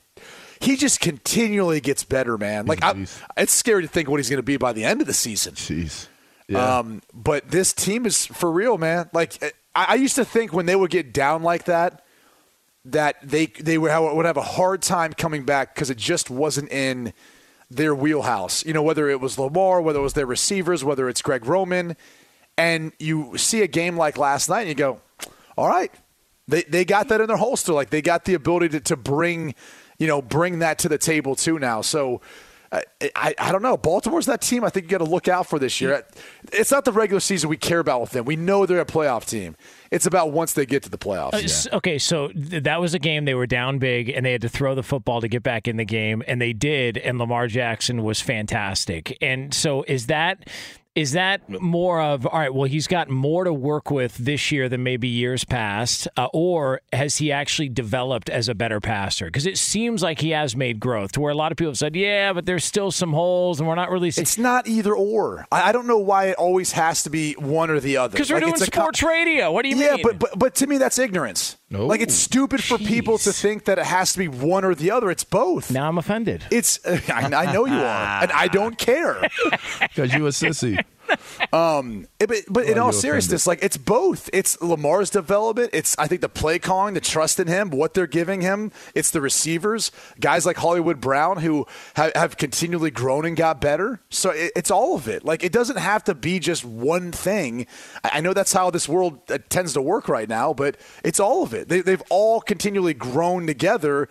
He 0.60 0.76
just 0.76 1.00
continually 1.00 1.80
gets 1.80 2.04
better, 2.04 2.36
man. 2.36 2.66
Like 2.66 2.84
I, 2.84 3.06
it's 3.38 3.52
scary 3.52 3.82
to 3.82 3.88
think 3.88 4.10
what 4.10 4.18
he's 4.18 4.28
going 4.28 4.36
to 4.36 4.42
be 4.42 4.58
by 4.58 4.74
the 4.74 4.84
end 4.84 5.00
of 5.00 5.06
the 5.06 5.14
season. 5.14 5.54
Jeez. 5.54 6.06
Yeah. 6.48 6.78
Um, 6.78 7.00
but 7.14 7.50
this 7.50 7.72
team 7.72 8.04
is 8.04 8.26
for 8.26 8.52
real, 8.52 8.76
man. 8.76 9.08
Like 9.14 9.42
I, 9.74 9.86
I 9.90 9.94
used 9.94 10.16
to 10.16 10.24
think 10.24 10.52
when 10.52 10.66
they 10.66 10.76
would 10.76 10.90
get 10.90 11.14
down 11.14 11.42
like 11.42 11.64
that, 11.64 12.04
that 12.84 13.16
they 13.22 13.46
they 13.46 13.78
would 13.78 13.90
have, 13.90 14.14
would 14.14 14.26
have 14.26 14.36
a 14.36 14.42
hard 14.42 14.82
time 14.82 15.12
coming 15.12 15.44
back 15.44 15.74
because 15.74 15.90
it 15.90 15.98
just 15.98 16.30
wasn't 16.30 16.70
in 16.72 17.12
their 17.70 17.94
wheelhouse. 17.94 18.64
You 18.64 18.72
know, 18.72 18.82
whether 18.82 19.08
it 19.08 19.20
was 19.20 19.38
Lamar, 19.38 19.80
whether 19.82 19.98
it 19.98 20.02
was 20.02 20.14
their 20.14 20.26
receivers, 20.26 20.82
whether 20.82 21.08
it's 21.08 21.22
Greg 21.22 21.46
Roman, 21.46 21.96
and 22.56 22.92
you 22.98 23.36
see 23.36 23.62
a 23.62 23.66
game 23.66 23.96
like 23.96 24.16
last 24.18 24.48
night, 24.48 24.60
and 24.60 24.68
you 24.68 24.74
go, 24.74 25.00
"All 25.56 25.68
right, 25.68 25.92
they 26.48 26.62
they 26.62 26.84
got 26.84 27.08
that 27.08 27.20
in 27.20 27.28
their 27.28 27.36
holster. 27.36 27.72
Like 27.72 27.90
they 27.90 28.02
got 28.02 28.24
the 28.24 28.34
ability 28.34 28.70
to 28.70 28.80
to 28.80 28.96
bring, 28.96 29.54
you 29.98 30.06
know, 30.06 30.22
bring 30.22 30.60
that 30.60 30.78
to 30.80 30.88
the 30.88 30.98
table 30.98 31.36
too 31.36 31.58
now." 31.58 31.80
So. 31.82 32.20
I, 32.72 33.34
I, 33.36 33.50
don't 33.50 33.62
know. 33.62 33.76
Baltimore's 33.76 34.26
that 34.26 34.40
team 34.42 34.62
I 34.62 34.68
think 34.68 34.84
you 34.84 34.90
got 34.90 35.04
to 35.04 35.10
look 35.10 35.26
out 35.26 35.48
for 35.48 35.58
this 35.58 35.80
year. 35.80 36.04
It's 36.52 36.70
not 36.70 36.84
the 36.84 36.92
regular 36.92 37.18
season 37.18 37.50
we 37.50 37.56
care 37.56 37.80
about 37.80 38.00
with 38.00 38.10
them. 38.10 38.24
We 38.24 38.36
know 38.36 38.64
they're 38.64 38.78
a 38.80 38.84
playoff 38.86 39.26
team. 39.26 39.56
It's 39.90 40.06
about 40.06 40.30
once 40.30 40.52
they 40.52 40.66
get 40.66 40.84
to 40.84 40.88
the 40.88 40.96
playoffs. 40.98 41.34
Uh, 41.34 41.38
s- 41.38 41.66
Okay, 41.72 41.98
so 41.98 42.28
th- 42.28 42.62
that 42.62 42.80
was 42.80 42.94
a 42.94 43.00
game 43.00 43.24
they 43.24 43.34
were 43.34 43.48
down 43.48 43.78
big 43.80 44.08
and 44.08 44.24
they 44.24 44.30
had 44.30 44.42
to 44.42 44.48
throw 44.48 44.76
the 44.76 44.84
football 44.84 45.20
to 45.20 45.26
get 45.26 45.42
back 45.42 45.66
in 45.66 45.78
the 45.78 45.84
game, 45.84 46.22
and 46.28 46.40
they 46.40 46.52
did, 46.52 46.96
and 46.96 47.18
Lamar 47.18 47.48
Jackson 47.48 48.04
was 48.04 48.20
fantastic. 48.20 49.18
And 49.20 49.52
so 49.52 49.82
is 49.88 50.06
that 50.06 50.48
is 50.96 51.12
that 51.12 51.48
more 51.62 52.00
of 52.00 52.26
all 52.26 52.38
right? 52.38 52.52
Well, 52.52 52.64
he's 52.68 52.86
got 52.88 53.08
more 53.08 53.44
to 53.44 53.52
work 53.52 53.90
with 53.90 54.16
this 54.16 54.50
year 54.50 54.68
than 54.68 54.82
maybe 54.82 55.06
years 55.06 55.44
past, 55.44 56.08
uh, 56.16 56.26
or 56.32 56.80
has 56.92 57.18
he 57.18 57.30
actually 57.30 57.68
developed 57.68 58.28
as 58.28 58.48
a 58.48 58.54
better 58.54 58.80
passer? 58.80 59.26
Because 59.26 59.46
it 59.46 59.56
seems 59.56 60.02
like 60.02 60.20
he 60.20 60.30
has 60.30 60.56
made 60.56 60.80
growth. 60.80 61.12
To 61.12 61.20
where 61.20 61.30
a 61.30 61.34
lot 61.36 61.52
of 61.52 61.58
people 61.58 61.70
have 61.70 61.78
said, 61.78 61.94
"Yeah, 61.94 62.32
but 62.32 62.44
there's 62.44 62.64
still 62.64 62.90
some 62.90 63.12
holes, 63.12 63.60
and 63.60 63.68
we're 63.68 63.76
not 63.76 63.90
really." 63.90 64.08
It's 64.08 64.36
not 64.38 64.66
either 64.66 64.94
or. 64.94 65.46
I, 65.52 65.68
I 65.68 65.72
don't 65.72 65.86
know 65.86 65.98
why 65.98 66.26
it 66.26 66.36
always 66.36 66.72
has 66.72 67.04
to 67.04 67.10
be 67.10 67.34
one 67.34 67.70
or 67.70 67.78
the 67.78 67.96
other. 67.96 68.12
Because 68.12 68.28
we're 68.30 68.36
Like, 68.36 68.42
doing 68.44 68.54
it's 68.54 68.66
a 68.68 68.70
co- 68.70 68.80
sports 68.82 69.02
radio. 69.02 69.52
What 69.52 69.62
do 69.62 69.68
you 69.68 69.76
yeah, 69.76 69.94
mean? 69.94 70.02
but, 70.02 70.18
but 70.18 70.38
but 70.38 70.54
to 70.56 70.66
me 70.66 70.78
that's 70.78 70.98
ignorance. 70.98 71.56
No. 71.72 71.86
Like 71.86 72.00
it's 72.00 72.14
stupid 72.14 72.64
for 72.64 72.78
people 72.78 73.16
to 73.18 73.32
think 73.32 73.64
that 73.66 73.78
it 73.78 73.86
has 73.86 74.12
to 74.14 74.18
be 74.18 74.26
one 74.26 74.64
or 74.64 74.74
the 74.74 74.90
other. 74.90 75.08
It's 75.08 75.22
both. 75.22 75.70
now 75.70 75.86
I'm 75.88 75.98
offended. 75.98 76.44
It's 76.50 76.80
I, 77.08 77.30
I 77.32 77.52
know 77.52 77.64
you 77.64 77.74
are, 77.74 78.22
and 78.22 78.32
I 78.32 78.48
don't 78.48 78.76
care. 78.76 79.20
Because 79.80 80.12
you 80.14 80.26
a 80.26 80.30
sissy. 80.30 80.82
Um, 81.52 82.06
it- 82.20 82.28
but, 82.28 82.38
but 82.48 82.66
in 82.66 82.78
all 82.78 82.92
seriousness, 82.92 83.46
like 83.46 83.62
it's 83.62 83.76
both. 83.76 84.30
It's 84.32 84.60
Lamar's 84.60 85.10
development. 85.10 85.70
It's 85.72 85.96
I 85.98 86.06
think 86.06 86.20
the 86.20 86.28
play 86.28 86.58
calling, 86.58 86.94
the 86.94 87.00
trust 87.00 87.40
in 87.40 87.48
him, 87.48 87.70
what 87.70 87.94
they're 87.94 88.06
giving 88.06 88.40
him. 88.40 88.70
It's 88.94 89.10
the 89.10 89.20
receivers, 89.20 89.90
guys 90.20 90.46
like 90.46 90.58
Hollywood 90.58 91.00
Brown 91.00 91.38
who 91.38 91.66
have, 91.94 92.12
have 92.14 92.36
continually 92.36 92.90
grown 92.90 93.24
and 93.24 93.36
got 93.36 93.60
better. 93.60 94.00
So 94.10 94.30
it, 94.30 94.52
it's 94.54 94.70
all 94.70 94.94
of 94.94 95.08
it. 95.08 95.24
Like 95.24 95.42
it 95.42 95.50
doesn't 95.52 95.78
have 95.78 96.04
to 96.04 96.14
be 96.14 96.38
just 96.38 96.64
one 96.64 97.10
thing. 97.10 97.66
I, 98.04 98.10
I 98.14 98.20
know 98.20 98.32
that's 98.32 98.52
how 98.52 98.70
this 98.70 98.88
world 98.88 99.18
uh, 99.30 99.38
tends 99.48 99.72
to 99.72 99.82
work 99.82 100.08
right 100.08 100.28
now, 100.28 100.52
but 100.52 100.76
it's 101.02 101.18
all 101.18 101.42
of 101.42 101.52
it. 101.54 101.68
They, 101.68 101.80
they've 101.80 102.02
all 102.10 102.40
continually 102.40 102.94
grown 102.94 103.46
together. 103.46 104.08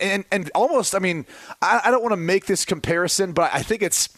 And, 0.00 0.24
and 0.32 0.50
almost, 0.54 0.94
I 0.94 0.98
mean, 0.98 1.26
I, 1.62 1.82
I 1.84 1.90
don't 1.90 2.02
want 2.02 2.12
to 2.12 2.16
make 2.16 2.46
this 2.46 2.64
comparison, 2.64 3.32
but 3.32 3.50
I 3.52 3.62
think 3.62 3.82
it's 3.82 4.08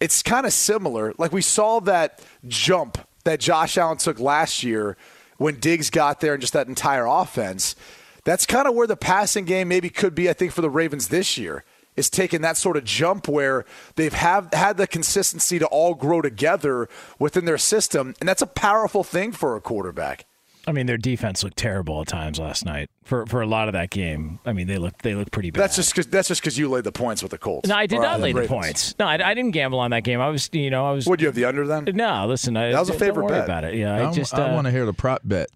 it's 0.00 0.22
kind 0.22 0.46
of 0.46 0.52
similar. 0.52 1.14
Like 1.18 1.32
we 1.32 1.42
saw 1.42 1.80
that 1.80 2.22
jump 2.46 2.98
that 3.24 3.40
Josh 3.40 3.76
Allen 3.76 3.98
took 3.98 4.18
last 4.18 4.62
year 4.62 4.96
when 5.38 5.58
Diggs 5.58 5.90
got 5.90 6.20
there 6.20 6.34
and 6.34 6.40
just 6.40 6.52
that 6.52 6.68
entire 6.68 7.06
offense. 7.06 7.76
That's 8.24 8.46
kind 8.46 8.66
of 8.66 8.74
where 8.74 8.86
the 8.86 8.96
passing 8.96 9.44
game 9.44 9.68
maybe 9.68 9.90
could 9.90 10.14
be, 10.14 10.28
I 10.28 10.32
think, 10.32 10.52
for 10.52 10.60
the 10.60 10.70
Ravens 10.70 11.08
this 11.08 11.38
year. 11.38 11.64
Is 11.94 12.10
taking 12.10 12.42
that 12.42 12.58
sort 12.58 12.76
of 12.76 12.84
jump 12.84 13.26
where 13.26 13.64
they've 13.94 14.12
have 14.12 14.52
had 14.52 14.76
the 14.76 14.86
consistency 14.86 15.58
to 15.58 15.66
all 15.68 15.94
grow 15.94 16.20
together 16.20 16.90
within 17.18 17.46
their 17.46 17.56
system, 17.56 18.14
and 18.20 18.28
that's 18.28 18.42
a 18.42 18.46
powerful 18.46 19.02
thing 19.02 19.32
for 19.32 19.56
a 19.56 19.62
quarterback. 19.62 20.26
I 20.68 20.72
mean, 20.72 20.86
their 20.86 20.96
defense 20.98 21.44
looked 21.44 21.56
terrible 21.56 22.00
at 22.00 22.08
times 22.08 22.38
last 22.38 22.64
night 22.64 22.90
for 23.04 23.24
for 23.26 23.40
a 23.40 23.46
lot 23.46 23.68
of 23.68 23.72
that 23.74 23.90
game. 23.90 24.40
I 24.44 24.52
mean, 24.52 24.66
they 24.66 24.78
looked 24.78 25.02
they 25.02 25.14
looked 25.14 25.30
pretty 25.32 25.50
bad. 25.50 25.62
That's 25.62 25.76
just 25.76 25.94
cause, 25.94 26.06
that's 26.06 26.28
just 26.28 26.40
because 26.40 26.58
you 26.58 26.68
laid 26.68 26.84
the 26.84 26.92
points 26.92 27.22
with 27.22 27.30
the 27.30 27.38
Colts. 27.38 27.68
no, 27.68 27.76
I 27.76 27.86
did 27.86 27.98
Or, 28.00 28.04
uh, 28.04 28.10
not 28.12 28.20
lay 28.20 28.32
the 28.32 28.40
Ravens. 28.40 28.48
points. 28.62 28.94
No, 28.98 29.06
I, 29.06 29.14
I 29.30 29.34
didn't 29.34 29.52
gamble 29.52 29.78
on 29.78 29.92
that 29.92 30.02
game. 30.02 30.20
I 30.20 30.28
was, 30.28 30.50
you 30.52 30.70
know, 30.70 30.84
I 30.86 30.92
was. 30.92 31.06
Would 31.06 31.20
you 31.20 31.28
have 31.28 31.34
the 31.36 31.44
under 31.44 31.66
then? 31.66 31.84
No, 31.94 32.26
listen, 32.26 32.56
I, 32.56 32.72
That 32.72 32.80
was 32.80 32.88
a 32.88 32.92
don't 32.92 32.98
favorite 32.98 33.24
worry 33.26 33.34
bet. 33.38 33.44
about 33.44 33.64
it. 33.64 33.74
Yeah, 33.74 33.94
I, 33.94 34.08
I, 34.08 34.12
just 34.12 34.34
uh, 34.34 34.42
I 34.42 34.52
want 34.54 34.66
to 34.66 34.70
hear 34.72 34.86
the 34.86 34.92
prop 34.92 35.20
bet. 35.24 35.50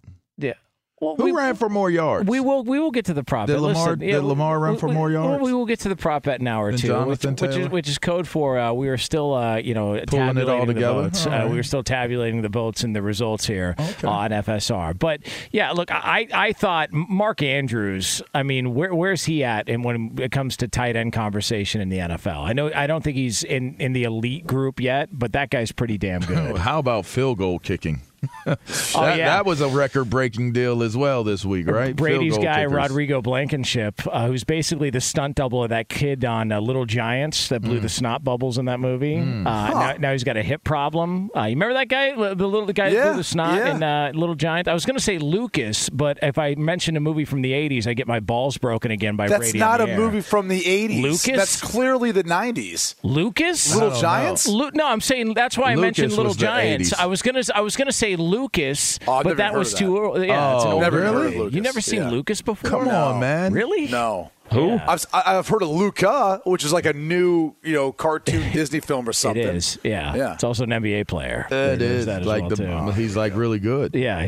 Well, 1.01 1.15
Who 1.15 1.23
we, 1.23 1.31
ran 1.31 1.55
for 1.55 1.67
more 1.67 1.89
yards? 1.89 2.29
we 2.29 2.39
will 2.39 2.63
we 2.63 2.77
will 2.79 2.91
get 2.91 3.05
to 3.05 3.13
the 3.15 3.23
prop 3.23 3.47
Did. 3.47 3.59
Lamar- 3.59 3.69
Listen, 3.73 3.99
did 3.99 4.09
yeah, 4.09 4.19
Lamar 4.19 4.59
run 4.59 4.73
we- 4.73 4.79
for 4.79 4.87
we- 4.87 4.93
more 4.93 5.09
well, 5.11 5.29
yards? 5.29 5.43
we 5.43 5.51
will 5.51 5.65
get 5.65 5.79
to 5.79 5.89
the 5.89 5.95
prop 5.95 6.23
bet 6.23 6.39
in 6.39 6.45
an 6.45 6.53
hour 6.53 6.67
or 6.67 6.73
two, 6.73 6.93
which, 7.05 7.23
which 7.25 7.55
is 7.57 7.69
which 7.69 7.89
is 7.89 7.97
code 7.97 8.27
for 8.27 8.59
uh, 8.59 8.71
we 8.71 8.87
are 8.87 8.97
still 8.99 9.33
uh, 9.33 9.55
you 9.57 9.73
know 9.73 9.99
Pulling 10.05 10.37
it 10.37 10.47
all 10.47 10.59
tabulating 10.59 10.67
the 10.67 10.73
together? 10.75 10.93
votes. 11.01 11.25
All 11.25 11.33
Uh, 11.33 11.47
we 11.47 11.57
are 11.57 11.63
still 11.63 11.81
tabulating 11.83 12.43
the 12.43 12.49
votes 12.49 12.83
and 12.83 12.95
the 12.95 13.01
results 13.01 13.47
here 13.47 13.73
Okay. 13.79 14.07
on 14.07 14.29
FSR. 14.31 14.93
But 14.99 15.21
yeah, 15.51 15.71
look, 15.71 15.89
I 15.91 16.27
I 16.31 16.53
thought 16.53 16.93
Mark 16.93 17.41
Andrews. 17.41 18.21
I 18.35 18.43
mean, 18.43 18.75
where 18.75 18.93
where's 18.93 19.25
he 19.25 19.43
at? 19.43 19.69
And 19.69 19.83
when 19.83 20.15
it 20.19 20.31
comes 20.31 20.55
to 20.57 20.67
tight 20.67 20.95
end 20.95 21.13
conversation 21.13 21.81
in 21.81 21.89
the 21.89 21.97
NFL, 21.97 22.43
I 22.47 22.53
know 22.53 22.71
I 22.75 22.85
don't 22.85 23.03
think 23.03 23.17
he's 23.17 23.43
in 23.43 23.75
in 23.79 23.93
the 23.93 24.03
elite 24.03 24.45
group 24.45 24.79
yet, 24.79 25.09
but 25.11 25.33
that 25.33 25.49
guy's 25.49 25.71
pretty 25.71 25.97
damn 25.97 26.21
good. 26.27 26.57
How 26.59 26.77
about 26.77 27.07
field 27.07 27.39
goal 27.39 27.57
kicking? 27.57 28.01
that, 28.45 28.59
Oh, 28.95 29.05
yeah. 29.07 29.25
that 29.29 29.45
was 29.45 29.61
a 29.61 29.67
record-breaking 29.67 30.53
deal 30.53 30.83
as 30.83 30.95
well 30.95 31.23
this 31.23 31.43
week, 31.43 31.67
right? 31.67 31.95
Brady's 31.95 32.37
guy, 32.37 32.63
kickers. 32.63 32.71
Rodrigo 32.73 33.21
Blankenship, 33.21 34.01
uh, 34.11 34.27
who's 34.27 34.43
basically 34.43 34.89
the 34.89 35.01
stunt 35.01 35.35
double 35.37 35.63
of 35.63 35.69
that 35.69 35.89
kid 35.89 36.23
on 36.25 36.51
uh, 36.51 36.59
Little 36.59 36.85
Giants 36.85 37.49
that 37.49 37.61
Mm. 37.61 37.65
blew 37.65 37.79
the 37.79 37.89
snot 37.89 38.23
bubbles 38.23 38.57
in 38.57 38.65
that 38.65 38.79
movie. 38.79 39.17
Uh, 39.17 39.23
now, 39.43 39.95
now 39.99 40.11
he's 40.11 40.23
got 40.23 40.37
a 40.37 40.43
hip 40.43 40.63
problem. 40.63 41.29
Uh, 41.35 41.41
you 41.43 41.49
remember 41.55 41.73
that 41.75 41.87
guy, 41.89 42.11
the 42.33 42.47
little 42.47 42.65
the 42.65 42.73
guy 42.73 42.89
that 42.89 43.03
blew 43.09 43.17
the 43.17 43.23
snot 43.23 43.55
yeah. 43.57 43.75
in 43.75 43.83
uh, 43.83 44.11
Little 44.13 44.35
Giants? 44.35 44.67
I 44.67 44.73
was 44.73 44.85
going 44.85 44.95
to 44.97 45.01
say 45.03 45.17
Lucas, 45.17 45.89
but 45.89 46.17
if 46.21 46.37
I 46.37 46.55
mention 46.55 46.97
a 46.97 46.99
movie 46.99 47.25
from 47.25 47.41
the 47.41 47.51
'80s, 47.53 47.87
I 47.87 47.93
get 47.93 48.07
my 48.07 48.19
balls 48.19 48.57
broken 48.57 48.91
again 48.91 49.15
by 49.15 49.27
That's 49.27 49.39
Brady. 49.51 49.61
on 49.61 49.67
not 49.69 49.81
a 49.81 49.91
air. 49.91 49.97
movie 49.97 50.21
from 50.21 50.47
the 50.47 50.61
80s. 50.61 51.01
Lucas? 51.01 51.21
That's 51.25 51.61
clearly 51.61 52.11
the 52.11 52.23
90s. 52.23 52.95
Lucas. 53.03 53.73
Little 53.73 53.99
Giants? 53.99 54.47
Lu- 54.47 54.71
no, 54.73 54.87
I'm 54.87 55.01
saying 55.01 55.33
that's 55.33 55.57
why 55.57 55.71
I 55.71 55.75
Lucas 55.75 55.81
mentioned 55.99 56.13
Little 56.13 56.33
Giants. 56.33 56.93
I 56.93 57.05
was 57.05 57.21
gonna 57.21 57.41
I 57.55 57.61
was 57.61 57.75
gonna 57.75 57.91
say 57.91 58.10
Lucas, 58.19 58.99
Oh, 59.07 59.23
but 59.23 59.37
that 59.37 59.53
was 59.53 59.73
of 59.73 59.79
too 59.79 59.93
that. 59.93 59.99
early. 59.99 60.27
Yeah, 60.27 60.55
it's 60.55 60.63
oh, 60.63 60.67
an 60.67 60.71
Oh, 60.71 60.73
old 60.73 60.81
Never 60.81 60.97
movie. 60.99 61.13
heard 61.13 61.27
of 61.27 61.35
Lucas. 61.35 61.55
You 61.55 61.61
never 61.61 61.81
seen 61.81 62.01
Yeah. 62.01 62.09
Lucas 62.09 62.41
before? 62.41 62.69
Come 62.69 62.87
on, 62.87 63.19
man. 63.19 63.53
Really? 63.53 63.87
No. 63.87 64.31
Who? 64.51 64.73
I've, 64.85 65.05
I- 65.13 65.37
I've 65.37 65.47
heard 65.47 65.61
of 65.61 65.69
Luca, 65.69 66.41
which 66.45 66.65
is 66.65 66.73
like 66.73 66.85
a 66.85 66.91
new, 66.91 67.53
you 67.63 67.73
know, 67.73 67.93
cartoon 67.93 68.51
Disney 68.53 68.81
film 68.81 69.07
or 69.07 69.13
something. 69.13 69.41
is. 69.41 69.79
Yeah. 69.81 70.13
Yeah. 70.13 70.33
It's 70.33 70.43
also 70.43 70.63
an 70.65 70.71
NBA 70.71 71.07
player. 71.07 71.45
It 71.45 71.79
There's 71.79 71.81
is 71.81 72.05
that 72.07 72.25
like 72.25 72.41
well, 72.41 72.49
the 72.49 72.55
too. 72.57 72.91
he's 72.91 73.15
like 73.15 73.33
really 73.33 73.59
good. 73.59 73.95
Yeah. 73.95 74.25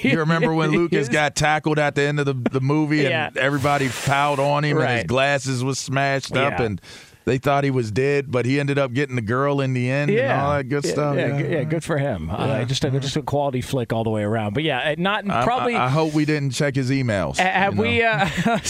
You 0.00 0.18
remember 0.20 0.54
when 0.54 0.70
Lucas 0.72 1.10
got 1.10 1.36
tackled 1.36 1.78
at 1.78 1.94
the 1.96 2.02
end 2.02 2.18
of 2.18 2.24
the, 2.24 2.32
the 2.50 2.62
movie 2.62 3.00
and 3.04 3.10
Yeah. 3.36 3.42
everybody 3.42 3.88
fouled 3.88 4.40
on 4.40 4.64
him 4.64 4.78
and 4.78 4.88
his 4.90 5.04
glasses 5.04 5.62
was 5.62 5.78
smashed 5.78 6.34
up 6.34 6.58
Yeah. 6.58 6.64
and 6.64 6.80
they 7.26 7.38
thought 7.38 7.64
he 7.64 7.72
was 7.72 7.90
dead, 7.90 8.30
but 8.30 8.46
he 8.46 8.60
ended 8.60 8.78
up 8.78 8.92
getting 8.92 9.16
the 9.16 9.20
girl 9.22 9.60
in 9.60 9.74
the 9.74 9.90
end 9.90 10.12
and 10.12 10.32
all 10.40 10.52
that 10.56 10.68
good 10.68 10.84
yeah, 10.84 10.90
stuff. 10.92 11.16
Yeah, 11.16 11.40
good, 11.42 11.50
yeah, 11.50 11.64
good 11.64 11.82
for 11.82 11.98
him. 11.98 12.30
Uh, 12.30 12.64
just 12.64 12.84
a 12.84 12.90
just 13.00 13.16
a 13.16 13.22
quality 13.22 13.60
flick 13.60 13.92
all 13.92 14.04
the 14.04 14.10
way 14.10 14.22
around. 14.22 14.54
But 14.54 14.62
yeah, 14.62 14.94
not 14.96 15.28
I- 15.28 15.42
probably. 15.44 15.74
I, 15.74 15.86
I 15.86 15.88
hope 15.88 16.14
we 16.14 16.24
didn't 16.24 16.50
check 16.50 16.76
his 16.76 16.88
emails. 16.90 17.40
uh, 17.40 17.42
have 17.42 17.74
you 17.74 17.82
know. 17.82 17.82
we? 17.82 18.02
Uh, 18.02 18.28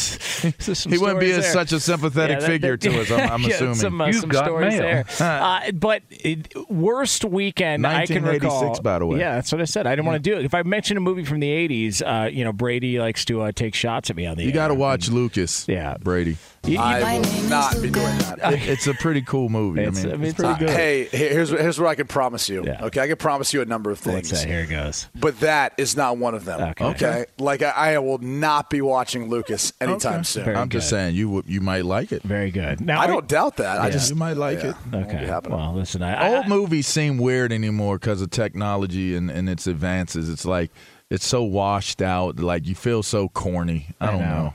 He 0.91 0.99
wouldn't 0.99 1.21
be 1.21 1.33
a- 1.33 1.43
such 1.43 1.73
a 1.73 1.81
sympathetic 1.81 2.41
that- 2.41 2.47
figure 2.47 2.77
to 2.79 3.01
us, 3.01 3.11
I'm- 3.11 3.31
I'm 3.31 3.43
yeah, 3.49 3.55
assuming. 3.57 3.75
Some, 3.75 4.01
uh, 4.01 4.07
You've 4.07 4.17
some 4.17 4.31
got 4.31 4.45
stories 4.47 4.73
mail. 4.79 4.83
there. 4.83 5.05
uh, 5.21 5.71
but 5.73 6.03
it, 6.11 6.55
worst 6.71 7.25
weekend 7.27 7.87
I 7.87 8.07
can 8.07 8.25
recall. 8.25 8.81
by 8.81 8.99
the 8.99 9.07
way. 9.07 9.19
Yeah, 9.19 9.35
that's 9.35 9.53
what 9.53 9.61
I 9.61 9.65
said. 9.67 9.87
I 9.87 9.91
didn't 9.95 10.07
want 10.07 10.23
to 10.25 10.31
do 10.31 10.39
it. 10.39 10.47
If 10.47 10.55
I 10.55 10.63
mention 10.63 10.97
a 10.97 11.01
movie 11.01 11.25
from 11.25 11.41
the 11.41 11.49
'80s, 11.51 12.01
uh, 12.03 12.29
you 12.29 12.43
know, 12.45 12.53
Brady 12.55 12.99
likes 12.99 13.27
to 13.27 13.43
uh, 13.43 13.53
take 13.53 13.75
shots 13.75 14.09
at 14.09 14.17
me 14.17 14.25
on 14.25 14.39
the. 14.39 14.45
You 14.45 14.53
got 14.53 14.69
to 14.69 14.75
air. 14.75 14.79
watch 14.81 15.11
Lucas. 15.11 15.69
Yeah. 15.69 15.97
Brady. 16.01 16.39
You- 16.67 16.73
you- 16.75 16.79
I 16.81 17.19
will 17.19 17.49
not 17.49 17.75
be 17.81 17.91
doing 17.91 18.19
that. 18.19 18.39
It's 18.67 18.87
a 18.87 18.95
pretty 18.95 19.23
cool 19.23 19.49
movie. 19.49 19.83
It's- 19.83 19.99
I 19.99 20.07
mean, 20.07 20.15
I 20.15 20.17
mean, 20.17 20.23
it's 20.31 20.31
it's 20.31 20.37
pretty 20.49 20.55
Uh, 20.55 20.59
good. 20.67 20.71
hey, 20.71 21.05
here's 21.13 21.51
here's 21.51 21.79
what 21.81 21.89
I 21.89 21.95
can 21.95 22.07
promise 22.07 22.49
you. 22.49 22.65
Yeah. 22.67 22.85
Okay, 22.87 23.01
I 23.01 23.07
can 23.07 23.17
promise 23.17 23.53
you 23.55 23.63
a 23.63 23.65
number 23.65 23.91
of 23.91 24.05
What's 24.05 24.29
things, 24.31 24.43
that? 24.43 24.49
Here 24.49 24.61
it 24.61 24.67
goes. 24.71 25.09
but 25.15 25.39
that 25.41 25.75
is 25.79 25.97
not 25.97 26.19
one 26.19 26.35
of 26.35 26.45
them. 26.45 26.61
Okay. 26.61 26.85
Okay, 26.87 27.27
like 27.39 27.63
I, 27.63 27.95
I 27.95 27.99
will 27.99 28.19
not 28.19 28.69
be 28.71 28.81
watching 28.81 29.29
Lucas 29.29 29.73
anytime 29.81 30.25
soon. 30.25 30.45
Very 30.45 30.57
I'm 30.57 30.69
just 30.69 30.89
saying 30.91 31.15
you 31.15 31.43
you 31.47 31.61
might 31.61 31.85
like 31.85 32.11
it. 32.13 32.23
Very 32.23 32.51
good. 32.51 32.81
Now 32.81 33.01
I 33.01 33.07
don't 33.07 33.29
doubt 33.29 33.57
that. 33.59 33.81
I 33.81 33.91
just 33.91 34.11
You 34.11 34.17
might 34.17 34.37
like 34.37 34.63
yeah, 34.63 34.71
it. 34.93 34.95
Okay. 35.07 35.41
Well, 35.49 35.73
listen, 35.75 36.03
I, 36.03 36.15
I, 36.15 36.37
Old 36.39 36.49
movies 36.49 36.87
seem 36.87 37.19
weird 37.19 37.53
anymore 37.53 37.99
because 37.99 38.21
of 38.23 38.31
technology 38.31 39.15
and, 39.15 39.31
and 39.31 39.49
its 39.49 39.67
advances. 39.67 40.29
It's 40.29 40.45
like 40.45 40.71
it's 41.11 41.27
so 41.27 41.43
washed 41.45 42.03
out. 42.03 42.41
Like 42.41 42.67
you 42.67 42.75
feel 42.75 43.03
so 43.03 43.29
corny. 43.29 43.89
I 44.01 44.09
I 44.09 44.11
don't 44.11 44.21
know. 44.21 44.27
know. 44.27 44.55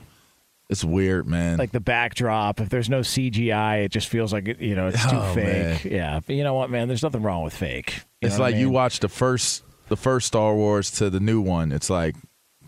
It's 0.72 0.82
weird, 0.82 1.26
man. 1.28 1.58
like 1.58 1.70
the 1.70 1.80
backdrop. 1.80 2.60
If 2.60 2.68
there's 2.70 2.88
no 2.88 3.00
CGI, 3.00 3.84
it 3.84 3.92
just 3.92 4.08
feels 4.08 4.32
like 4.32 4.48
it, 4.48 4.58
you 4.60 4.74
know 4.74 4.88
it's 4.88 5.02
too 5.08 5.16
Oh, 5.16 5.34
fake. 5.34 5.84
man. 5.84 5.92
Yeah, 5.92 6.20
but 6.26 6.34
you 6.34 6.42
know 6.42 6.54
what, 6.54 6.70
man? 6.70 6.88
There's 6.88 7.02
nothing 7.02 7.22
wrong 7.22 7.44
with 7.44 7.54
fake. 7.54 8.00
You 8.20 8.28
it's 8.28 8.38
like 8.38 8.54
I 8.54 8.58
you 8.58 8.70
watch 8.70 9.00
the 9.00 9.08
first 9.08 9.62
the 9.88 9.96
first 9.96 10.26
Star 10.26 10.54
Wars 10.54 10.90
to 10.92 11.10
the 11.10 11.20
new 11.20 11.40
one. 11.40 11.70
It's 11.72 11.90
like, 11.90 12.16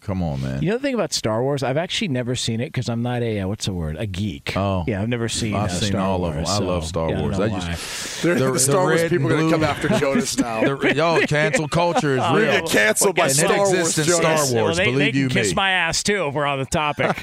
come 0.05 0.22
on, 0.22 0.40
man. 0.42 0.62
You 0.62 0.70
know 0.70 0.76
the 0.76 0.82
thing 0.82 0.94
about 0.94 1.12
Star 1.12 1.42
Wars? 1.42 1.62
I've 1.62 1.76
actually 1.76 2.09
never 2.09 2.34
seen 2.36 2.61
it 2.61 2.66
because 2.66 2.88
I'm 2.88 3.02
not 3.02 3.22
a 3.22 3.40
uh, 3.40 3.48
what's 3.48 3.66
the 3.66 3.72
word? 3.72 3.96
A 3.98 4.07
geek. 4.07 4.57
Oh. 4.57 4.84
yeah, 4.86 5.02
I've 5.02 5.09
never 5.09 5.28
seen. 5.28 5.55
I've 5.55 5.70
uh, 5.70 5.74
seen 5.74 5.88
Star 5.88 6.00
all 6.02 6.24
of 6.24 6.34
Wars, 6.36 6.48
them. 6.48 6.62
I 6.62 6.66
love 6.66 6.84
Star 6.86 7.11
yeah, 7.11 7.20
Wars. 7.20 7.36
don't 7.38 7.52
I 7.52 7.61
just- 7.61 7.66
why. 7.66 7.74
They're- 8.22 8.34
The- 8.38 8.44
the, 8.46 8.52
the 8.52 8.59
Star 8.61 8.82
Wars 8.84 9.00
red 9.02 9.11
people 9.11 9.32
are 9.32 9.36
and 9.36 9.50
going 9.50 9.62
to 9.62 9.68
come 9.68 9.80
blue- 9.80 9.88
after 9.90 9.98
Jonas 10.00 10.38
now. 10.44 10.76
The- 10.76 10.94
yo, 10.94 11.20
cancel 11.26 11.68
culture 11.68 12.14
is 12.16 12.22
Oh, 12.22 12.34
we 12.34 12.42
real. 12.42 12.52
get 12.52 12.66
canceled 12.70 13.16
by 13.16 13.22
And 13.24 13.32
it 13.32 13.36
Star 13.36 13.57
Wars. 13.57 13.72
exists 13.72 13.98
in 13.98 14.05
Jonas. 14.05 14.20
Star 14.20 14.32
Yes, 14.32 14.52
well, 14.52 14.74
they, 14.74 14.84
believe 14.84 14.98
they 14.98 15.11
can 15.12 15.20
you 15.20 15.28
kiss 15.28 15.48
me. 15.48 15.55
my 15.55 15.70
ass 15.72 16.02
too 16.02 16.26
if 16.28 16.34
we're 16.34 16.46
on 16.46 16.59
the 16.61 16.66
topic. 16.66 17.16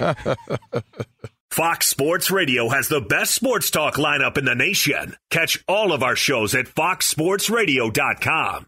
Fox 1.51 1.87
Sports 1.87 2.31
Radio 2.31 2.69
has 2.69 2.87
the 2.87 3.01
best 3.01 3.35
sports 3.35 3.69
talk 3.69 3.95
lineup 3.95 4.37
in 4.37 4.45
the 4.45 4.55
nation. 4.55 5.15
Catch 5.29 5.61
all 5.67 5.91
of 5.91 6.01
our 6.01 6.15
shows 6.15 6.55
at 6.55 6.65
foxsportsradio.com. 6.67 8.67